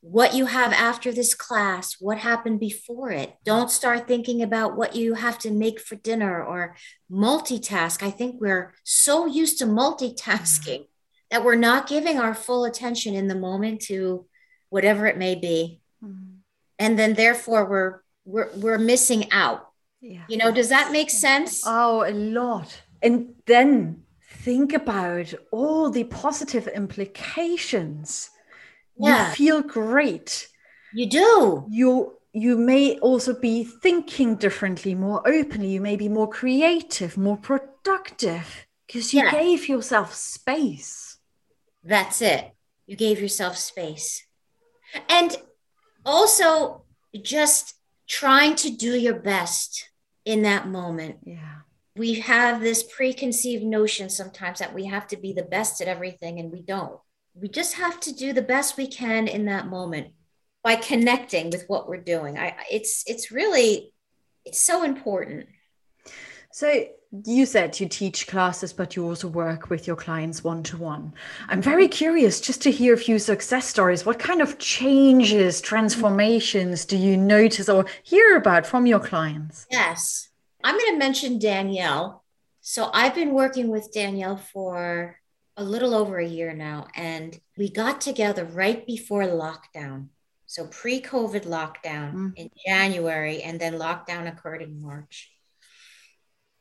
what 0.00 0.32
you 0.34 0.46
have 0.46 0.72
after 0.72 1.12
this 1.12 1.34
class, 1.34 1.96
what 2.00 2.18
happened 2.18 2.60
before 2.60 3.10
it. 3.10 3.36
Don't 3.44 3.70
start 3.70 4.06
thinking 4.06 4.42
about 4.42 4.76
what 4.76 4.94
you 4.94 5.14
have 5.14 5.38
to 5.40 5.50
make 5.50 5.80
for 5.80 5.96
dinner 5.96 6.42
or 6.42 6.76
multitask. 7.10 8.02
I 8.02 8.10
think 8.10 8.40
we're 8.40 8.74
so 8.84 9.26
used 9.26 9.58
to 9.58 9.64
multitasking 9.64 10.86
that 11.30 11.44
we're 11.44 11.56
not 11.56 11.88
giving 11.88 12.18
our 12.18 12.34
full 12.34 12.64
attention 12.64 13.14
in 13.14 13.26
the 13.26 13.34
moment 13.34 13.82
to 13.82 14.26
whatever 14.70 15.06
it 15.06 15.18
may 15.18 15.34
be. 15.34 15.80
Mm-hmm 16.02 16.31
and 16.82 16.98
then 16.98 17.14
therefore 17.14 17.64
we're 17.64 18.02
we're 18.24 18.50
we're 18.56 18.78
missing 18.78 19.30
out. 19.30 19.68
Yeah. 20.00 20.24
you 20.28 20.36
know 20.36 20.50
does 20.50 20.68
that 20.70 20.90
make 20.90 21.10
sense? 21.10 21.62
Oh 21.64 22.04
a 22.04 22.10
lot. 22.10 22.82
And 23.00 23.34
then 23.46 24.02
think 24.42 24.72
about 24.72 25.32
all 25.52 25.90
the 25.90 26.04
positive 26.04 26.66
implications. 26.66 28.30
Yeah. 28.98 29.28
you 29.28 29.34
feel 29.34 29.62
great. 29.62 30.48
You 30.92 31.06
do. 31.08 31.66
You 31.70 32.18
you 32.32 32.58
may 32.58 32.98
also 32.98 33.32
be 33.38 33.62
thinking 33.62 34.36
differently 34.36 34.94
more 34.94 35.22
openly. 35.26 35.68
You 35.68 35.80
may 35.80 35.96
be 35.96 36.08
more 36.08 36.28
creative 36.28 37.16
more 37.16 37.36
productive 37.36 38.66
because 38.86 39.14
you 39.14 39.22
yeah. 39.22 39.30
gave 39.30 39.68
yourself 39.68 40.14
space. 40.14 41.18
That's 41.84 42.20
it. 42.22 42.50
You 42.86 42.96
gave 42.96 43.20
yourself 43.20 43.56
space. 43.56 44.26
And 45.08 45.36
also 46.04 46.84
just 47.22 47.74
trying 48.08 48.56
to 48.56 48.70
do 48.70 48.96
your 48.96 49.14
best 49.14 49.88
in 50.24 50.42
that 50.42 50.68
moment. 50.68 51.18
Yeah. 51.24 51.60
We 51.96 52.20
have 52.20 52.60
this 52.60 52.82
preconceived 52.82 53.64
notion 53.64 54.08
sometimes 54.08 54.60
that 54.60 54.74
we 54.74 54.86
have 54.86 55.06
to 55.08 55.16
be 55.16 55.32
the 55.32 55.42
best 55.42 55.80
at 55.80 55.88
everything, 55.88 56.38
and 56.38 56.50
we 56.50 56.62
don't. 56.62 56.98
We 57.34 57.48
just 57.48 57.74
have 57.74 58.00
to 58.00 58.12
do 58.12 58.32
the 58.32 58.42
best 58.42 58.76
we 58.76 58.86
can 58.86 59.28
in 59.28 59.46
that 59.46 59.66
moment 59.66 60.08
by 60.62 60.76
connecting 60.76 61.50
with 61.50 61.64
what 61.66 61.88
we're 61.88 61.98
doing. 61.98 62.38
I, 62.38 62.54
it's 62.70 63.04
it's 63.06 63.30
really 63.30 63.92
it's 64.44 64.60
so 64.60 64.84
important. 64.84 65.46
So 66.52 66.86
you 67.12 67.44
said 67.44 67.78
you 67.78 67.88
teach 67.88 68.26
classes, 68.26 68.72
but 68.72 68.96
you 68.96 69.04
also 69.04 69.28
work 69.28 69.68
with 69.68 69.86
your 69.86 69.96
clients 69.96 70.42
one 70.42 70.62
to 70.64 70.78
one. 70.78 71.12
I'm 71.48 71.60
very 71.60 71.86
curious 71.86 72.40
just 72.40 72.62
to 72.62 72.70
hear 72.70 72.94
a 72.94 72.98
few 72.98 73.18
success 73.18 73.66
stories. 73.66 74.06
What 74.06 74.18
kind 74.18 74.40
of 74.40 74.58
changes, 74.58 75.60
transformations 75.60 76.86
do 76.86 76.96
you 76.96 77.18
notice 77.18 77.68
or 77.68 77.84
hear 78.02 78.36
about 78.36 78.66
from 78.66 78.86
your 78.86 79.00
clients? 79.00 79.66
Yes. 79.70 80.30
I'm 80.64 80.78
going 80.78 80.92
to 80.92 80.98
mention 80.98 81.38
Danielle. 81.38 82.24
So 82.62 82.90
I've 82.94 83.14
been 83.14 83.34
working 83.34 83.68
with 83.68 83.92
Danielle 83.92 84.38
for 84.38 85.16
a 85.56 85.64
little 85.64 85.94
over 85.94 86.18
a 86.18 86.26
year 86.26 86.54
now, 86.54 86.86
and 86.96 87.38
we 87.58 87.68
got 87.68 88.00
together 88.00 88.44
right 88.44 88.86
before 88.86 89.24
lockdown. 89.24 90.08
So 90.46 90.66
pre 90.66 91.02
COVID 91.02 91.44
lockdown 91.44 92.14
mm. 92.14 92.32
in 92.36 92.50
January, 92.66 93.42
and 93.42 93.60
then 93.60 93.74
lockdown 93.74 94.28
occurred 94.28 94.62
in 94.62 94.80
March. 94.80 95.30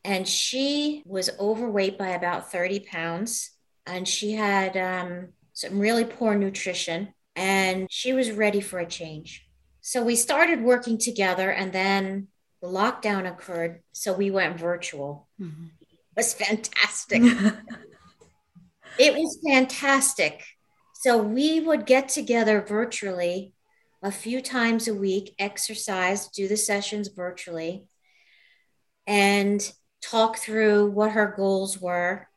And 0.03 0.27
she 0.27 1.03
was 1.05 1.29
overweight 1.39 1.97
by 1.97 2.09
about 2.09 2.51
30 2.51 2.81
pounds, 2.81 3.51
and 3.85 4.07
she 4.07 4.33
had 4.33 4.75
um, 4.75 5.29
some 5.53 5.79
really 5.79 6.05
poor 6.05 6.35
nutrition, 6.35 7.13
and 7.35 7.87
she 7.89 8.13
was 8.13 8.31
ready 8.31 8.61
for 8.61 8.79
a 8.79 8.85
change. 8.85 9.47
So 9.81 10.03
we 10.03 10.15
started 10.15 10.61
working 10.61 10.97
together, 10.97 11.51
and 11.51 11.71
then 11.71 12.27
the 12.61 12.67
lockdown 12.67 13.29
occurred. 13.29 13.81
So 13.91 14.13
we 14.13 14.31
went 14.31 14.59
virtual. 14.59 15.27
Mm-hmm. 15.39 15.65
It 15.81 16.17
was 16.17 16.33
fantastic. 16.33 17.21
it 18.99 19.13
was 19.13 19.39
fantastic. 19.47 20.43
So 20.95 21.17
we 21.17 21.59
would 21.59 21.85
get 21.85 22.09
together 22.09 22.61
virtually 22.61 23.53
a 24.03 24.11
few 24.11 24.41
times 24.41 24.87
a 24.87 24.93
week, 24.93 25.33
exercise, 25.39 26.27
do 26.27 26.47
the 26.47 26.57
sessions 26.57 27.07
virtually, 27.07 27.85
and 29.07 29.71
talk 30.01 30.37
through 30.37 30.91
what 30.91 31.11
her 31.11 31.33
goals 31.35 31.79
were. 31.79 32.27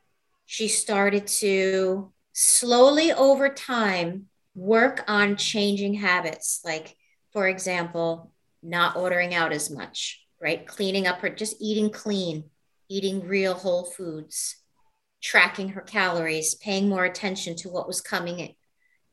She 0.47 0.69
started 0.69 1.27
to 1.27 2.13
slowly 2.33 3.13
over 3.13 3.49
time 3.49 4.27
work 4.55 5.05
on 5.09 5.37
changing 5.37 5.95
habits. 5.95 6.61
Like, 6.65 6.97
for 7.33 7.49
example, 7.49 8.33
not 8.63 8.97
ordering 8.97 9.35
out 9.35 9.53
as 9.53 9.71
much, 9.71 10.25
right? 10.41 10.67
Cleaning 10.67 11.07
up 11.07 11.21
her, 11.21 11.31
just 11.31 11.57
eating 11.61 11.91
clean, 11.91 12.45
eating 12.89 13.27
real 13.27 13.55
whole 13.55 13.85
foods, 13.85 14.57
tracking 15.23 15.71
her 15.71 15.81
calories, 15.81 16.55
paying 16.55 16.89
more 16.89 17.05
attention 17.05 17.57
to 17.57 17.69
what 17.69 17.87
was 17.87 18.01
coming 18.01 18.41
in, 18.41 18.51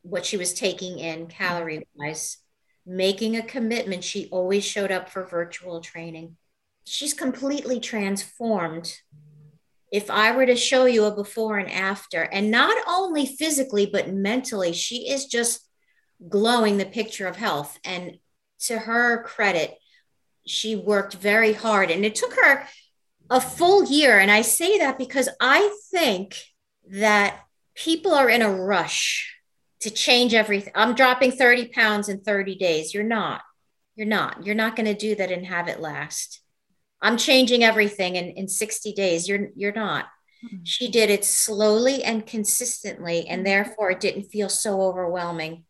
what 0.02 0.26
she 0.26 0.38
was 0.38 0.54
taking 0.54 1.00
in 1.00 1.28
calorie 1.28 1.88
wise, 1.96 2.38
making 2.86 3.36
a 3.36 3.44
commitment. 3.44 4.04
She 4.04 4.28
always 4.32 4.64
showed 4.64 4.92
up 4.92 5.10
for 5.10 5.26
virtual 5.26 5.82
training. 5.82 6.38
She's 6.86 7.14
completely 7.14 7.80
transformed. 7.80 8.98
If 9.92 10.10
I 10.10 10.36
were 10.36 10.46
to 10.46 10.56
show 10.56 10.86
you 10.86 11.04
a 11.06 11.16
before 11.16 11.58
and 11.58 11.70
after, 11.70 12.22
and 12.22 12.50
not 12.50 12.78
only 12.88 13.26
physically, 13.26 13.86
but 13.86 14.14
mentally, 14.14 14.74
she 14.74 15.10
is 15.10 15.26
just 15.26 15.68
glowing 16.30 16.78
the 16.78 16.86
picture 16.86 17.28
of 17.28 17.36
health. 17.36 17.80
And 17.84 18.18
to 18.62 18.80
her 18.80 19.24
credit, 19.24 19.78
she 20.46 20.76
worked 20.76 21.16
very 21.16 21.54
hard 21.54 21.92
and 21.92 22.04
it 22.06 22.16
took 22.16 22.34
her 22.34 22.68
a 23.30 23.42
full 23.42 23.86
year. 23.86 24.20
And 24.20 24.32
I 24.32 24.42
say 24.42 24.80
that 24.80 24.98
because 24.98 25.30
I 25.40 25.76
think 25.92 26.38
that 26.90 27.40
people 27.76 28.14
are 28.14 28.30
in 28.30 28.42
a 28.42 28.52
rush 28.52 29.36
to 29.82 29.90
change 29.90 30.34
everything. 30.34 30.74
I'm 30.76 30.96
dropping 30.96 31.32
30 31.32 31.70
pounds 31.70 32.10
in 32.10 32.22
30 32.22 32.56
days. 32.56 32.94
You're 32.94 33.04
not. 33.04 33.42
You're 33.96 34.08
not. 34.08 34.46
You're 34.46 34.56
not 34.56 34.76
going 34.76 34.86
to 34.86 34.94
do 34.94 35.16
that 35.16 35.32
and 35.32 35.46
have 35.46 35.68
it 35.68 35.80
last. 35.80 36.41
I'm 37.02 37.18
changing 37.18 37.64
everything 37.64 38.16
in, 38.16 38.32
in 38.32 38.48
60 38.48 38.94
days. 38.94 39.28
You're 39.28 39.50
you're 39.56 39.74
not. 39.74 40.06
Mm-hmm. 40.46 40.64
She 40.64 40.90
did 40.90 41.10
it 41.10 41.26
slowly 41.26 42.04
and 42.04 42.26
consistently, 42.26 43.28
and 43.28 43.46
therefore 43.46 43.92
it 43.92 44.00
didn't 44.00 44.32
feel 44.32 44.50
so 44.50 44.82
overwhelming. 44.82 45.66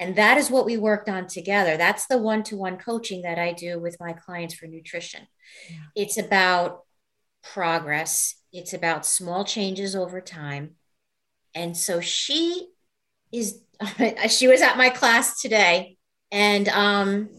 And 0.00 0.14
that 0.16 0.38
is 0.38 0.50
what 0.50 0.64
we 0.64 0.76
worked 0.76 1.08
on 1.08 1.26
together. 1.26 1.76
That's 1.76 2.06
the 2.06 2.18
one 2.18 2.44
to 2.44 2.56
one 2.56 2.78
coaching 2.78 3.22
that 3.22 3.38
I 3.38 3.52
do 3.52 3.80
with 3.80 3.98
my 3.98 4.12
clients 4.12 4.54
for 4.54 4.66
nutrition. 4.66 5.26
Yeah. 5.68 5.76
It's 5.96 6.18
about 6.18 6.82
progress, 7.42 8.36
it's 8.52 8.72
about 8.72 9.06
small 9.06 9.44
changes 9.44 9.96
over 9.96 10.20
time. 10.20 10.76
And 11.54 11.76
so 11.76 12.00
she 12.00 12.68
is, 13.32 13.60
she 14.28 14.46
was 14.46 14.60
at 14.60 14.76
my 14.76 14.90
class 14.90 15.40
today 15.40 15.96
and 16.30 16.68
um, 16.68 17.30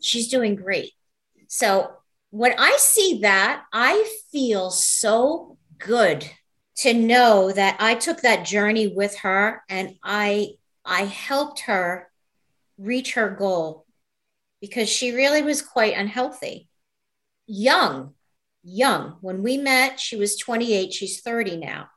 she's 0.00 0.28
doing 0.28 0.56
great. 0.56 0.92
So 1.48 1.92
when 2.32 2.54
I 2.58 2.78
see 2.78 3.18
that, 3.20 3.64
I 3.74 4.08
feel 4.32 4.70
so 4.70 5.58
good 5.78 6.28
to 6.76 6.94
know 6.94 7.52
that 7.52 7.76
I 7.78 7.94
took 7.94 8.22
that 8.22 8.46
journey 8.46 8.86
with 8.86 9.18
her 9.18 9.62
and 9.68 9.96
I 10.02 10.54
I 10.82 11.04
helped 11.04 11.60
her 11.60 12.10
reach 12.78 13.14
her 13.14 13.28
goal 13.28 13.84
because 14.62 14.88
she 14.88 15.12
really 15.12 15.42
was 15.42 15.60
quite 15.60 15.94
unhealthy. 15.94 16.68
Young, 17.46 18.14
young. 18.64 19.18
When 19.20 19.42
we 19.42 19.58
met, 19.58 20.00
she 20.00 20.16
was 20.16 20.38
28, 20.38 20.94
she's 20.94 21.20
30 21.20 21.58
now. 21.58 21.90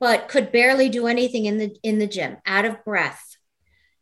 But 0.00 0.28
could 0.28 0.50
barely 0.50 0.88
do 0.88 1.06
anything 1.06 1.44
in 1.44 1.58
the 1.58 1.76
in 1.82 1.98
the 1.98 2.06
gym, 2.06 2.38
out 2.46 2.64
of 2.64 2.82
breath, 2.82 3.36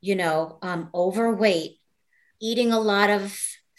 you 0.00 0.14
know, 0.14 0.60
um, 0.62 0.88
overweight, 0.94 1.78
eating 2.40 2.70
a 2.70 2.78
lot 2.78 3.10
of 3.10 3.36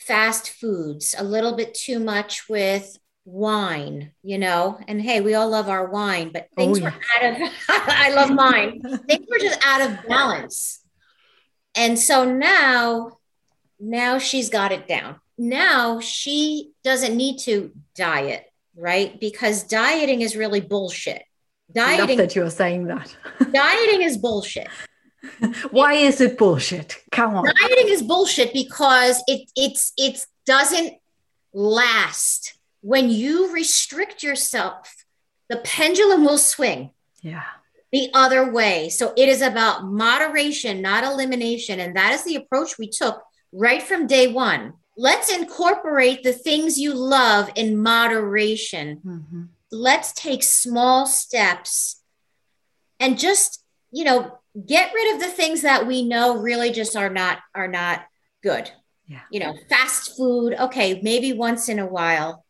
fast 0.10 0.50
foods, 0.50 1.14
a 1.16 1.24
little 1.24 1.56
bit 1.56 1.76
too 1.76 2.00
much 2.00 2.50
with 2.50 2.98
wine, 3.26 4.12
you 4.24 4.40
know, 4.40 4.80
and 4.88 5.00
hey, 5.00 5.22
we 5.22 5.36
all 5.36 5.48
love 5.48 5.70
our 5.70 5.88
wine, 5.88 6.32
but 6.34 6.48
oh, 6.52 6.56
things 6.56 6.80
oh, 6.80 6.86
were 6.86 6.94
out 7.16 7.42
of, 7.42 7.50
I 7.70 8.12
love 8.16 8.32
mine. 8.32 8.82
things 9.08 9.28
were 9.30 9.38
just 9.38 9.64
out 9.64 9.82
of 9.82 10.08
balance. 10.08 10.84
And 11.76 12.00
so 12.00 12.26
now, 12.26 13.20
now 13.80 14.18
she's 14.18 14.50
got 14.50 14.72
it 14.72 14.88
down. 14.88 15.18
Now 15.38 16.00
she 16.00 16.72
doesn't 16.84 17.16
need 17.16 17.38
to 17.42 17.72
diet, 17.96 18.46
right? 18.76 19.20
Because 19.20 19.62
dieting 19.62 20.22
is 20.22 20.36
really 20.36 20.60
bullshit. 20.60 21.22
Dieting 21.72 22.18
that 22.18 22.36
you're 22.36 22.50
saying 22.50 22.86
that. 22.86 23.16
dieting 23.54 24.02
is 24.02 24.18
bullshit. 24.18 24.70
Why 25.72 25.94
is 25.94 26.22
it 26.22 26.38
bullshit? 26.38 26.98
Come 27.12 27.36
on. 27.36 27.46
Dieting 27.46 27.90
is 27.90 28.02
bullshit 28.02 28.54
because 28.54 29.22
it 29.28 29.50
it's 29.56 29.94
it 29.98 30.26
doesn't 30.46 30.94
last 31.54 32.60
when 32.82 33.10
you 33.10 33.54
restrict 33.54 34.24
yourself, 34.24 35.06
the 35.50 35.58
pendulum 35.58 36.24
will 36.24 36.38
swing. 36.38 36.92
Yeah. 37.22 37.44
The 37.92 38.10
other 38.14 38.52
way. 38.52 38.90
So 38.90 39.14
it 39.18 39.28
is 39.28 39.42
about 39.42 39.86
moderation, 39.86 40.82
not 40.82 41.04
elimination. 41.04 41.80
And 41.80 41.96
that 41.96 42.14
is 42.14 42.24
the 42.24 42.36
approach 42.36 42.78
we 42.78 42.88
took 42.88 43.22
right 43.52 43.82
from 43.82 44.08
day 44.08 44.28
one. 44.32 44.74
Let's 44.96 45.34
incorporate 45.34 46.24
the 46.24 46.34
things 46.34 46.78
you 46.78 46.94
love 46.94 47.50
in 47.56 47.82
moderation. 47.82 49.02
Mm-hmm. 49.06 49.44
Let's 49.72 50.14
take 50.14 50.44
small 50.44 51.06
steps 51.06 52.02
and 53.00 53.18
just, 53.18 53.64
you 53.92 54.04
know, 54.04 54.39
get 54.66 54.94
rid 54.94 55.16
of 55.16 55.22
the 55.22 55.30
things 55.30 55.62
that 55.62 55.86
we 55.88 56.04
know 56.04 56.38
really 56.38 56.72
just 56.72 56.96
are 56.96 57.10
not 57.10 57.40
are 57.54 57.68
not 57.68 58.06
good. 58.44 58.72
Yeah. 59.08 59.22
You 59.32 59.40
know, 59.40 59.56
fast 59.70 60.16
food, 60.16 60.54
okay, 60.54 61.00
maybe 61.02 61.34
once 61.34 61.68
in 61.68 61.80
a 61.80 61.86
while 61.86 62.46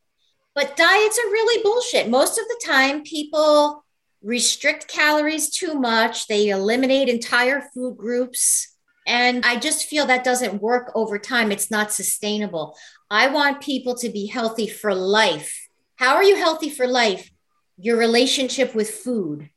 but 0.59 0.75
diets 0.75 1.17
are 1.17 1.31
really 1.31 1.63
bullshit. 1.63 2.09
Most 2.09 2.37
of 2.37 2.45
the 2.45 2.61
time, 2.65 3.03
people 3.03 3.83
restrict 4.21 4.89
calories 4.89 5.49
too 5.49 5.75
much, 5.75 6.27
they 6.27 6.49
eliminate 6.49 7.07
entire 7.07 7.61
food 7.73 7.95
groups. 7.95 8.75
And 9.07 9.45
I 9.45 9.55
just 9.55 9.85
feel 9.85 10.05
that 10.07 10.25
doesn't 10.25 10.61
work 10.61 10.91
over 10.93 11.17
time. 11.17 11.53
It's 11.53 11.71
not 11.71 11.93
sustainable. 11.93 12.75
I 13.09 13.29
want 13.29 13.61
people 13.61 13.95
to 13.95 14.09
be 14.09 14.25
healthy 14.27 14.67
for 14.67 14.93
life. 14.93 15.69
How 15.95 16.15
are 16.15 16.23
you 16.23 16.35
healthy 16.35 16.69
for 16.69 16.85
life? 16.85 17.31
Your 17.77 17.95
relationship 17.95 18.75
with 18.75 18.89
food, 18.89 19.49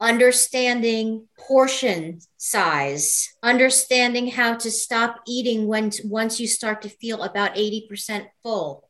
understanding 0.00 1.26
portion 1.38 2.20
size, 2.36 3.28
understanding 3.42 4.28
how 4.28 4.54
to 4.56 4.70
stop 4.70 5.20
eating 5.26 5.66
when 5.66 5.90
once 6.04 6.38
you 6.38 6.46
start 6.46 6.82
to 6.82 6.88
feel 6.88 7.22
about 7.22 7.54
80% 7.54 8.26
full 8.42 8.86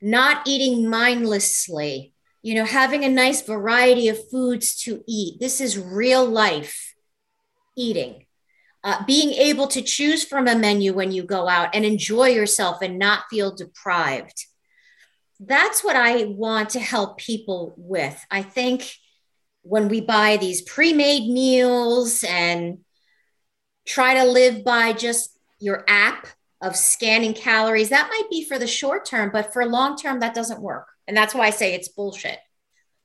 not 0.00 0.46
eating 0.46 0.88
mindlessly, 0.88 2.12
you 2.42 2.54
know, 2.54 2.64
having 2.64 3.04
a 3.04 3.08
nice 3.08 3.42
variety 3.42 4.08
of 4.08 4.30
foods 4.30 4.76
to 4.82 5.02
eat. 5.08 5.40
This 5.40 5.60
is 5.60 5.78
real 5.78 6.24
life 6.24 6.94
eating. 7.76 8.24
Uh, 8.84 9.04
being 9.04 9.30
able 9.30 9.66
to 9.66 9.82
choose 9.82 10.24
from 10.24 10.46
a 10.46 10.54
menu 10.54 10.92
when 10.92 11.10
you 11.10 11.24
go 11.24 11.48
out 11.48 11.74
and 11.74 11.84
enjoy 11.84 12.28
yourself 12.28 12.82
and 12.82 12.98
not 12.98 13.24
feel 13.28 13.52
deprived. 13.52 14.46
That's 15.40 15.82
what 15.82 15.96
I 15.96 16.24
want 16.24 16.70
to 16.70 16.80
help 16.80 17.18
people 17.18 17.74
with. 17.76 18.24
I 18.30 18.42
think 18.42 18.88
when 19.68 19.88
we 19.88 20.00
buy 20.00 20.36
these 20.36 20.62
pre 20.62 20.92
made 20.92 21.28
meals 21.28 22.24
and 22.26 22.78
try 23.86 24.14
to 24.14 24.24
live 24.24 24.64
by 24.64 24.92
just 24.92 25.36
your 25.58 25.84
app 25.88 26.26
of 26.60 26.76
scanning 26.76 27.34
calories. 27.34 27.90
That 27.90 28.08
might 28.08 28.30
be 28.30 28.44
for 28.44 28.58
the 28.58 28.66
short 28.66 29.04
term, 29.04 29.30
but 29.32 29.52
for 29.52 29.66
long 29.66 29.96
term, 29.96 30.20
that 30.20 30.34
doesn't 30.34 30.60
work. 30.60 30.88
And 31.06 31.16
that's 31.16 31.34
why 31.34 31.46
I 31.46 31.50
say 31.50 31.74
it's 31.74 31.88
bullshit. 31.88 32.38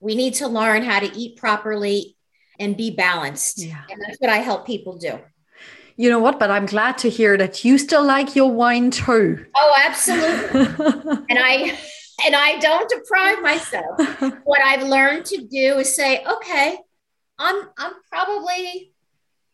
We 0.00 0.14
need 0.14 0.34
to 0.34 0.48
learn 0.48 0.82
how 0.82 1.00
to 1.00 1.16
eat 1.16 1.36
properly 1.36 2.16
and 2.58 2.76
be 2.76 2.90
balanced. 2.90 3.58
Yeah. 3.58 3.82
And 3.90 4.00
that's 4.00 4.18
what 4.18 4.30
I 4.30 4.38
help 4.38 4.66
people 4.66 4.96
do. 4.96 5.18
You 5.96 6.10
know 6.10 6.18
what? 6.18 6.38
But 6.38 6.50
I'm 6.50 6.66
glad 6.66 6.98
to 6.98 7.10
hear 7.10 7.36
that 7.36 7.64
you 7.64 7.76
still 7.78 8.04
like 8.04 8.34
your 8.34 8.50
wine 8.50 8.90
too. 8.90 9.44
Oh, 9.54 9.74
absolutely. 9.84 10.60
and 11.28 11.38
I 11.38 11.78
and 12.24 12.34
I 12.36 12.58
don't 12.58 12.88
deprive 12.88 13.42
myself. 13.42 13.98
what 14.44 14.60
I've 14.62 14.86
learned 14.86 15.26
to 15.26 15.38
do 15.38 15.78
is 15.78 15.94
say, 15.94 16.24
okay, 16.24 16.78
I'm 17.38 17.68
I'm 17.78 17.92
probably 18.10 18.92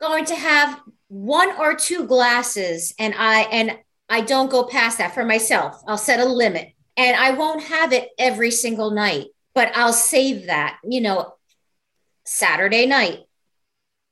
going 0.00 0.24
to 0.26 0.34
have 0.34 0.80
one 1.08 1.50
or 1.58 1.74
two 1.74 2.06
glasses 2.06 2.94
and 2.98 3.14
I 3.16 3.42
and 3.42 3.78
I 4.08 4.20
don't 4.20 4.50
go 4.50 4.64
past 4.64 4.98
that 4.98 5.14
for 5.14 5.24
myself. 5.24 5.82
I'll 5.86 5.98
set 5.98 6.20
a 6.20 6.24
limit 6.24 6.72
and 6.96 7.16
I 7.16 7.32
won't 7.32 7.62
have 7.64 7.92
it 7.92 8.10
every 8.18 8.50
single 8.50 8.90
night, 8.90 9.26
but 9.54 9.70
I'll 9.74 9.92
save 9.92 10.46
that, 10.46 10.78
you 10.84 11.00
know, 11.00 11.34
Saturday 12.24 12.86
night, 12.86 13.20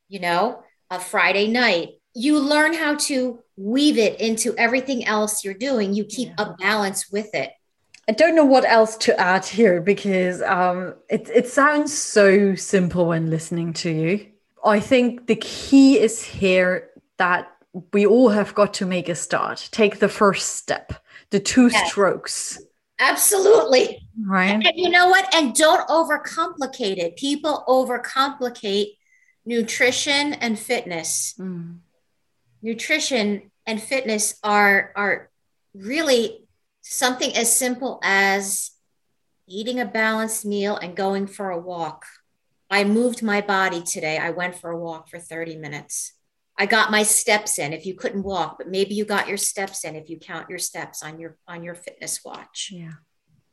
you 0.08 0.20
know, 0.20 0.62
a 0.90 0.98
Friday 0.98 1.48
night. 1.48 1.94
You 2.14 2.38
learn 2.38 2.72
how 2.72 2.94
to 2.94 3.40
weave 3.56 3.98
it 3.98 4.20
into 4.20 4.54
everything 4.56 5.04
else 5.04 5.44
you're 5.44 5.54
doing. 5.54 5.94
You 5.94 6.04
keep 6.04 6.28
yeah. 6.28 6.44
a 6.44 6.54
balance 6.54 7.10
with 7.10 7.34
it. 7.34 7.50
I 8.08 8.12
don't 8.12 8.36
know 8.36 8.44
what 8.44 8.64
else 8.64 8.96
to 8.98 9.18
add 9.18 9.44
here 9.44 9.80
because 9.80 10.40
um, 10.42 10.94
it, 11.10 11.28
it 11.34 11.48
sounds 11.48 11.96
so 11.96 12.54
simple 12.54 13.06
when 13.06 13.30
listening 13.30 13.72
to 13.74 13.90
you. 13.90 14.26
I 14.64 14.78
think 14.80 15.26
the 15.26 15.36
key 15.36 15.98
is 15.98 16.22
here 16.22 16.90
that 17.18 17.50
we 17.92 18.06
all 18.06 18.28
have 18.28 18.54
got 18.54 18.74
to 18.74 18.86
make 18.86 19.08
a 19.08 19.14
start, 19.14 19.68
take 19.72 19.98
the 19.98 20.08
first 20.08 20.56
step, 20.56 20.92
the 21.30 21.40
two 21.40 21.68
yes. 21.68 21.90
strokes. 21.90 22.60
Absolutely. 22.98 24.08
Right. 24.24 24.46
And, 24.46 24.66
and 24.66 24.76
you 24.76 24.88
know 24.88 25.08
what? 25.08 25.32
And 25.34 25.54
don't 25.54 25.86
overcomplicate 25.88 26.98
it. 26.98 27.16
People 27.16 27.64
overcomplicate 27.68 28.96
nutrition 29.44 30.34
and 30.34 30.58
fitness. 30.58 31.34
Mm. 31.38 31.78
Nutrition 32.62 33.50
and 33.66 33.82
fitness 33.82 34.38
are 34.42 34.92
are 34.96 35.30
really 35.74 36.45
something 36.88 37.34
as 37.36 37.54
simple 37.54 37.98
as 38.02 38.70
eating 39.48 39.80
a 39.80 39.84
balanced 39.84 40.44
meal 40.44 40.76
and 40.76 40.96
going 40.96 41.26
for 41.26 41.50
a 41.50 41.58
walk. 41.58 42.04
I 42.70 42.84
moved 42.84 43.22
my 43.22 43.40
body 43.40 43.82
today. 43.82 44.18
I 44.18 44.30
went 44.30 44.56
for 44.56 44.70
a 44.70 44.78
walk 44.78 45.08
for 45.08 45.18
30 45.18 45.56
minutes. 45.56 46.12
I 46.58 46.66
got 46.66 46.90
my 46.90 47.02
steps 47.02 47.58
in 47.58 47.72
if 47.72 47.86
you 47.86 47.94
couldn't 47.94 48.22
walk, 48.22 48.56
but 48.58 48.68
maybe 48.68 48.94
you 48.94 49.04
got 49.04 49.28
your 49.28 49.36
steps 49.36 49.84
in 49.84 49.94
if 49.94 50.08
you 50.08 50.18
count 50.18 50.48
your 50.48 50.58
steps 50.58 51.02
on 51.02 51.18
your 51.18 51.36
on 51.46 51.62
your 51.62 51.74
fitness 51.74 52.20
watch. 52.24 52.70
Yeah. 52.72 52.92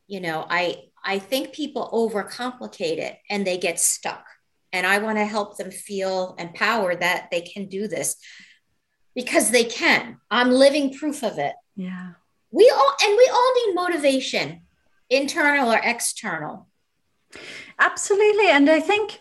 You 0.06 0.20
know, 0.20 0.46
I 0.48 0.84
I 1.04 1.18
think 1.18 1.52
people 1.52 1.90
overcomplicate 1.92 2.98
it 2.98 3.18
and 3.28 3.46
they 3.46 3.58
get 3.58 3.78
stuck. 3.78 4.24
And 4.72 4.86
I 4.86 4.98
want 4.98 5.18
to 5.18 5.26
help 5.26 5.56
them 5.56 5.70
feel 5.70 6.34
empowered 6.38 7.00
that 7.00 7.28
they 7.30 7.42
can 7.42 7.68
do 7.68 7.86
this 7.86 8.16
because 9.14 9.50
they 9.50 9.64
can. 9.64 10.18
I'm 10.30 10.50
living 10.50 10.94
proof 10.94 11.22
of 11.22 11.38
it. 11.38 11.54
Yeah. 11.76 12.14
We 12.54 12.72
all 12.72 12.92
and 13.02 13.16
we 13.16 13.28
all 13.32 13.52
need 13.56 13.74
motivation, 13.74 14.60
internal 15.10 15.72
or 15.72 15.80
external. 15.82 16.68
Absolutely. 17.80 18.48
And 18.48 18.70
I 18.70 18.78
think 18.78 19.18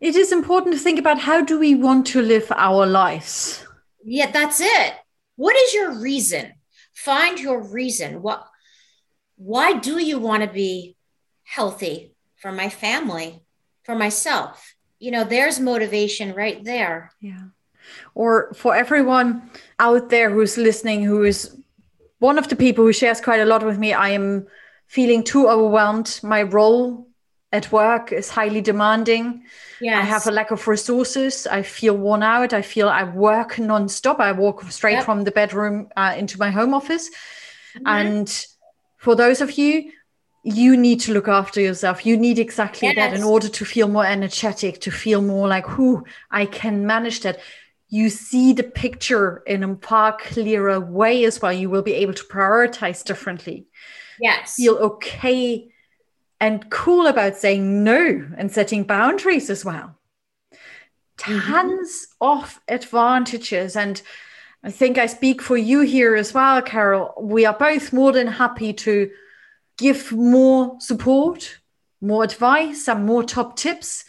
it 0.00 0.16
is 0.16 0.32
important 0.32 0.74
to 0.74 0.80
think 0.80 0.98
about 0.98 1.18
how 1.18 1.42
do 1.42 1.58
we 1.58 1.74
want 1.74 2.06
to 2.06 2.22
live 2.22 2.50
our 2.56 2.86
lives? 2.86 3.66
Yeah 4.02 4.30
that's 4.30 4.62
it. 4.62 4.94
What 5.36 5.54
is 5.56 5.74
your 5.74 5.92
reason? 6.00 6.54
Find 6.94 7.38
your 7.38 7.60
reason. 7.62 8.22
What 8.22 8.46
why 9.36 9.78
do 9.78 10.02
you 10.02 10.18
want 10.18 10.42
to 10.42 10.48
be 10.48 10.96
healthy 11.44 12.14
for 12.36 12.50
my 12.50 12.70
family 12.70 13.42
for 13.82 13.94
myself? 13.94 14.74
You 14.98 15.10
know 15.10 15.24
there's 15.24 15.60
motivation 15.60 16.34
right 16.34 16.64
there. 16.64 17.12
Yeah. 17.20 17.48
Or 18.14 18.54
for 18.54 18.74
everyone 18.74 19.50
out 19.78 20.08
there 20.08 20.30
who's 20.30 20.56
listening 20.56 21.04
who 21.04 21.24
is 21.24 21.60
one 22.20 22.38
of 22.38 22.48
the 22.48 22.56
people 22.56 22.84
who 22.84 22.92
shares 22.92 23.20
quite 23.20 23.40
a 23.40 23.44
lot 23.44 23.64
with 23.64 23.78
me 23.78 23.92
i 23.92 24.08
am 24.08 24.46
feeling 24.86 25.22
too 25.22 25.48
overwhelmed 25.48 26.20
my 26.22 26.42
role 26.42 27.10
at 27.52 27.72
work 27.72 28.12
is 28.12 28.28
highly 28.30 28.60
demanding. 28.60 29.42
Yes. 29.80 29.98
I 29.98 30.02
have 30.02 30.26
a 30.26 30.30
lack 30.30 30.50
of 30.50 30.68
resources. 30.68 31.46
I 31.46 31.62
feel 31.62 31.96
worn 31.96 32.22
out. 32.22 32.52
I 32.52 32.62
feel 32.62 32.88
I 32.88 33.04
work 33.04 33.54
nonstop. 33.54 34.20
I 34.20 34.32
walk 34.32 34.62
straight 34.70 34.94
yep. 34.94 35.04
from 35.04 35.24
the 35.24 35.32
bedroom 35.32 35.88
uh, 35.96 36.14
into 36.16 36.38
my 36.38 36.50
home 36.50 36.74
office. 36.74 37.10
Mm-hmm. 37.74 37.86
And 37.86 38.46
for 38.98 39.16
those 39.16 39.40
of 39.40 39.58
you, 39.58 39.90
you 40.44 40.76
need 40.76 41.00
to 41.00 41.12
look 41.12 41.28
after 41.28 41.60
yourself. 41.60 42.06
You 42.06 42.16
need 42.16 42.38
exactly 42.38 42.88
yes. 42.88 42.96
that 42.96 43.14
in 43.14 43.24
order 43.24 43.48
to 43.48 43.64
feel 43.64 43.88
more 43.88 44.06
energetic, 44.06 44.80
to 44.82 44.90
feel 44.90 45.20
more 45.20 45.48
like, 45.48 45.66
who 45.66 46.04
I 46.30 46.46
can 46.46 46.86
manage 46.86 47.20
that. 47.20 47.40
You 47.90 48.08
see 48.08 48.52
the 48.52 48.62
picture 48.62 49.42
in 49.46 49.62
a 49.62 49.76
far 49.76 50.16
clearer 50.16 50.80
way 50.80 51.24
as 51.24 51.42
well. 51.42 51.52
You 51.52 51.68
will 51.68 51.82
be 51.82 51.94
able 51.94 52.14
to 52.14 52.24
prioritize 52.24 53.04
differently. 53.04 53.66
Yes. 54.20 54.54
Feel 54.54 54.76
okay 54.76 55.72
and 56.40 56.70
cool 56.70 57.06
about 57.06 57.36
saying 57.36 57.84
no 57.84 58.26
and 58.36 58.50
setting 58.50 58.84
boundaries 58.84 59.50
as 59.50 59.64
well. 59.64 59.96
Mm-hmm. 61.18 61.52
Tons 61.52 62.06
mm-hmm. 62.22 62.40
of 62.40 62.60
advantages. 62.68 63.76
And 63.76 64.00
I 64.62 64.70
think 64.70 64.96
I 64.96 65.06
speak 65.06 65.42
for 65.42 65.56
you 65.56 65.80
here 65.80 66.14
as 66.14 66.32
well, 66.32 66.62
Carole. 66.62 67.14
We 67.20 67.44
are 67.44 67.54
both 67.54 67.92
more 67.92 68.12
than 68.12 68.26
happy 68.26 68.72
to 68.72 69.10
give 69.78 70.12
more 70.12 70.76
support, 70.80 71.58
more 72.00 72.24
advice, 72.24 72.88
and 72.88 73.04
more 73.04 73.24
top 73.24 73.56
tips. 73.56 74.04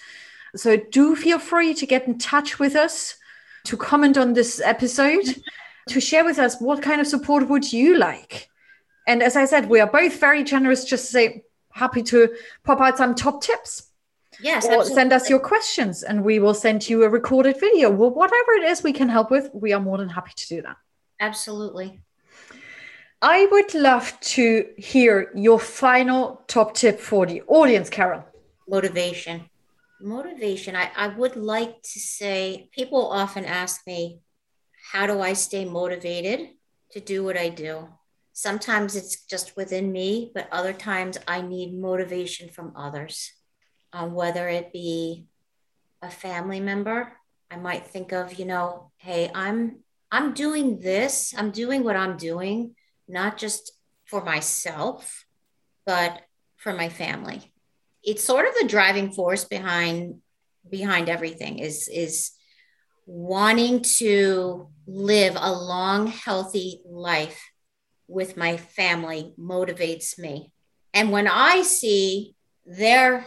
So 0.56 0.78
do 0.78 1.16
feel 1.16 1.40
free 1.40 1.74
to 1.76 1.86
get 1.86 2.08
in 2.08 2.18
touch 2.18 2.60
with 2.60 2.76
us, 2.76 3.16
to 3.66 3.78
comment 3.78 4.18
on 4.18 4.34
this 4.34 4.62
episode, 4.64 5.24
to 5.90 6.00
share 6.00 6.26
with 6.26 6.40
us 6.40 6.60
what 6.60 6.82
kind 6.82 7.02
of 7.02 7.08
support 7.08 7.48
would 7.50 7.72
you 7.72 7.98
like. 7.98 8.50
And 9.08 9.24
as 9.24 9.36
I 9.36 9.46
said, 9.46 9.70
we 9.70 9.80
are 9.80 9.88
both 9.88 10.20
very 10.20 10.44
generous 10.44 10.86
just 10.86 11.06
to 11.08 11.12
say, 11.12 11.44
happy 11.72 12.04
to 12.04 12.36
pop 12.64 12.82
out 12.82 12.98
some 12.98 13.16
top 13.16 13.42
tips. 13.42 13.90
Yes. 14.42 14.66
Or 14.66 14.72
absolutely. 14.72 14.94
send 14.94 15.14
us 15.14 15.30
your 15.30 15.40
questions 15.40 16.04
and 16.04 16.24
we 16.24 16.40
will 16.40 16.54
send 16.54 16.90
you 16.90 17.04
a 17.04 17.10
recorded 17.10 17.60
video. 17.60 17.92
Well, 17.92 18.10
whatever 18.10 18.54
it 18.54 18.64
is 18.64 18.84
we 18.84 18.94
can 18.94 19.10
help 19.10 19.30
with, 19.30 19.50
we 19.54 19.74
are 19.74 19.80
more 19.80 19.98
than 19.98 20.10
happy 20.10 20.32
to 20.36 20.48
do 20.48 20.62
that. 20.64 20.78
Absolutely. 21.20 22.00
I 23.22 23.46
would 23.52 23.76
love 23.76 24.20
to 24.22 24.66
hear 24.78 25.32
your 25.36 25.60
final 25.60 26.42
top 26.48 26.74
tip 26.74 27.00
for 27.00 27.28
the 27.28 27.44
audience, 27.44 27.90
Carole. 27.90 28.26
Motivation. 28.68 29.51
Motivation. 30.04 30.76
I, 30.76 30.90
I 30.96 31.08
would 31.08 31.36
like 31.36 31.82
to 31.82 32.00
say 32.00 32.70
people 32.72 33.10
often 33.10 33.46
ask 33.46 33.86
me, 33.86 34.20
how 34.92 35.08
do 35.08 35.22
I 35.22 35.34
stay 35.34 35.66
motivated 35.66 36.50
to 36.92 37.00
do 37.00 37.24
what 37.24 37.38
I 37.38 37.50
do? 37.50 37.88
Sometimes 38.34 38.96
it's 38.96 39.26
just 39.26 39.56
within 39.56 39.92
me, 39.92 40.32
but 40.34 40.48
other 40.52 40.74
times 40.74 41.18
I 41.28 41.42
need 41.42 41.80
motivation 41.80 42.50
from 42.50 42.74
others, 42.76 43.32
um, 43.94 44.14
whether 44.14 44.48
it 44.50 44.74
be 44.74 45.26
a 46.02 46.10
family 46.10 46.60
member. 46.60 47.18
I 47.52 47.58
might 47.58 47.88
think 47.88 48.12
of, 48.12 48.40
you 48.40 48.46
know, 48.46 48.92
hey, 48.98 49.30
I'm 49.36 49.84
I'm 50.12 50.34
doing 50.34 50.80
this. 50.80 51.34
I'm 51.38 51.52
doing 51.52 51.84
what 51.84 51.96
I'm 51.96 52.18
doing, 52.18 52.76
not 53.08 53.38
just 53.38 53.72
for 54.06 54.24
myself, 54.24 55.26
but 55.86 56.22
for 56.58 56.74
my 56.74 56.90
family. 56.90 57.54
It's 58.04 58.24
sort 58.24 58.48
of 58.48 58.54
the 58.60 58.68
driving 58.68 59.12
force 59.12 59.46
behind 59.46 60.22
behind 60.70 61.10
everything 61.10 61.60
is 61.60 61.88
is 61.88 62.32
wanting 63.06 63.82
to 63.82 64.70
live 64.88 65.36
a 65.38 65.52
long 65.52 66.08
healthy 66.08 66.82
life 66.86 67.52
with 68.08 68.38
my 68.38 68.58
family 68.58 69.34
motivates 69.40 70.18
me. 70.20 70.52
And 70.94 71.12
when 71.12 71.28
I 71.28 71.62
see 71.62 72.36
their 72.66 73.26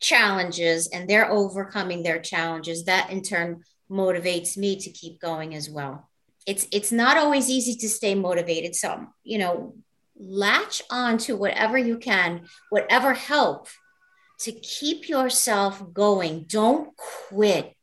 challenges 0.00 0.88
and 0.88 1.08
they're 1.08 1.30
overcoming 1.30 2.02
their 2.02 2.20
challenges, 2.20 2.84
that 2.84 3.10
in 3.10 3.22
turn 3.22 3.62
motivates 3.90 4.56
me 4.56 4.76
to 4.76 4.90
keep 4.90 5.20
going 5.20 5.54
as 5.54 5.68
well. 5.68 6.08
It's 6.46 6.66
it's 6.72 6.92
not 6.92 7.16
always 7.16 7.50
easy 7.50 7.74
to 7.76 7.88
stay 7.88 8.14
motivated. 8.14 8.74
So, 8.74 9.06
you 9.22 9.38
know, 9.38 9.74
latch 10.18 10.82
on 10.90 11.18
to 11.18 11.36
whatever 11.36 11.76
you 11.76 11.98
can, 11.98 12.46
whatever 12.70 13.12
help 13.14 13.68
to 14.40 14.52
keep 14.52 15.08
yourself 15.08 15.92
going. 15.92 16.44
Don't 16.48 16.96
quit. 16.96 17.74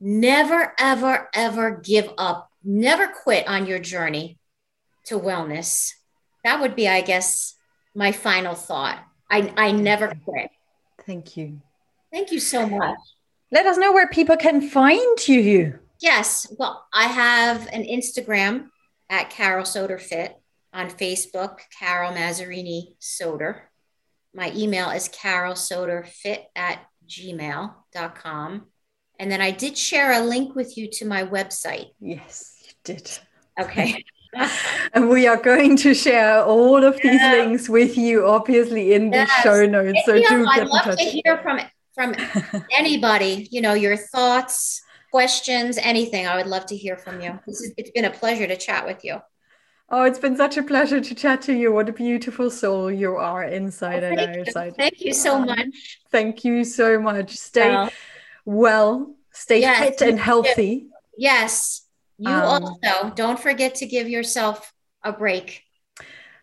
Never, 0.00 0.74
ever, 0.78 1.28
ever 1.34 1.70
give 1.72 2.10
up. 2.16 2.50
Never 2.64 3.08
quit 3.08 3.46
on 3.48 3.66
your 3.66 3.78
journey 3.78 4.38
to 5.06 5.18
wellness. 5.18 5.92
That 6.44 6.60
would 6.60 6.76
be, 6.76 6.88
I 6.88 7.00
guess, 7.00 7.54
my 7.94 8.12
final 8.12 8.54
thought. 8.54 9.02
I, 9.30 9.52
I 9.56 9.72
never 9.72 10.14
quit. 10.24 10.50
Thank 11.06 11.36
you. 11.36 11.60
Thank 12.12 12.32
you 12.32 12.40
so 12.40 12.66
much. 12.66 12.98
Let 13.50 13.66
us 13.66 13.76
know 13.76 13.92
where 13.92 14.08
people 14.08 14.36
can 14.36 14.60
find 14.60 15.28
you. 15.28 15.78
Yes. 16.00 16.46
Well, 16.58 16.86
I 16.92 17.04
have 17.04 17.66
an 17.72 17.82
Instagram 17.82 18.68
at 19.10 19.30
Carol 19.30 19.64
Soder 19.64 20.00
Fit, 20.00 20.38
on 20.72 20.90
Facebook, 20.90 21.58
Carole 21.78 22.12
Mazzarini 22.12 22.94
Soder. 23.00 23.60
My 24.34 24.52
email 24.54 24.90
is 24.90 25.08
carolsoderfit 25.08 26.44
at 26.54 26.80
gmail.com. 27.08 28.66
And 29.20 29.30
then 29.30 29.40
I 29.40 29.50
did 29.50 29.76
share 29.76 30.12
a 30.12 30.24
link 30.24 30.54
with 30.54 30.76
you 30.76 30.88
to 30.92 31.04
my 31.04 31.24
website. 31.24 31.88
Yes, 32.00 32.54
you 32.64 32.72
did. 32.84 33.18
Okay. 33.58 34.04
and 34.92 35.08
we 35.08 35.26
are 35.26 35.36
going 35.36 35.76
to 35.76 35.94
share 35.94 36.42
all 36.44 36.84
of 36.84 36.94
these 36.96 37.20
yeah. 37.20 37.32
links 37.32 37.68
with 37.68 37.96
you, 37.96 38.26
obviously, 38.26 38.92
in 38.92 39.10
the 39.10 39.18
yes. 39.18 39.42
show 39.42 39.66
notes. 39.66 40.00
So 40.04 40.14
do 40.16 40.46
I'd 40.46 40.66
love 40.66 40.96
to 40.96 41.04
hear 41.04 41.38
from 41.38 41.60
from 41.94 42.14
anybody. 42.76 43.48
You 43.50 43.60
know, 43.60 43.74
your 43.74 43.96
thoughts, 43.96 44.82
questions, 45.10 45.78
anything. 45.78 46.26
I 46.26 46.36
would 46.36 46.46
love 46.46 46.66
to 46.66 46.76
hear 46.76 46.96
from 46.96 47.20
you. 47.20 47.38
Is, 47.46 47.72
it's 47.76 47.90
been 47.90 48.04
a 48.04 48.10
pleasure 48.10 48.46
to 48.46 48.56
chat 48.56 48.86
with 48.86 49.04
you. 49.04 49.18
Oh, 49.90 50.04
it's 50.04 50.18
been 50.18 50.36
such 50.36 50.58
a 50.58 50.62
pleasure 50.62 51.00
to 51.00 51.14
chat 51.14 51.40
to 51.42 51.54
you. 51.54 51.72
What 51.72 51.88
a 51.88 51.92
beautiful 51.92 52.50
soul 52.50 52.90
you 52.90 53.16
are 53.16 53.44
inside 53.44 54.04
oh, 54.04 54.08
and 54.08 54.20
outside. 54.20 54.76
Thank 54.76 55.00
you 55.00 55.14
so 55.14 55.38
much. 55.38 56.00
Thank 56.10 56.44
you 56.44 56.64
so 56.64 57.00
much. 57.00 57.36
Stay 57.36 57.70
well, 57.70 57.90
well 58.44 59.14
stay 59.32 59.60
yes, 59.60 59.78
fit 59.78 60.02
and 60.02 60.18
healthy. 60.18 60.88
Yes. 61.16 61.86
You 62.18 62.30
um, 62.30 62.64
also 62.64 63.14
don't 63.14 63.40
forget 63.40 63.76
to 63.76 63.86
give 63.86 64.08
yourself 64.08 64.74
a 65.02 65.12
break. 65.12 65.62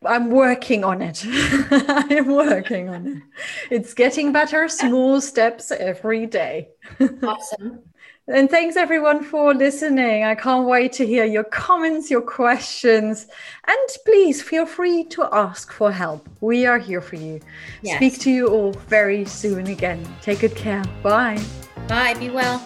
I'm 0.03 0.29
working 0.29 0.83
on 0.83 1.01
it. 1.01 1.23
I'm 1.25 2.27
working 2.27 2.89
on 2.89 3.07
it. 3.07 3.23
It's 3.69 3.93
getting 3.93 4.31
better, 4.31 4.67
small 4.67 5.21
steps 5.31 5.71
every 5.71 6.25
day. 6.25 6.69
awesome. 7.23 7.83
And 8.27 8.49
thanks 8.49 8.75
everyone 8.75 9.23
for 9.23 9.53
listening. 9.53 10.23
I 10.23 10.33
can't 10.33 10.67
wait 10.67 10.93
to 10.93 11.05
hear 11.05 11.25
your 11.25 11.43
comments, 11.43 12.09
your 12.09 12.23
questions, 12.23 13.27
and 13.67 13.89
please 14.03 14.41
feel 14.41 14.65
free 14.65 15.03
to 15.05 15.29
ask 15.31 15.71
for 15.71 15.91
help. 15.91 16.27
We 16.41 16.65
are 16.65 16.79
here 16.79 17.01
for 17.01 17.17
you. 17.17 17.39
Yes. 17.83 17.97
Speak 17.97 18.19
to 18.21 18.31
you 18.31 18.47
all 18.47 18.71
very 18.89 19.25
soon 19.25 19.67
again. 19.67 20.03
Take 20.23 20.39
good 20.39 20.55
care. 20.55 20.83
Bye. 21.03 21.39
Bye. 21.87 22.15
Be 22.15 22.31
well. 22.31 22.57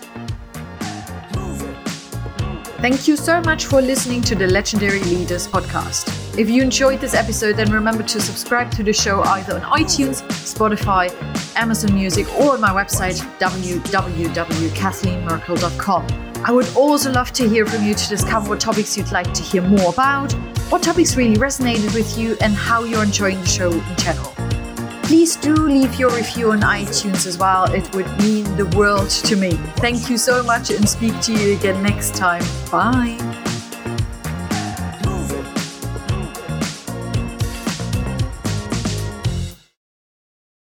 Thank 2.80 3.10
you 3.10 3.18
so 3.18 3.42
much 3.42 3.66
for 3.66 3.82
listening 3.82 4.22
to 4.22 4.36
the 4.36 4.48
Legendary 4.48 5.02
Leaders 5.02 5.46
podcast. 5.46 6.19
If 6.38 6.50
you 6.50 6.62
enjoyed 6.62 7.00
this 7.00 7.14
episode, 7.14 7.56
then 7.58 7.72
remember 7.72 8.04
to 8.04 8.20
subscribe 8.22 8.72
to 8.72 8.84
the 8.84 8.92
show 8.94 9.22
either 9.24 9.56
on 9.56 9.62
iTunes, 9.62 10.22
Spotify, 10.30 11.10
Amazon 11.56 11.94
Music, 11.94 12.28
or 12.40 12.54
on 12.54 12.62
my 12.62 12.70
website, 12.70 13.20
www.kathleenmerkel.com. 13.40 16.08
I 16.46 16.52
would 16.52 16.74
also 16.76 17.12
love 17.12 17.34
to 17.34 17.50
hear 17.50 17.66
from 17.66 17.84
you 17.84 17.94
to 17.94 18.08
discover 18.08 18.48
what 18.50 18.62
topics 18.62 18.98
you'd 18.98 19.12
like 19.12 19.34
to 19.34 19.44
hear 19.44 19.62
more 19.62 19.92
about, 19.92 20.32
what 20.70 20.82
topics 20.82 21.18
really 21.18 21.36
resonated 21.36 21.94
with 21.94 22.18
you, 22.18 22.38
and 22.42 22.54
how 22.54 22.84
you're 22.84 23.04
enjoying 23.04 23.42
the 23.42 23.48
show 23.48 23.72
in 23.72 23.96
general 23.98 24.34
please 25.10 25.36
do 25.38 25.56
leave 25.56 25.96
your 25.96 26.12
review 26.12 26.52
on 26.52 26.62
iTunes 26.62 27.26
as 27.26 27.36
well. 27.36 27.66
It 27.74 27.92
would 27.96 28.06
mean 28.20 28.44
the 28.58 28.68
world 28.78 29.10
to 29.10 29.36
me. 29.36 29.54
Thank 29.78 30.08
you 30.08 30.20
so 30.20 30.44
much 30.44 30.70
and 30.70 30.88
speak 30.88 31.20
to 31.22 31.34
you 31.34 31.58
again 31.58 31.82
next 31.82 32.16
time. 32.16 32.44
Bye. 32.70 33.49